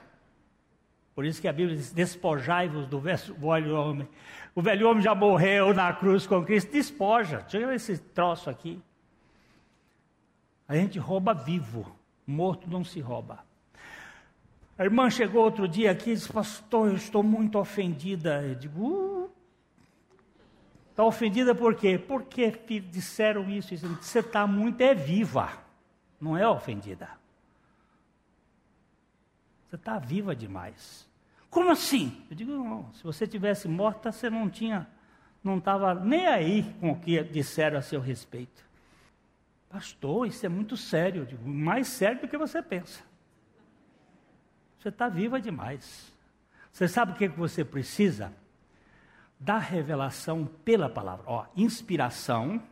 Por 1.15 1.25
isso 1.25 1.41
que 1.41 1.49
a 1.49 1.53
Bíblia 1.53 1.77
diz: 1.77 1.93
despojai-vos 1.93 2.87
do 2.87 3.01
velho 3.01 3.77
homem. 3.77 4.09
O 4.55 4.61
velho 4.61 4.89
homem 4.89 5.03
já 5.03 5.15
morreu 5.15 5.73
na 5.73 5.93
cruz 5.93 6.27
com 6.27 6.45
Cristo, 6.45 6.73
despoja. 6.73 7.43
Tira 7.43 7.75
esse 7.75 7.99
troço 7.99 8.51
aqui. 8.51 8.81
A 10.67 10.75
gente 10.75 10.99
rouba 10.99 11.35
vivo, 11.35 11.95
morto 12.27 12.69
não 12.69 12.83
se 12.83 13.01
rouba. 13.01 13.45
A 14.77 14.85
irmã 14.85 15.09
chegou 15.09 15.45
outro 15.45 15.69
dia 15.69 15.93
aqui 15.93 16.11
e 16.11 16.15
disse: 16.15 16.33
Pastor, 16.33 16.89
eu 16.89 16.97
estou 16.97 17.23
muito 17.23 17.59
ofendida. 17.59 18.43
Eu 18.43 18.55
digo: 18.57 19.31
Está 20.95 21.03
ofendida 21.03 21.57
por 21.57 21.75
quê? 21.75 21.99
Porque 21.99 22.53
disseram 22.81 23.51
isso. 23.51 23.77
Você 23.77 24.21
está 24.21 24.47
muito 24.47 24.81
é 24.81 24.95
viva, 24.95 25.51
não 26.21 26.39
é 26.39 26.49
ofendida. 26.49 27.09
Você 29.67 29.75
está 29.75 29.99
viva 29.99 30.37
demais. 30.37 31.05
Como 31.51 31.69
assim? 31.69 32.25
Eu 32.31 32.37
digo, 32.37 32.53
não, 32.53 32.93
se 32.93 33.03
você 33.03 33.27
tivesse 33.27 33.67
morta, 33.67 34.13
você 34.13 34.31
não 34.31 34.49
tinha, 34.49 34.89
não 35.43 35.59
estava 35.59 35.95
nem 35.97 36.29
aí 36.29 36.63
com 36.79 36.93
o 36.93 37.01
que 37.01 37.21
disseram 37.25 37.77
a 37.77 37.83
seu 37.83 38.01
respeito. 38.01 38.65
Pastor, 39.69 40.29
isso 40.29 40.47
é 40.47 40.49
muito 40.49 40.77
sério. 40.77 41.23
Eu 41.23 41.27
digo, 41.27 41.49
mais 41.49 41.89
sério 41.89 42.21
do 42.21 42.29
que 42.29 42.39
você 42.39 42.63
pensa. 42.63 43.03
Você 44.79 44.91
está 44.91 45.09
viva 45.09 45.41
demais. 45.41 46.15
Você 46.71 46.87
sabe 46.87 47.11
o 47.11 47.15
que 47.17 47.27
você 47.27 47.65
precisa? 47.65 48.33
Da 49.39 49.59
revelação 49.59 50.47
pela 50.65 50.89
palavra. 50.89 51.25
Ó, 51.27 51.45
inspiração 51.57 52.63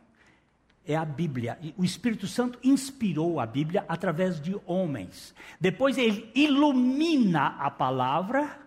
é 0.85 0.95
a 0.95 1.05
Bíblia. 1.05 1.57
O 1.77 1.83
Espírito 1.83 2.27
Santo 2.27 2.59
inspirou 2.63 3.39
a 3.39 3.45
Bíblia 3.45 3.85
através 3.87 4.39
de 4.39 4.59
homens. 4.65 5.33
Depois 5.59 5.97
ele 5.97 6.29
ilumina 6.35 7.55
a 7.59 7.71
palavra 7.71 8.59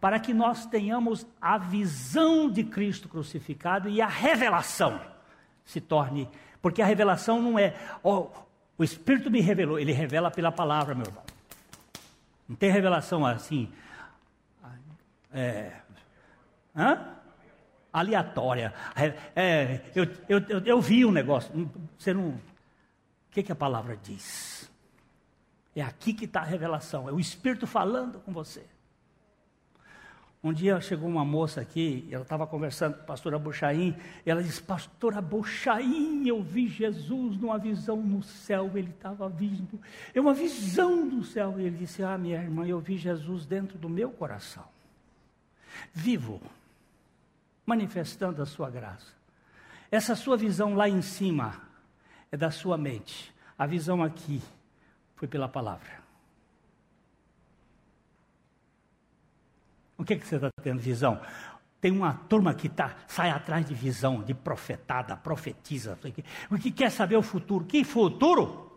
para 0.00 0.18
que 0.18 0.34
nós 0.34 0.66
tenhamos 0.66 1.24
a 1.40 1.56
visão 1.58 2.50
de 2.50 2.64
Cristo 2.64 3.08
crucificado 3.08 3.88
e 3.88 4.00
a 4.00 4.08
revelação 4.08 5.00
se 5.64 5.80
torne, 5.80 6.28
porque 6.60 6.82
a 6.82 6.86
revelação 6.86 7.40
não 7.40 7.56
é, 7.56 7.74
oh, 8.02 8.26
o 8.76 8.82
Espírito 8.82 9.30
me 9.30 9.40
revelou, 9.40 9.78
ele 9.78 9.92
revela 9.92 10.28
pela 10.28 10.50
palavra, 10.50 10.92
meu 10.92 11.06
irmão. 11.06 11.22
Não 12.48 12.56
tem 12.56 12.68
revelação 12.68 13.24
assim, 13.24 13.70
é, 15.32 15.72
hã? 16.76 17.12
aleatória. 17.92 18.72
É, 18.96 19.14
é, 19.36 19.80
eu, 19.94 20.04
eu, 20.28 20.38
eu, 20.48 20.58
eu, 20.64 20.80
vi 20.80 21.04
um 21.04 21.12
negócio, 21.12 21.70
você 21.98 22.14
não. 22.14 22.30
O 22.30 22.40
que, 23.30 23.42
que 23.42 23.52
a 23.52 23.56
palavra 23.56 23.96
diz? 23.96 24.70
É 25.74 25.82
aqui 25.82 26.12
que 26.12 26.24
está 26.24 26.40
a 26.40 26.44
revelação, 26.44 27.08
é 27.08 27.12
o 27.12 27.20
Espírito 27.20 27.66
falando 27.66 28.18
com 28.20 28.32
você. 28.32 28.64
Um 30.44 30.52
dia 30.52 30.80
chegou 30.80 31.08
uma 31.08 31.24
moça 31.24 31.60
aqui, 31.60 32.06
ela 32.10 32.24
estava 32.24 32.48
conversando 32.48 32.94
com 32.96 33.02
a 33.02 33.04
pastora 33.04 33.38
Buxaim, 33.38 33.96
e 34.26 34.30
ela 34.30 34.42
disse, 34.42 34.60
pastora 34.60 35.22
Buxaim, 35.22 36.26
eu 36.26 36.42
vi 36.42 36.66
Jesus 36.66 37.36
numa 37.36 37.58
visão 37.58 37.96
no 37.96 38.24
céu, 38.24 38.68
ele 38.74 38.90
estava 38.90 39.28
vindo, 39.28 39.80
é 40.12 40.20
uma 40.20 40.34
visão 40.34 41.08
do 41.08 41.22
céu, 41.22 41.54
e 41.60 41.62
ele 41.62 41.76
disse, 41.78 42.02
ah 42.02 42.18
minha 42.18 42.42
irmã, 42.42 42.66
eu 42.66 42.80
vi 42.80 42.98
Jesus 42.98 43.46
dentro 43.46 43.78
do 43.78 43.88
meu 43.88 44.10
coração, 44.10 44.64
vivo, 45.94 46.42
manifestando 47.64 48.42
a 48.42 48.46
sua 48.46 48.70
graça. 48.70 49.12
Essa 49.90 50.14
sua 50.16 50.36
visão 50.36 50.74
lá 50.74 50.88
em 50.88 51.02
cima 51.02 51.60
é 52.30 52.36
da 52.36 52.50
sua 52.50 52.78
mente. 52.78 53.32
A 53.58 53.66
visão 53.66 54.02
aqui 54.02 54.42
Foi 55.14 55.28
pela 55.28 55.48
palavra. 55.48 56.02
O 59.96 60.04
que, 60.04 60.14
é 60.14 60.18
que 60.18 60.26
você 60.26 60.34
está 60.34 60.50
tendo 60.60 60.80
visão? 60.80 61.20
Tem 61.80 61.92
uma 61.92 62.14
turma 62.28 62.54
que 62.54 62.68
tá, 62.68 62.96
sai 63.06 63.30
atrás 63.30 63.64
de 63.64 63.72
visão, 63.72 64.20
de 64.20 64.34
profetada, 64.34 65.16
profetiza. 65.16 65.96
O 66.50 66.58
que 66.58 66.72
quer 66.72 66.90
saber 66.90 67.16
o 67.16 67.22
futuro? 67.22 67.64
Que 67.64 67.84
futuro? 67.84 68.72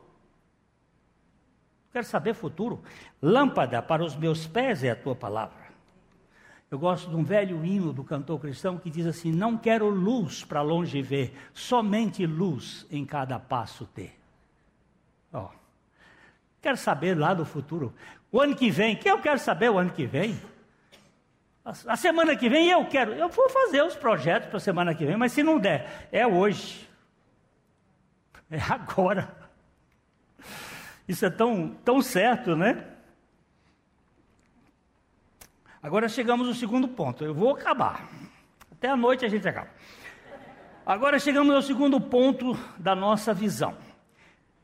Quero 1.92 2.06
saber 2.06 2.36
futuro. 2.36 2.84
Lâmpada 3.22 3.82
para 3.82 4.04
os 4.04 4.16
meus 4.16 4.46
pés 4.46 4.84
é 4.84 4.92
a 4.92 4.96
tua 4.96 5.16
palavra. 5.16 5.65
Eu 6.70 6.80
gosto 6.80 7.10
de 7.10 7.16
um 7.16 7.24
velho 7.24 7.64
hino 7.64 7.94
do 7.94 8.04
cantor 8.04 8.40
cristão 8.40 8.78
que 8.78 8.90
diz 8.90 9.06
assim: 9.06 9.32
Não 9.32 9.58
quero 9.58 9.88
luz 9.88 10.44
para 10.44 10.62
longe 10.62 11.02
ver, 11.02 11.34
somente 11.54 12.26
luz 12.26 12.86
em 12.90 13.06
cada 13.06 13.40
passo 13.40 13.86
ter. 13.86 14.18
Ó, 15.32 15.50
quero 16.62 16.78
saber 16.78 17.18
lá 17.18 17.34
do 17.34 17.46
futuro. 17.46 17.94
O 18.32 18.42
ano 18.42 18.56
que 18.56 18.72
vem, 18.72 18.96
que 18.96 19.10
eu 19.10 19.22
quero 19.22 19.40
saber 19.40 19.70
o 19.70 19.78
ano 19.78 19.92
que 19.92 20.06
vem? 20.06 20.40
A 21.88 21.96
semana 21.96 22.36
que 22.36 22.48
vem 22.48 22.70
eu 22.70 22.86
quero, 22.86 23.14
eu 23.14 23.28
vou 23.28 23.50
fazer 23.50 23.82
os 23.82 23.96
projetos 23.96 24.50
para 24.50 24.58
a 24.58 24.60
semana 24.60 24.94
que 24.94 25.04
vem, 25.04 25.18
mas 25.18 25.32
se 25.32 25.42
não 25.42 25.58
der, 25.58 26.08
é 26.12 26.26
hoje. 26.26 26.88
É 28.52 28.60
agora. 28.60 29.36
Isso 31.08 31.26
é 31.26 31.30
tão, 31.30 31.70
tão 31.84 32.02
certo, 32.02 32.56
né? 32.56 32.86
Agora 35.86 36.10
chegamos 36.10 36.48
ao 36.48 36.56
segundo 36.56 36.88
ponto. 36.88 37.24
Eu 37.24 37.32
vou 37.32 37.52
acabar. 37.52 38.10
Até 38.72 38.90
a 38.90 38.98
noite 38.98 39.24
a 39.24 39.30
gente 39.30 39.48
acaba. 39.48 39.70
Agora 40.84 41.20
chegamos 41.20 41.54
ao 41.54 41.62
segundo 41.62 42.02
ponto 42.02 42.58
da 42.76 42.96
nossa 42.96 43.36
visão. 43.36 43.78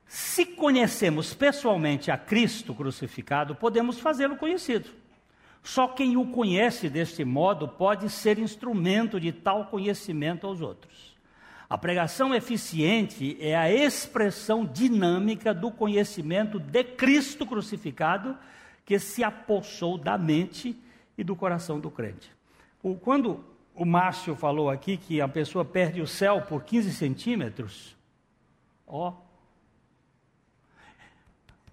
Se 0.08 0.44
conhecemos 0.48 1.32
pessoalmente 1.32 2.10
a 2.10 2.18
Cristo 2.18 2.74
crucificado, 2.74 3.54
podemos 3.54 4.00
fazê-lo 4.00 4.36
conhecido. 4.36 4.90
Só 5.62 5.90
quem 5.90 6.18
o 6.18 6.26
conhece 6.26 6.90
deste 6.90 7.24
modo 7.24 7.68
pode 7.68 8.10
ser 8.10 8.40
instrumento 8.40 9.20
de 9.20 9.32
tal 9.32 9.66
conhecimento 9.66 10.48
aos 10.48 10.60
outros. 10.60 11.16
A 11.70 11.78
pregação 11.78 12.34
eficiente 12.34 13.38
é 13.40 13.56
a 13.56 13.72
expressão 13.72 14.66
dinâmica 14.66 15.54
do 15.54 15.70
conhecimento 15.70 16.60
de 16.60 16.84
Cristo 16.84 17.46
crucificado 17.46 18.36
que 18.84 18.98
se 18.98 19.24
apossou 19.24 20.00
da 20.00 20.18
mente 20.18 20.76
e 21.18 21.24
do 21.24 21.36
coração 21.36 21.80
do 21.80 21.92
crente. 21.92 22.32
Quando 23.02 23.44
o 23.76 23.86
Márcio 23.86 24.36
falou 24.36 24.70
aqui 24.70 24.98
que 24.98 25.22
a 25.22 25.28
pessoa 25.28 25.64
perde 25.64 26.02
o 26.02 26.08
céu 26.08 26.42
por 26.42 26.64
15 26.64 26.94
centímetros, 26.94 27.96
ó, 28.88 29.14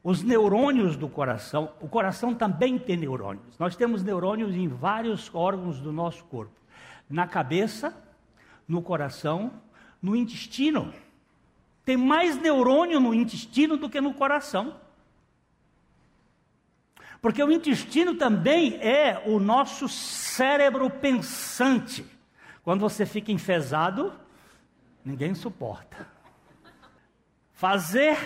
os 0.03 0.23
neurônios 0.23 0.97
do 0.97 1.09
coração, 1.09 1.73
o 1.81 1.89
coração 1.89 2.35
também 2.35 2.79
tem 2.79 2.97
neurônios. 2.97 3.59
Nós 3.59 3.77
temos 3.77 4.03
neurônios 4.03 4.55
em 4.55 4.69
vários 4.69 5.31
órgãos 5.35 5.81
do 5.81 5.93
nosso 5.93 6.25
corpo: 6.25 6.55
na 7.11 7.27
cabeça, 7.27 7.95
no 8.67 8.81
coração, 8.81 9.53
no 10.01 10.15
intestino. 10.15 10.95
Tem 11.85 11.97
mais 11.97 12.41
neurônio 12.41 13.01
no 13.01 13.13
intestino 13.13 13.77
do 13.77 13.89
que 13.89 14.01
no 14.01 14.15
coração. 14.15 14.77
Porque 17.21 17.43
o 17.43 17.51
intestino 17.51 18.15
também 18.15 18.77
é 18.77 19.23
o 19.27 19.41
nosso 19.41 19.89
cérebro 19.89 20.89
pensante. 20.89 22.05
Quando 22.63 22.81
você 22.81 23.05
fica 23.05 23.33
enfesado, 23.33 24.13
ninguém 25.05 25.35
suporta. 25.35 26.07
Fazer 27.53 28.17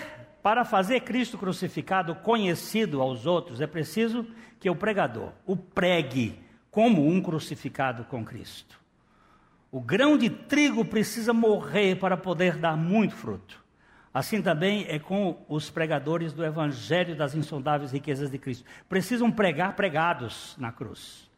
para 0.43 0.65
fazer 0.65 1.01
Cristo 1.01 1.39
crucificado 1.39 2.17
conhecido 2.17 3.01
aos 3.01 3.27
outros, 3.27 3.61
é 3.61 3.67
preciso 3.67 4.27
que 4.59 4.69
o 4.69 4.75
pregador 4.75 5.31
o 5.47 5.57
pregue 5.57 6.39
como 6.71 7.07
um 7.07 7.23
crucificado 7.23 8.05
com 8.05 8.25
Cristo. 8.25 8.81
O 9.71 9.81
grão 9.81 10.19
de 10.19 10.29
trigo 10.29 10.85
precisa 10.85 11.33
morrer 11.33 11.97
para 11.97 12.17
poder 12.17 12.57
dar 12.57 12.77
muito 12.77 13.15
fruto. 13.15 13.62
Assim 14.13 14.43
também 14.43 14.85
é 14.89 14.99
com 14.99 15.43
os 15.49 15.71
pregadores 15.71 16.33
do 16.33 16.45
Evangelho 16.45 17.17
das 17.17 17.35
insondáveis 17.35 17.93
riquezas 17.93 18.31
de 18.31 18.39
Cristo. 18.39 18.65
Precisam 18.89 19.31
pregar 19.31 19.75
pregados 19.75 20.55
na 20.59 20.71
cruz. 20.71 21.31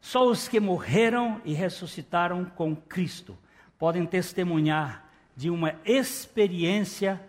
Só 0.00 0.24
os 0.24 0.46
que 0.46 0.60
morreram 0.60 1.40
e 1.44 1.52
ressuscitaram 1.52 2.44
com 2.44 2.76
Cristo 2.76 3.36
podem 3.76 4.06
testemunhar 4.06 5.04
de 5.34 5.50
uma 5.50 5.74
experiência 5.84 7.20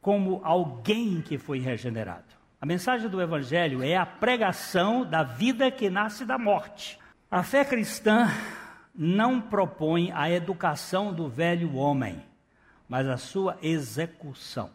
como 0.00 0.40
alguém 0.42 1.20
que 1.20 1.36
foi 1.36 1.58
regenerado. 1.58 2.24
A 2.60 2.66
mensagem 2.66 3.08
do 3.08 3.20
Evangelho 3.20 3.82
é 3.82 3.94
a 3.94 4.06
pregação 4.06 5.04
da 5.04 5.22
vida 5.22 5.70
que 5.70 5.90
nasce 5.90 6.24
da 6.24 6.38
morte. 6.38 6.98
A 7.30 7.42
fé 7.42 7.64
cristã 7.64 8.28
não 8.94 9.40
propõe 9.40 10.10
a 10.12 10.30
educação 10.30 11.12
do 11.12 11.28
velho 11.28 11.76
homem, 11.76 12.24
mas 12.88 13.06
a 13.06 13.16
sua 13.16 13.58
execução. 13.62 14.70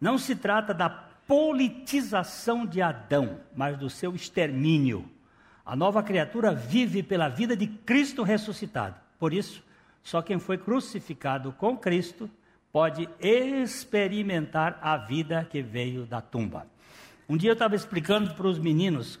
Não 0.00 0.18
se 0.18 0.36
trata 0.36 0.74
da 0.74 0.90
politização 0.90 2.66
de 2.66 2.82
Adão, 2.82 3.40
mas 3.54 3.78
do 3.78 3.88
seu 3.88 4.14
extermínio. 4.14 5.08
A 5.64 5.76
nova 5.76 6.02
criatura 6.02 6.52
vive 6.52 7.02
pela 7.02 7.28
vida 7.28 7.56
de 7.56 7.66
Cristo 7.66 8.22
ressuscitado. 8.22 8.96
Por 9.18 9.32
isso, 9.32 9.62
só 10.02 10.20
quem 10.20 10.38
foi 10.38 10.58
crucificado 10.58 11.52
com 11.52 11.76
Cristo 11.76 12.28
pode 12.72 13.08
experimentar 13.20 14.78
a 14.82 14.96
vida 14.96 15.46
que 15.48 15.62
veio 15.62 16.04
da 16.04 16.20
tumba. 16.20 16.66
Um 17.28 17.36
dia 17.36 17.50
eu 17.50 17.54
estava 17.54 17.76
explicando 17.76 18.34
para 18.34 18.46
os 18.46 18.58
meninos, 18.58 19.20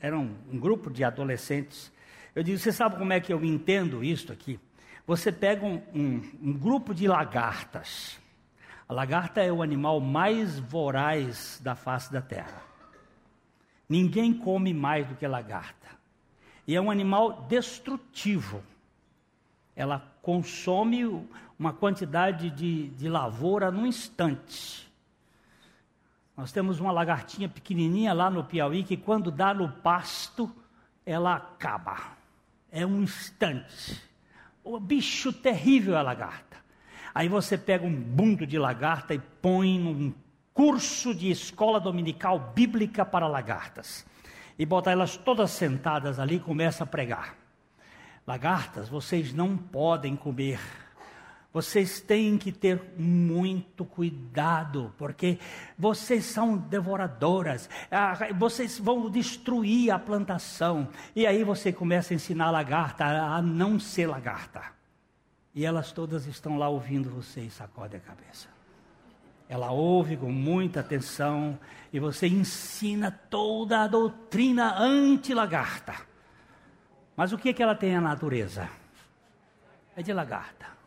era 0.00 0.16
um, 0.18 0.34
grupo 0.52 0.90
de 0.90 1.02
adolescentes, 1.02 1.90
eu 2.34 2.42
disse: 2.42 2.64
Você 2.64 2.72
sabe 2.72 2.96
como 2.96 3.12
é 3.12 3.20
que 3.20 3.32
eu 3.32 3.44
entendo 3.44 4.04
isto 4.04 4.32
aqui? 4.32 4.58
Você 5.06 5.32
pega 5.32 5.66
um, 5.66 5.82
um, 5.94 6.30
um 6.42 6.52
grupo 6.52 6.94
de 6.94 7.08
lagartas. 7.08 8.18
A 8.88 8.94
lagarta 8.94 9.40
é 9.40 9.52
o 9.52 9.62
animal 9.62 10.00
mais 10.00 10.58
voraz 10.58 11.60
da 11.62 11.74
face 11.74 12.12
da 12.12 12.22
terra. 12.22 12.62
Ninguém 13.88 14.32
come 14.32 14.72
mais 14.72 15.06
do 15.06 15.14
que 15.14 15.26
lagarta. 15.26 15.88
E 16.66 16.76
é 16.76 16.80
um 16.80 16.90
animal 16.90 17.42
destrutivo. 17.48 18.62
Ela 19.74 19.98
consome 20.22 21.04
uma 21.58 21.72
quantidade 21.72 22.50
de, 22.50 22.88
de 22.88 23.08
lavoura 23.08 23.70
num 23.70 23.86
instante. 23.86 24.90
Nós 26.36 26.52
temos 26.52 26.80
uma 26.80 26.92
lagartinha 26.92 27.48
pequenininha 27.48 28.12
lá 28.12 28.30
no 28.30 28.44
Piauí 28.44 28.84
que 28.84 28.96
quando 28.96 29.30
dá 29.30 29.52
no 29.52 29.68
pasto, 29.68 30.50
ela 31.04 31.34
acaba. 31.34 32.16
É 32.70 32.86
um 32.86 33.02
instante. 33.02 34.11
O 34.64 34.78
bicho 34.78 35.32
terrível 35.32 35.94
é 35.94 35.98
a 35.98 36.02
lagarta. 36.02 36.56
Aí 37.14 37.28
você 37.28 37.58
pega 37.58 37.84
um 37.84 37.94
bundo 37.94 38.46
de 38.46 38.58
lagarta 38.58 39.14
e 39.14 39.18
põe 39.18 39.78
num 39.78 40.14
curso 40.54 41.14
de 41.14 41.30
escola 41.30 41.80
dominical 41.80 42.52
bíblica 42.54 43.04
para 43.04 43.26
lagartas. 43.26 44.06
E 44.58 44.64
bota 44.64 44.90
elas 44.90 45.16
todas 45.16 45.50
sentadas 45.50 46.18
ali 46.18 46.36
e 46.36 46.40
começa 46.40 46.84
a 46.84 46.86
pregar. 46.86 47.36
Lagartas, 48.26 48.88
vocês 48.88 49.32
não 49.32 49.56
podem 49.56 50.14
comer 50.14 50.60
vocês 51.52 52.00
têm 52.00 52.38
que 52.38 52.50
ter 52.50 52.80
muito 52.96 53.84
cuidado, 53.84 54.92
porque 54.96 55.38
vocês 55.78 56.24
são 56.24 56.56
devoradoras, 56.56 57.68
ah, 57.90 58.16
vocês 58.34 58.78
vão 58.78 59.10
destruir 59.10 59.90
a 59.90 59.98
plantação. 59.98 60.88
E 61.14 61.26
aí 61.26 61.44
você 61.44 61.70
começa 61.70 62.14
a 62.14 62.16
ensinar 62.16 62.46
a 62.46 62.50
lagarta 62.50 63.04
a 63.04 63.42
não 63.42 63.78
ser 63.78 64.06
lagarta. 64.06 64.62
E 65.54 65.66
elas 65.66 65.92
todas 65.92 66.26
estão 66.26 66.56
lá 66.56 66.70
ouvindo 66.70 67.10
você 67.10 67.42
e 67.42 67.50
sacode 67.50 67.96
a 67.96 68.00
cabeça. 68.00 68.48
Ela 69.46 69.70
ouve 69.70 70.16
com 70.16 70.32
muita 70.32 70.80
atenção 70.80 71.58
e 71.92 72.00
você 72.00 72.26
ensina 72.26 73.10
toda 73.10 73.82
a 73.82 73.86
doutrina 73.86 74.78
anti-lagarta. 74.78 75.94
Mas 77.14 77.34
o 77.34 77.36
que, 77.36 77.50
é 77.50 77.52
que 77.52 77.62
ela 77.62 77.74
tem 77.74 77.94
a 77.94 78.00
natureza? 78.00 78.66
É 79.94 80.02
de 80.02 80.14
lagarta 80.14 80.81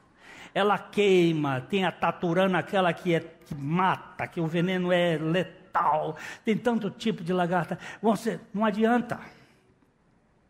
ela 0.55 0.79
queima, 0.79 1.59
tem 1.59 1.83
a 1.83 1.91
taturana, 1.91 2.59
aquela 2.59 2.93
que, 2.93 3.13
é, 3.13 3.19
que 3.19 3.53
mata, 3.53 4.25
que 4.25 4.39
o 4.39 4.47
veneno 4.47 4.89
é 4.89 5.17
letal, 5.17 6.15
tem 6.45 6.57
tanto 6.57 6.89
tipo 6.89 7.21
de 7.21 7.33
lagarta. 7.33 7.77
Você, 8.01 8.39
não 8.53 8.63
adianta. 8.63 9.19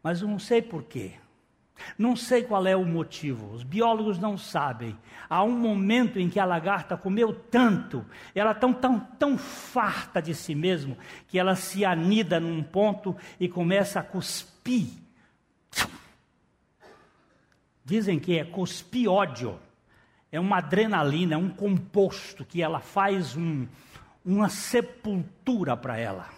Mas 0.03 0.21
eu 0.21 0.27
não 0.27 0.37
sei 0.37 0.61
porquê. 0.61 1.13
Não 1.97 2.15
sei 2.15 2.43
qual 2.43 2.67
é 2.67 2.75
o 2.75 2.85
motivo, 2.85 3.51
os 3.51 3.63
biólogos 3.63 4.19
não 4.19 4.37
sabem. 4.37 4.95
Há 5.27 5.43
um 5.43 5.57
momento 5.57 6.19
em 6.19 6.29
que 6.29 6.39
a 6.39 6.45
lagarta 6.45 6.95
comeu 6.95 7.33
tanto, 7.33 8.05
ela 8.33 8.53
tão, 8.53 8.71
tão, 8.71 8.99
tão 8.99 9.37
farta 9.37 10.21
de 10.21 10.35
si 10.35 10.53
mesmo, 10.53 10.95
que 11.27 11.39
ela 11.39 11.55
se 11.55 11.83
anida 11.83 12.39
num 12.39 12.61
ponto 12.61 13.17
e 13.39 13.49
começa 13.49 13.99
a 13.99 14.03
cuspir. 14.03 14.87
Dizem 17.83 18.19
que 18.19 18.37
é 18.37 18.45
cuspiódio 18.45 19.59
é 20.35 20.39
uma 20.39 20.57
adrenalina, 20.57 21.35
é 21.35 21.37
um 21.37 21.49
composto 21.49 22.43
que 22.43 22.61
ela 22.61 22.81
faz 22.81 23.37
um, 23.37 23.65
uma 24.23 24.49
sepultura 24.49 25.77
para 25.77 25.97
ela. 25.97 26.29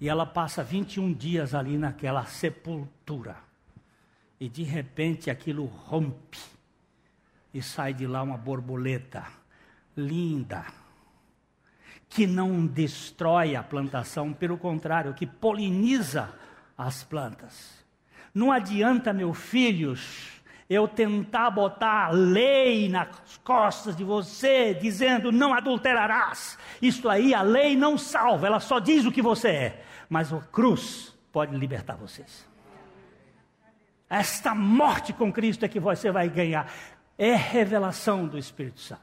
E 0.00 0.08
ela 0.08 0.24
passa 0.24 0.62
21 0.62 1.12
dias 1.12 1.52
ali 1.52 1.76
naquela 1.76 2.24
sepultura. 2.26 3.36
E 4.38 4.48
de 4.48 4.62
repente 4.62 5.30
aquilo 5.30 5.64
rompe. 5.64 6.38
E 7.52 7.60
sai 7.60 7.92
de 7.92 8.06
lá 8.06 8.22
uma 8.22 8.38
borboleta 8.38 9.26
linda. 9.96 10.64
Que 12.08 12.26
não 12.26 12.66
destrói 12.66 13.56
a 13.56 13.62
plantação, 13.62 14.32
pelo 14.32 14.56
contrário, 14.56 15.12
que 15.12 15.26
poliniza 15.26 16.32
as 16.78 17.02
plantas. 17.02 17.84
Não 18.32 18.52
adianta, 18.52 19.12
meus 19.12 19.36
filhos, 19.36 20.39
eu 20.70 20.86
tentar 20.86 21.50
botar 21.50 22.10
lei 22.10 22.88
nas 22.88 23.38
costas 23.42 23.96
de 23.96 24.04
você, 24.04 24.72
dizendo 24.72 25.32
não 25.32 25.52
adulterarás. 25.52 26.56
Isto 26.80 27.08
aí, 27.08 27.34
a 27.34 27.42
lei 27.42 27.74
não 27.74 27.98
salva, 27.98 28.46
ela 28.46 28.60
só 28.60 28.78
diz 28.78 29.04
o 29.04 29.10
que 29.10 29.20
você 29.20 29.48
é. 29.48 29.84
Mas 30.08 30.32
a 30.32 30.38
cruz 30.38 31.12
pode 31.32 31.56
libertar 31.56 31.96
vocês. 31.96 32.48
Esta 34.08 34.54
morte 34.54 35.12
com 35.12 35.32
Cristo 35.32 35.64
é 35.64 35.68
que 35.68 35.80
você 35.80 36.12
vai 36.12 36.28
ganhar. 36.28 36.72
É 37.18 37.34
revelação 37.34 38.28
do 38.28 38.38
Espírito 38.38 38.78
Santo. 38.78 39.02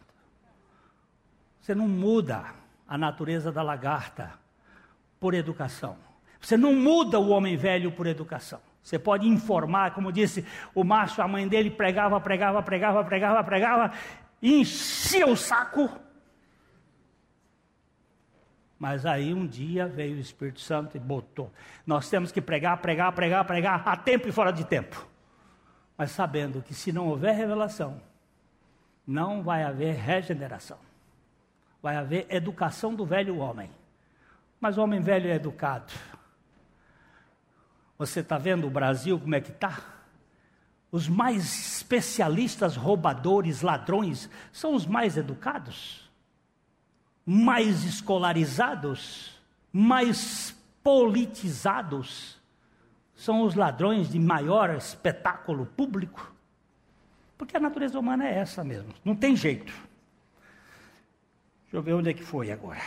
Você 1.61 1.75
não 1.75 1.87
muda 1.87 2.45
a 2.87 2.97
natureza 2.97 3.51
da 3.51 3.61
lagarta 3.61 4.31
por 5.19 5.33
educação. 5.33 5.97
Você 6.39 6.55
não 6.55 6.73
muda 6.73 7.19
o 7.19 7.27
homem 7.27 7.57
velho 7.57 7.91
por 7.91 8.07
educação. 8.07 8.61
Você 8.87 8.97
pode 8.97 9.27
informar, 9.27 9.93
como 9.93 10.13
disse 10.13 10.45
o 10.73 10.81
Márcio, 10.81 11.21
a 11.21 11.27
mãe 11.27 11.45
dele 11.45 11.69
pregava, 11.69 12.21
pregava, 12.21 12.63
pregava, 12.63 13.03
pregava, 13.03 13.43
pregava, 13.43 13.91
enchia 14.41 15.27
o 15.27 15.35
saco. 15.35 15.89
Mas 18.79 19.05
aí 19.05 19.33
um 19.33 19.45
dia 19.45 19.87
veio 19.87 20.15
o 20.15 20.21
Espírito 20.21 20.61
Santo 20.61 20.95
e 20.95 21.01
botou. 21.01 21.51
Nós 21.85 22.09
temos 22.09 22.31
que 22.31 22.39
pregar, 22.39 22.77
pregar, 22.77 23.11
pregar, 23.11 23.43
pregar, 23.43 23.83
a 23.85 23.97
tempo 23.97 24.29
e 24.29 24.31
fora 24.31 24.53
de 24.53 24.63
tempo. 24.63 25.05
Mas 25.97 26.11
sabendo 26.11 26.61
que 26.61 26.73
se 26.73 26.93
não 26.93 27.09
houver 27.09 27.35
revelação, 27.35 28.01
não 29.05 29.43
vai 29.43 29.63
haver 29.63 29.95
regeneração. 29.95 30.77
Vai 31.83 31.97
haver 31.97 32.25
educação 32.29 32.95
do 32.95 33.05
velho 33.05 33.39
homem. 33.39 33.69
Mas 34.61 34.77
o 34.77 34.81
homem 34.81 35.01
velho 35.01 35.29
é 35.29 35.35
educado. 35.35 35.91
Você 37.97 38.19
está 38.19 38.37
vendo 38.37 38.67
o 38.67 38.69
Brasil 38.69 39.19
como 39.19 39.35
é 39.35 39.41
que 39.41 39.51
está? 39.51 39.81
Os 40.91 41.09
mais 41.09 41.77
especialistas, 41.77 42.75
roubadores, 42.75 43.61
ladrões, 43.61 44.29
são 44.51 44.73
os 44.73 44.85
mais 44.85 45.17
educados, 45.17 46.09
mais 47.25 47.83
escolarizados, 47.83 49.37
mais 49.71 50.55
politizados. 50.83 52.37
São 53.15 53.41
os 53.41 53.55
ladrões 53.55 54.09
de 54.09 54.19
maior 54.19 54.75
espetáculo 54.75 55.65
público. 55.65 56.33
Porque 57.37 57.57
a 57.57 57.59
natureza 57.59 57.99
humana 57.99 58.27
é 58.27 58.35
essa 58.35 58.63
mesmo, 58.63 58.93
não 59.03 59.15
tem 59.15 59.35
jeito. 59.35 59.73
Deixa 61.63 61.75
eu 61.75 61.81
ver 61.81 61.93
onde 61.93 62.09
é 62.09 62.13
que 62.13 62.23
foi 62.23 62.51
agora. 62.51 62.81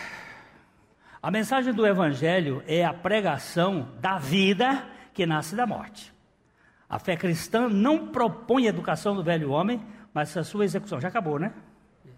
A 1.23 1.31
mensagem 1.31 1.75
do 1.75 1.87
Evangelho 1.87 2.63
é 2.67 2.83
a 2.83 2.95
pregação 2.95 3.89
da 4.01 4.17
vida 4.17 4.87
que 5.13 5.27
nasce 5.27 5.55
da 5.55 5.67
morte. 5.67 6.13
A 6.89 6.99
fé 6.99 7.17
cristã 7.17 7.69
não 7.69 8.09
propõe 8.09 8.67
a 8.67 8.71
educação 8.71 9.15
do 9.15 9.23
velho 9.23 9.51
homem, 9.51 9.81
mas 10.13 10.37
a 10.37 10.43
sua 10.43 10.65
execução. 10.65 11.01
Já 11.01 11.09
acabou, 11.09 11.39
né? 11.39 11.53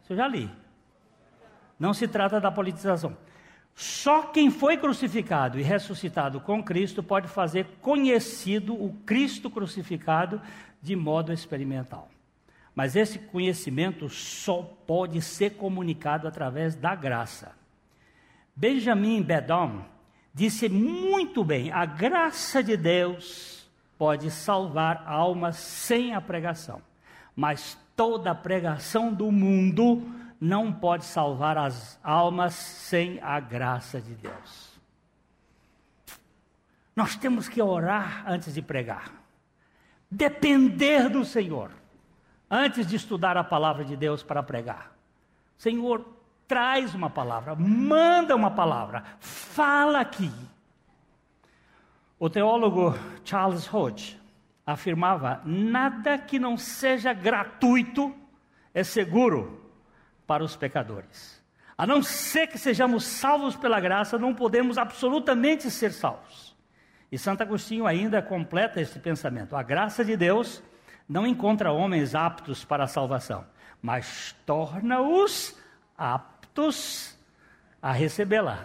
Isso 0.02 0.12
eu 0.12 0.16
já 0.16 0.26
li. 0.26 0.50
Não 1.78 1.92
se 1.92 2.08
trata 2.08 2.40
da 2.40 2.50
politização. 2.50 3.16
Só 3.74 4.22
quem 4.24 4.50
foi 4.50 4.76
crucificado 4.76 5.58
e 5.58 5.62
ressuscitado 5.62 6.40
com 6.40 6.62
Cristo 6.62 7.02
pode 7.02 7.28
fazer 7.28 7.66
conhecido 7.80 8.74
o 8.74 8.94
Cristo 9.04 9.50
crucificado 9.50 10.40
de 10.80 10.94
modo 10.94 11.32
experimental. 11.32 12.08
Mas 12.74 12.96
esse 12.96 13.18
conhecimento 13.18 14.08
só 14.08 14.62
pode 14.86 15.20
ser 15.20 15.50
comunicado 15.50 16.26
através 16.26 16.74
da 16.74 16.94
graça. 16.94 17.52
Benjamin 18.54 19.22
Bedom 19.22 19.82
disse 20.34 20.68
muito 20.68 21.44
bem: 21.44 21.70
a 21.70 21.84
graça 21.84 22.62
de 22.62 22.76
Deus 22.76 23.68
pode 23.98 24.30
salvar 24.30 25.04
almas 25.06 25.56
sem 25.56 26.14
a 26.14 26.20
pregação, 26.20 26.82
mas 27.36 27.78
toda 27.96 28.30
a 28.30 28.34
pregação 28.34 29.12
do 29.12 29.30
mundo 29.30 30.02
não 30.40 30.72
pode 30.72 31.04
salvar 31.04 31.56
as 31.56 31.98
almas 32.02 32.54
sem 32.54 33.20
a 33.22 33.38
graça 33.38 34.00
de 34.00 34.14
Deus. 34.14 34.72
Nós 36.96 37.16
temos 37.16 37.48
que 37.48 37.62
orar 37.62 38.24
antes 38.26 38.52
de 38.52 38.60
pregar, 38.60 39.12
depender 40.10 41.08
do 41.08 41.24
Senhor, 41.24 41.70
antes 42.50 42.86
de 42.86 42.96
estudar 42.96 43.36
a 43.36 43.44
palavra 43.44 43.84
de 43.84 43.96
Deus 43.96 44.22
para 44.22 44.42
pregar. 44.42 44.92
Senhor, 45.56 46.04
traz 46.52 46.94
uma 46.94 47.08
palavra, 47.08 47.54
manda 47.54 48.36
uma 48.36 48.50
palavra, 48.50 49.02
fala 49.18 50.00
aqui. 50.00 50.30
O 52.18 52.28
teólogo 52.28 52.94
Charles 53.24 53.72
Hodge 53.72 54.20
afirmava: 54.66 55.40
nada 55.46 56.18
que 56.18 56.38
não 56.38 56.58
seja 56.58 57.14
gratuito 57.14 58.14
é 58.74 58.84
seguro 58.84 59.66
para 60.26 60.44
os 60.44 60.54
pecadores. 60.54 61.42
A 61.74 61.86
não 61.86 62.02
ser 62.02 62.48
que 62.48 62.58
sejamos 62.58 63.04
salvos 63.04 63.56
pela 63.56 63.80
graça, 63.80 64.18
não 64.18 64.34
podemos 64.34 64.76
absolutamente 64.76 65.70
ser 65.70 65.90
salvos. 65.90 66.54
E 67.10 67.16
Santo 67.16 67.40
Agostinho 67.40 67.86
ainda 67.86 68.20
completa 68.20 68.78
este 68.78 68.98
pensamento: 68.98 69.56
a 69.56 69.62
graça 69.62 70.04
de 70.04 70.18
Deus 70.18 70.62
não 71.08 71.26
encontra 71.26 71.72
homens 71.72 72.14
aptos 72.14 72.62
para 72.62 72.84
a 72.84 72.88
salvação, 72.88 73.46
mas 73.80 74.36
torna-os 74.44 75.58
aptos 75.96 76.31
aptos 76.52 77.16
a 77.80 77.92
recebê-la. 77.92 78.62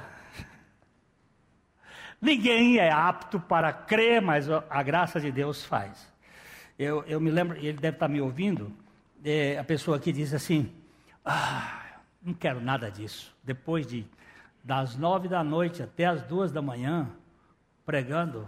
Ninguém 2.20 2.78
é 2.78 2.92
apto 2.92 3.40
para 3.40 3.72
crer, 3.72 4.22
mas 4.22 4.50
a 4.50 4.84
graça 4.84 5.22
de 5.22 5.32
Deus 5.32 5.64
faz. 5.64 6.12
Eu, 6.78 7.04
eu 7.06 7.20
me 7.22 7.32
lembro, 7.32 7.58
ele 7.58 7.74
deve 7.74 7.96
estar 7.96 8.08
me 8.08 8.20
ouvindo, 8.20 8.76
é, 9.24 9.58
a 9.58 9.64
pessoa 9.64 10.00
que 10.00 10.12
diz 10.12 10.34
assim: 10.34 10.72
ah, 11.24 12.00
não 12.22 12.34
quero 12.34 12.60
nada 12.60 12.92
disso. 12.92 13.34
Depois 13.44 13.88
de 13.88 14.06
das 14.64 14.98
nove 14.98 15.30
da 15.30 15.44
noite 15.44 15.82
até 15.82 16.06
as 16.06 16.22
duas 16.24 16.52
da 16.52 16.62
manhã, 16.62 17.10
pregando, 17.86 18.48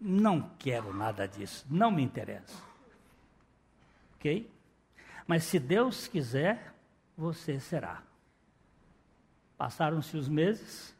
não 0.00 0.50
quero 0.58 0.92
nada 0.92 1.28
disso, 1.28 1.64
não 1.70 1.90
me 1.90 2.02
interessa. 2.02 2.60
Ok? 4.16 4.50
Mas 5.24 5.44
se 5.44 5.60
Deus 5.60 6.08
quiser, 6.08 6.74
você 7.16 7.60
será. 7.60 8.07
Passaram-se 9.58 10.16
os 10.16 10.28
meses, 10.28 10.96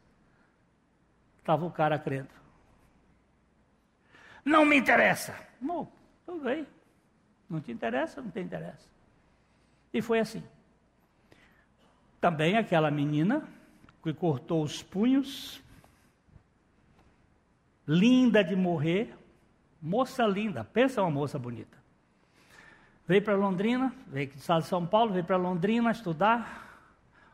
estava 1.39 1.65
o 1.65 1.71
cara 1.71 1.97
crendo. 1.97 2.29
Não 4.43 4.65
me 4.65 4.77
interessa. 4.77 5.33
Bom, 5.59 5.91
tudo 6.25 6.43
bem. 6.43 6.67
Não 7.49 7.61
te 7.61 7.71
interessa, 7.71 8.21
não 8.21 8.29
te 8.29 8.39
interessa. 8.39 8.87
E 9.93 10.01
foi 10.01 10.19
assim. 10.19 10.43
Também 12.21 12.57
aquela 12.57 12.91
menina 12.91 13.47
que 14.03 14.13
cortou 14.13 14.61
os 14.61 14.83
punhos, 14.83 15.61
linda 17.87 18.43
de 18.43 18.55
morrer, 18.55 19.17
moça 19.81 20.25
linda, 20.25 20.63
pensa 20.63 21.01
uma 21.01 21.09
moça 21.09 21.39
bonita. 21.39 21.77
Veio 23.07 23.23
para 23.23 23.35
Londrina, 23.35 23.93
veio 24.07 24.27
de 24.27 24.41
São 24.41 24.85
Paulo, 24.85 25.13
veio 25.13 25.25
para 25.25 25.37
Londrina 25.37 25.89
estudar, 25.91 26.68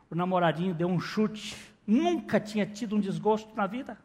o 0.09 0.15
namoradinho 0.15 0.73
deu 0.73 0.87
um 0.87 0.99
chute. 0.99 1.55
Nunca 1.85 2.39
tinha 2.39 2.65
tido 2.65 2.95
um 2.95 2.99
desgosto 2.99 3.55
na 3.55 3.67
vida. 3.67 3.97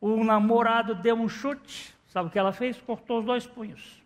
O 0.00 0.22
namorado 0.24 0.94
deu 0.94 1.16
um 1.16 1.28
chute. 1.28 1.94
Sabe 2.08 2.28
o 2.28 2.30
que 2.30 2.38
ela 2.38 2.52
fez? 2.52 2.80
Cortou 2.80 3.20
os 3.20 3.24
dois 3.24 3.46
punhos. 3.46 4.02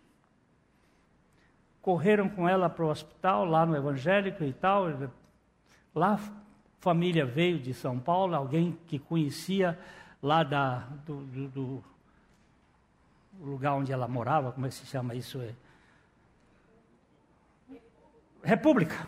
Correram 1.81 2.29
com 2.29 2.47
ela 2.47 2.69
para 2.69 2.85
o 2.85 2.89
hospital, 2.89 3.45
lá 3.45 3.65
no 3.65 3.75
evangélico 3.75 4.43
e 4.43 4.53
tal. 4.53 4.87
Lá, 5.93 6.19
família 6.79 7.25
veio 7.25 7.59
de 7.59 7.73
São 7.73 7.99
Paulo, 7.99 8.35
alguém 8.35 8.77
que 8.87 8.99
conhecia 8.99 9.79
lá 10.21 10.43
da, 10.43 10.79
do, 11.05 11.21
do, 11.25 11.47
do 11.49 11.83
lugar 13.41 13.73
onde 13.73 13.91
ela 13.91 14.07
morava, 14.07 14.51
como 14.51 14.65
é 14.65 14.69
que 14.69 14.75
se 14.75 14.85
chama 14.85 15.15
isso? 15.15 15.41
É... 15.41 15.53
República. 18.43 19.07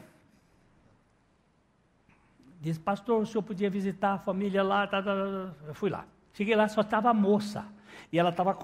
Disse, 2.65 2.79
pastor, 2.79 3.21
o 3.21 3.25
senhor 3.27 3.43
podia 3.43 3.69
visitar 3.69 4.13
a 4.13 4.17
família 4.17 4.63
lá? 4.63 4.87
Tá, 4.87 4.99
tá, 4.99 5.13
tá. 5.13 5.53
Eu 5.67 5.75
fui 5.75 5.87
lá. 5.87 6.03
Cheguei 6.33 6.55
lá, 6.55 6.67
só 6.67 6.81
estava 6.81 7.11
a 7.11 7.13
moça. 7.13 7.63
E 8.11 8.17
ela 8.17 8.31
estava 8.31 8.55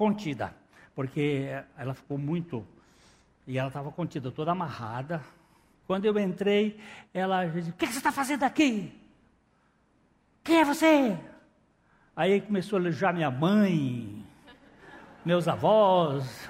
Quando 5.86 6.06
eu 6.06 6.18
entrei, 6.18 6.80
ela 7.14 7.45
disse: 7.45 7.70
O 7.70 7.74
que 7.74 7.86
você 7.86 7.99
está 7.99 8.12
fazendo 8.12 8.41
aqui? 8.41 8.91
Quem 10.43 10.62
é 10.62 10.66
você? 10.66 11.16
Aí 12.16 12.41
começou 12.41 12.80
a 12.80 12.82
elogiar 12.82 13.14
minha 13.14 13.30
mãe, 13.30 14.26
meus 15.24 15.47
avós, 15.47 16.49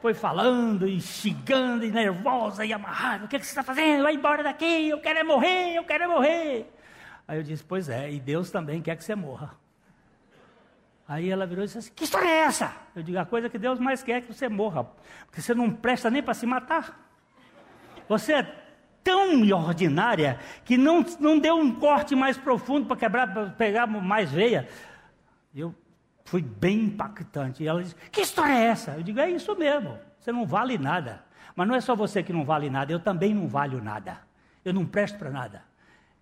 foi 0.00 0.14
falando 0.14 0.86
e 0.86 1.00
xingando 1.00 1.84
e 1.84 1.90
nervosa 1.90 2.64
e 2.64 2.72
amarrada. 2.72 3.24
O 3.24 3.28
que, 3.28 3.36
que 3.36 3.44
você 3.44 3.50
está 3.50 3.64
fazendo? 3.64 4.04
Vai 4.04 4.14
embora 4.14 4.44
daqui, 4.44 4.90
eu 4.90 5.00
quero 5.00 5.18
é 5.18 5.24
morrer, 5.24 5.74
eu 5.74 5.82
quero 5.82 6.04
é 6.04 6.06
morrer. 6.06 6.73
Aí 7.26 7.38
eu 7.38 7.42
disse, 7.42 7.64
pois 7.64 7.88
é, 7.88 8.12
e 8.12 8.20
Deus 8.20 8.50
também 8.50 8.82
quer 8.82 8.96
que 8.96 9.04
você 9.04 9.14
morra. 9.14 9.56
Aí 11.06 11.28
ela 11.30 11.46
virou 11.46 11.64
e 11.64 11.66
disse 11.66 11.78
assim, 11.78 11.92
que 11.94 12.04
história 12.04 12.28
é 12.28 12.38
essa? 12.40 12.74
Eu 12.94 13.02
digo, 13.02 13.18
a 13.18 13.24
coisa 13.24 13.48
que 13.48 13.58
Deus 13.58 13.78
mais 13.78 14.02
quer 14.02 14.18
é 14.18 14.20
que 14.20 14.32
você 14.32 14.48
morra, 14.48 14.84
porque 15.26 15.40
você 15.40 15.54
não 15.54 15.70
presta 15.70 16.10
nem 16.10 16.22
para 16.22 16.34
se 16.34 16.46
matar. 16.46 17.00
Você 18.08 18.32
é 18.34 18.64
tão 19.02 19.42
ordinária 19.52 20.38
que 20.64 20.76
não, 20.76 21.04
não 21.20 21.38
deu 21.38 21.56
um 21.56 21.74
corte 21.74 22.14
mais 22.16 22.38
profundo 22.38 22.86
para 22.86 22.96
quebrar, 22.96 23.32
para 23.32 23.50
pegar 23.50 23.86
mais 23.86 24.30
veia. 24.30 24.68
Eu 25.54 25.74
fui 26.24 26.42
bem 26.42 26.84
impactante. 26.84 27.62
E 27.62 27.68
ela 27.68 27.82
disse: 27.82 27.94
Que 28.10 28.22
história 28.22 28.52
é 28.52 28.64
essa? 28.64 28.92
Eu 28.92 29.02
digo: 29.02 29.20
É 29.20 29.30
isso 29.30 29.54
mesmo. 29.56 29.98
Você 30.18 30.32
não 30.32 30.46
vale 30.46 30.78
nada. 30.78 31.22
Mas 31.54 31.68
não 31.68 31.74
é 31.74 31.80
só 31.80 31.94
você 31.94 32.22
que 32.22 32.32
não 32.32 32.44
vale 32.44 32.68
nada, 32.68 32.90
eu 32.90 32.98
também 32.98 33.32
não 33.32 33.46
valho 33.46 33.82
nada. 33.82 34.18
Eu 34.64 34.72
não 34.72 34.84
presto 34.84 35.18
para 35.18 35.30
nada. 35.30 35.62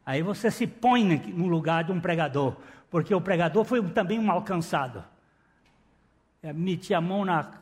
Aí 0.05 0.23
você 0.23 0.51
se 0.51 0.67
põe 0.67 1.05
no 1.05 1.47
lugar 1.47 1.85
de 1.85 1.93
um 1.93 2.01
pregador, 2.01 2.57
porque 2.91 3.15
o 3.15 3.21
pregador 3.21 3.65
foi 3.65 3.83
também 3.91 4.19
um 4.19 4.31
alcançado. 4.31 5.05
Eu 6.43 6.53
meti 6.55 6.93
a 6.93 7.01
mão 7.01 7.25
na, 7.25 7.53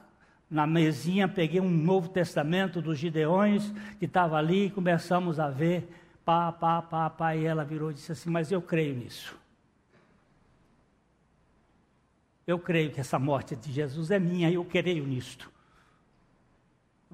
na 0.50 0.66
mesinha, 0.66 1.28
peguei 1.28 1.60
um 1.60 1.68
Novo 1.68 2.08
Testamento 2.08 2.80
dos 2.80 2.98
Gideões, 2.98 3.70
que 3.98 4.06
estava 4.06 4.36
ali, 4.36 4.66
e 4.66 4.70
começamos 4.70 5.38
a 5.38 5.50
ver, 5.50 5.88
pá, 6.24 6.50
pá, 6.50 6.80
pá, 6.80 7.10
pá, 7.10 7.36
e 7.36 7.44
ela 7.44 7.64
virou 7.64 7.90
e 7.90 7.94
disse 7.94 8.12
assim: 8.12 8.30
Mas 8.30 8.50
eu 8.50 8.62
creio 8.62 8.96
nisso. 8.96 9.38
Eu 12.46 12.58
creio 12.58 12.90
que 12.90 12.98
essa 12.98 13.18
morte 13.18 13.54
de 13.54 13.70
Jesus 13.70 14.10
é 14.10 14.18
minha, 14.18 14.50
eu 14.50 14.64
creio 14.64 15.06
nisto. 15.06 15.52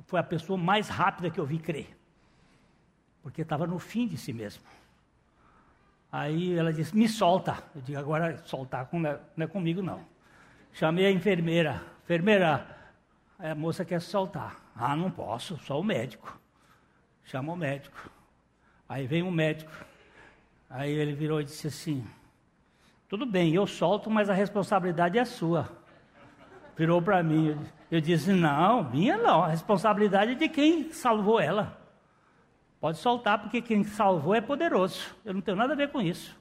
Foi 0.07 0.20
a 0.20 0.22
pessoa 0.22 0.57
mais 0.57 0.89
rápida 0.89 1.31
que 1.31 1.41
eu 1.41 1.45
vi 1.45 1.59
crer, 1.59 1.97
porque 3.22 3.43
estava 3.43 3.66
no 3.66 3.79
fim 3.79 4.07
de 4.07 4.16
si 4.16 4.33
mesmo. 4.33 4.62
Aí 6.18 6.56
ela 6.56 6.72
disse: 6.72 6.96
Me 6.96 7.08
solta. 7.08 7.62
Eu 7.74 7.82
digo: 7.82 7.98
Agora 7.98 8.38
soltar 8.44 8.88
não 8.92 9.08
é, 9.08 9.20
não 9.36 9.44
é 9.44 9.46
comigo, 9.46 9.82
não. 9.82 10.00
Chamei 10.72 11.04
a 11.06 11.10
enfermeira: 11.10 11.82
Enfermeira, 12.04 12.66
a 13.38 13.54
moça 13.54 13.84
quer 13.84 14.00
soltar. 14.00 14.56
Ah, 14.74 14.96
não 14.96 15.10
posso, 15.10 15.58
só 15.58 15.78
o 15.78 15.84
médico. 15.84 16.40
Chama 17.24 17.52
o 17.52 17.56
médico. 17.56 18.10
Aí 18.88 19.06
vem 19.06 19.22
o 19.22 19.30
médico. 19.30 19.72
Aí 20.70 20.90
ele 20.90 21.12
virou 21.12 21.40
e 21.40 21.44
disse 21.44 21.66
assim: 21.66 22.06
tudo 23.08 23.24
bem, 23.24 23.54
eu 23.54 23.66
solto, 23.68 24.10
mas 24.10 24.28
a 24.28 24.34
responsabilidade 24.34 25.16
é 25.16 25.24
sua. 25.24 25.68
Virou 26.76 27.00
para 27.00 27.22
mim. 27.22 27.56
Eu 27.90 28.00
disse: 28.00 28.32
Não, 28.32 28.82
minha 28.90 29.16
não. 29.16 29.44
A 29.44 29.48
responsabilidade 29.48 30.32
é 30.32 30.34
de 30.34 30.48
quem 30.48 30.90
salvou 30.92 31.38
ela. 31.38 31.78
Pode 32.87 32.99
soltar, 32.99 33.41
porque 33.41 33.61
quem 33.61 33.82
salvou 33.82 34.32
é 34.32 34.41
poderoso. 34.41 35.12
Eu 35.24 35.34
não 35.34 35.41
tenho 35.41 35.57
nada 35.57 35.72
a 35.72 35.76
ver 35.76 35.91
com 35.91 36.01
isso. 36.01 36.39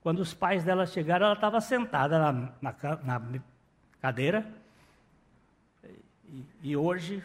Quando 0.00 0.20
os 0.20 0.32
pais 0.32 0.62
dela 0.62 0.86
chegaram, 0.86 1.26
ela 1.26 1.34
estava 1.34 1.60
sentada 1.60 2.20
na, 2.20 2.52
na, 2.62 2.74
na 3.02 3.40
cadeira. 4.00 4.46
E, 6.24 6.44
e, 6.62 6.76
hoje, 6.76 7.20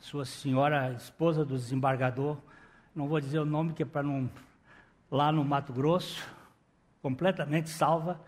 sua 0.00 0.26
senhora, 0.26 0.92
esposa 0.92 1.46
do 1.46 1.54
desembargador, 1.54 2.36
não 2.94 3.08
vou 3.08 3.22
dizer 3.22 3.38
o 3.38 3.46
nome 3.46 3.72
que 3.72 3.82
é 3.82 3.86
para 3.86 4.02
não. 4.02 4.28
lá 5.10 5.32
no 5.32 5.42
Mato 5.42 5.72
Grosso, 5.72 6.28
completamente 7.00 7.70
salva, 7.70 8.20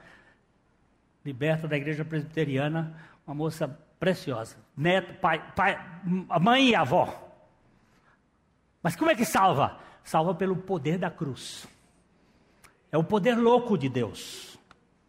liberta 1.22 1.68
da 1.68 1.76
igreja 1.76 2.03
presbiteriana, 2.03 2.96
uma 3.26 3.34
moça 3.34 3.68
preciosa, 3.98 4.57
neto, 4.74 5.12
pai, 5.20 5.44
pai, 5.55 5.78
mãe 6.40 6.70
e 6.70 6.74
avó. 6.74 7.26
Mas 8.82 8.96
como 8.96 9.10
é 9.10 9.14
que 9.14 9.24
salva? 9.24 9.78
Salva 10.02 10.34
pelo 10.34 10.56
poder 10.56 10.98
da 10.98 11.10
cruz. 11.10 11.66
É 12.90 12.98
o 12.98 13.04
poder 13.04 13.36
louco 13.36 13.76
de 13.76 13.88
Deus. 13.88 14.58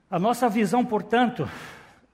A 0.09 0.19
nossa 0.19 0.49
visão, 0.49 0.86
portanto, 0.86 1.49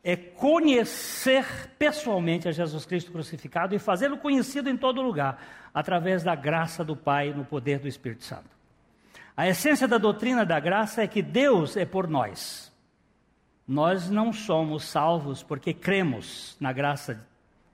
é 0.03 0.15
conhecer 0.15 1.45
pessoalmente 1.77 2.47
a 2.47 2.51
Jesus 2.51 2.85
Cristo 2.85 3.11
crucificado 3.11 3.75
e 3.75 3.79
fazê-lo 3.79 4.17
conhecido 4.17 4.69
em 4.69 4.77
todo 4.77 5.01
lugar, 5.01 5.41
através 5.73 6.23
da 6.23 6.35
graça 6.35 6.83
do 6.83 6.95
Pai 6.95 7.33
no 7.33 7.43
poder 7.43 7.79
do 7.79 7.87
Espírito 7.87 8.23
Santo. 8.23 8.49
A 9.35 9.47
essência 9.47 9.87
da 9.87 9.97
doutrina 9.97 10.45
da 10.45 10.59
graça 10.59 11.03
é 11.03 11.07
que 11.07 11.21
Deus 11.21 11.75
é 11.75 11.85
por 11.85 12.07
nós. 12.07 12.71
Nós 13.67 14.09
não 14.09 14.31
somos 14.31 14.85
salvos 14.85 15.43
porque 15.43 15.73
cremos 15.73 16.55
na 16.59 16.71
graça, 16.71 17.27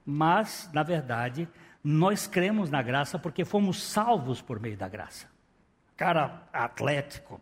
mas, 0.04 0.68
na 0.72 0.82
verdade, 0.82 1.48
nós 1.84 2.26
cremos 2.26 2.70
na 2.70 2.80
graça 2.80 3.18
porque 3.18 3.44
fomos 3.44 3.82
salvos 3.82 4.40
por 4.40 4.58
meio 4.58 4.74
da 4.74 4.88
graça. 4.88 5.28
Cara 5.94 6.48
atlético, 6.50 7.38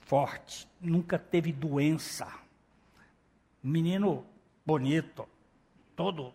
forte, 0.00 0.66
nunca 0.80 1.18
teve 1.18 1.52
doença. 1.52 2.26
Menino 3.62 4.24
bonito, 4.64 5.28
todo 5.94 6.32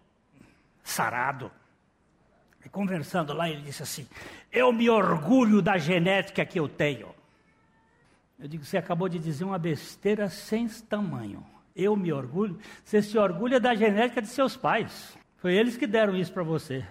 sarado. 0.83 1.51
E 2.63 2.69
conversando 2.69 3.33
lá, 3.33 3.49
ele 3.49 3.63
disse 3.63 3.81
assim: 3.81 4.07
Eu 4.51 4.71
me 4.71 4.87
orgulho 4.87 5.63
da 5.63 5.79
genética 5.79 6.45
que 6.45 6.59
eu 6.59 6.69
tenho. 6.69 7.09
Eu 8.37 8.47
digo: 8.47 8.63
Você 8.63 8.77
acabou 8.77 9.09
de 9.09 9.17
dizer 9.17 9.45
uma 9.45 9.57
besteira 9.57 10.29
sem 10.29 10.67
tamanho. 10.67 11.43
Eu 11.75 11.95
me 11.95 12.13
orgulho. 12.13 12.59
Você 12.83 13.01
se 13.01 13.17
orgulha 13.17 13.59
da 13.59 13.73
genética 13.73 14.21
de 14.21 14.27
seus 14.27 14.55
pais. 14.55 15.17
Foi 15.37 15.55
eles 15.55 15.75
que 15.75 15.87
deram 15.87 16.15
isso 16.15 16.31
para 16.31 16.43
você. 16.43 16.85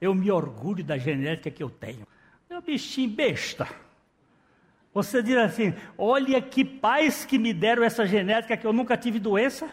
Eu 0.00 0.14
me 0.14 0.30
orgulho 0.30 0.84
da 0.84 0.96
genética 0.96 1.50
que 1.50 1.62
eu 1.62 1.70
tenho. 1.70 2.06
Um 2.50 2.60
bichinho 2.60 3.10
besta. 3.10 3.68
Você 4.92 5.22
diz 5.22 5.36
assim: 5.36 5.74
olha 5.96 6.40
que 6.40 6.64
pais 6.64 7.24
que 7.24 7.38
me 7.38 7.52
deram 7.52 7.84
essa 7.84 8.06
genética 8.06 8.56
que 8.56 8.66
eu 8.66 8.72
nunca 8.72 8.96
tive 8.96 9.18
doença. 9.18 9.68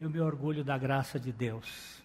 Eu 0.00 0.10
me 0.10 0.20
orgulho 0.20 0.64
da 0.64 0.76
graça 0.76 1.18
de 1.18 1.30
Deus. 1.30 2.00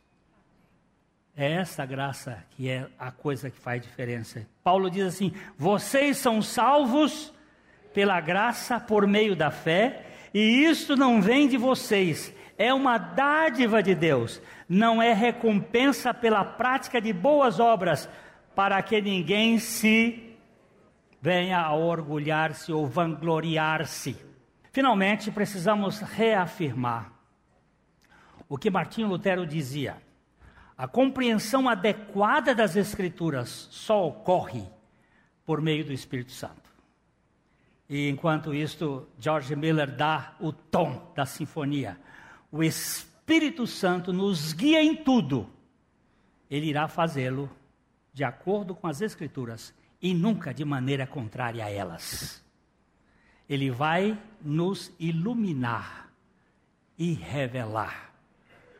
É 1.35 1.51
essa 1.51 1.85
graça 1.85 2.43
que 2.51 2.69
é 2.69 2.87
a 2.97 3.11
coisa 3.11 3.49
que 3.49 3.57
faz 3.57 3.81
diferença. 3.81 4.47
Paulo 4.63 4.89
diz 4.89 5.05
assim: 5.05 5.33
vocês 5.57 6.17
são 6.17 6.41
salvos 6.41 7.33
pela 7.93 8.19
graça 8.21 8.79
por 8.79 9.07
meio 9.07 9.35
da 9.35 9.51
fé, 9.51 10.05
e 10.33 10.65
isto 10.65 10.95
não 10.95 11.21
vem 11.21 11.47
de 11.47 11.57
vocês, 11.57 12.33
é 12.57 12.73
uma 12.73 12.97
dádiva 12.97 13.83
de 13.83 13.93
Deus, 13.93 14.41
não 14.67 15.01
é 15.01 15.13
recompensa 15.13 16.13
pela 16.13 16.43
prática 16.43 17.01
de 17.01 17.11
boas 17.11 17.59
obras, 17.59 18.09
para 18.55 18.81
que 18.81 19.01
ninguém 19.01 19.59
se 19.59 20.37
venha 21.21 21.59
a 21.59 21.73
orgulhar-se 21.73 22.71
ou 22.71 22.87
vangloriar-se. 22.87 24.15
Finalmente, 24.71 25.31
precisamos 25.31 25.99
reafirmar 25.99 27.11
o 28.47 28.57
que 28.57 28.69
Martinho 28.69 29.07
Lutero 29.07 29.45
dizia 29.45 29.97
a 30.77 30.87
compreensão 30.87 31.69
adequada 31.69 32.53
das 32.53 32.75
Escrituras 32.75 33.69
só 33.71 34.07
ocorre 34.07 34.63
por 35.45 35.61
meio 35.61 35.85
do 35.85 35.93
Espírito 35.93 36.33
Santo. 36.33 36.69
E 37.87 38.09
enquanto 38.09 38.53
isto, 38.53 39.07
George 39.17 39.55
Miller 39.55 39.89
dá 39.89 40.33
o 40.39 40.51
tom 40.51 41.13
da 41.15 41.25
sinfonia. 41.25 41.97
O 42.51 42.63
Espírito 42.63 43.65
Santo 43.67 44.13
nos 44.13 44.53
guia 44.53 44.81
em 44.83 44.95
tudo. 44.95 45.49
Ele 46.49 46.67
irá 46.67 46.87
fazê-lo 46.87 47.49
de 48.13 48.23
acordo 48.23 48.73
com 48.73 48.87
as 48.87 49.01
Escrituras 49.01 49.73
e 50.01 50.13
nunca 50.13 50.53
de 50.53 50.63
maneira 50.63 51.05
contrária 51.05 51.65
a 51.65 51.69
elas. 51.69 52.43
Ele 53.49 53.69
vai 53.69 54.17
nos 54.41 54.91
iluminar 54.99 56.09
e 56.97 57.13
revelar 57.13 58.13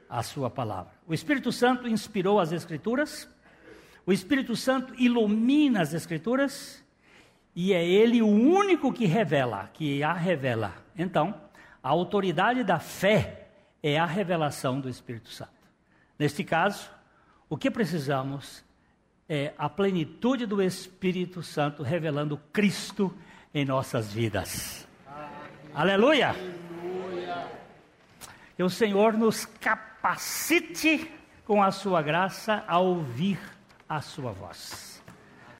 a 0.09 0.23
sua 0.23 0.49
palavra. 0.49 0.93
O 1.07 1.13
Espírito 1.13 1.51
Santo 1.51 1.87
inspirou 1.87 2.39
as 2.39 2.51
Escrituras, 2.51 3.27
o 4.05 4.13
Espírito 4.13 4.55
Santo 4.55 4.93
ilumina 4.95 5.81
as 5.81 5.93
Escrituras, 5.93 6.83
e 7.55 7.73
é 7.73 7.85
ele 7.85 8.21
o 8.21 8.27
único 8.27 8.93
que 8.93 9.05
revela, 9.05 9.69
que 9.73 10.03
a 10.03 10.13
revela. 10.13 10.73
Então, 10.97 11.33
a 11.81 11.89
autoridade 11.89 12.63
da 12.63 12.79
fé 12.79 13.44
é 13.87 13.99
a 13.99 14.05
revelação 14.05 14.81
do 14.81 14.89
Espírito 14.89 15.29
Santo. 15.29 15.51
Neste 16.17 16.43
caso, 16.43 16.89
o 17.47 17.55
que 17.55 17.69
precisamos 17.69 18.65
é 19.29 19.53
a 19.59 19.69
plenitude 19.69 20.47
do 20.47 20.59
Espírito 20.59 21.43
Santo 21.43 21.83
revelando 21.83 22.35
Cristo 22.51 23.15
em 23.53 23.63
nossas 23.63 24.11
vidas. 24.11 24.87
Aleluia! 25.71 26.29
Aleluia! 26.29 27.47
Que 28.55 28.63
o 28.63 28.71
Senhor 28.71 29.13
nos 29.13 29.45
capacite 29.45 31.11
com 31.45 31.61
a 31.61 31.69
sua 31.69 32.01
graça 32.01 32.63
a 32.67 32.79
ouvir 32.79 33.39
a 33.87 34.01
sua 34.01 34.31
voz. 34.31 34.94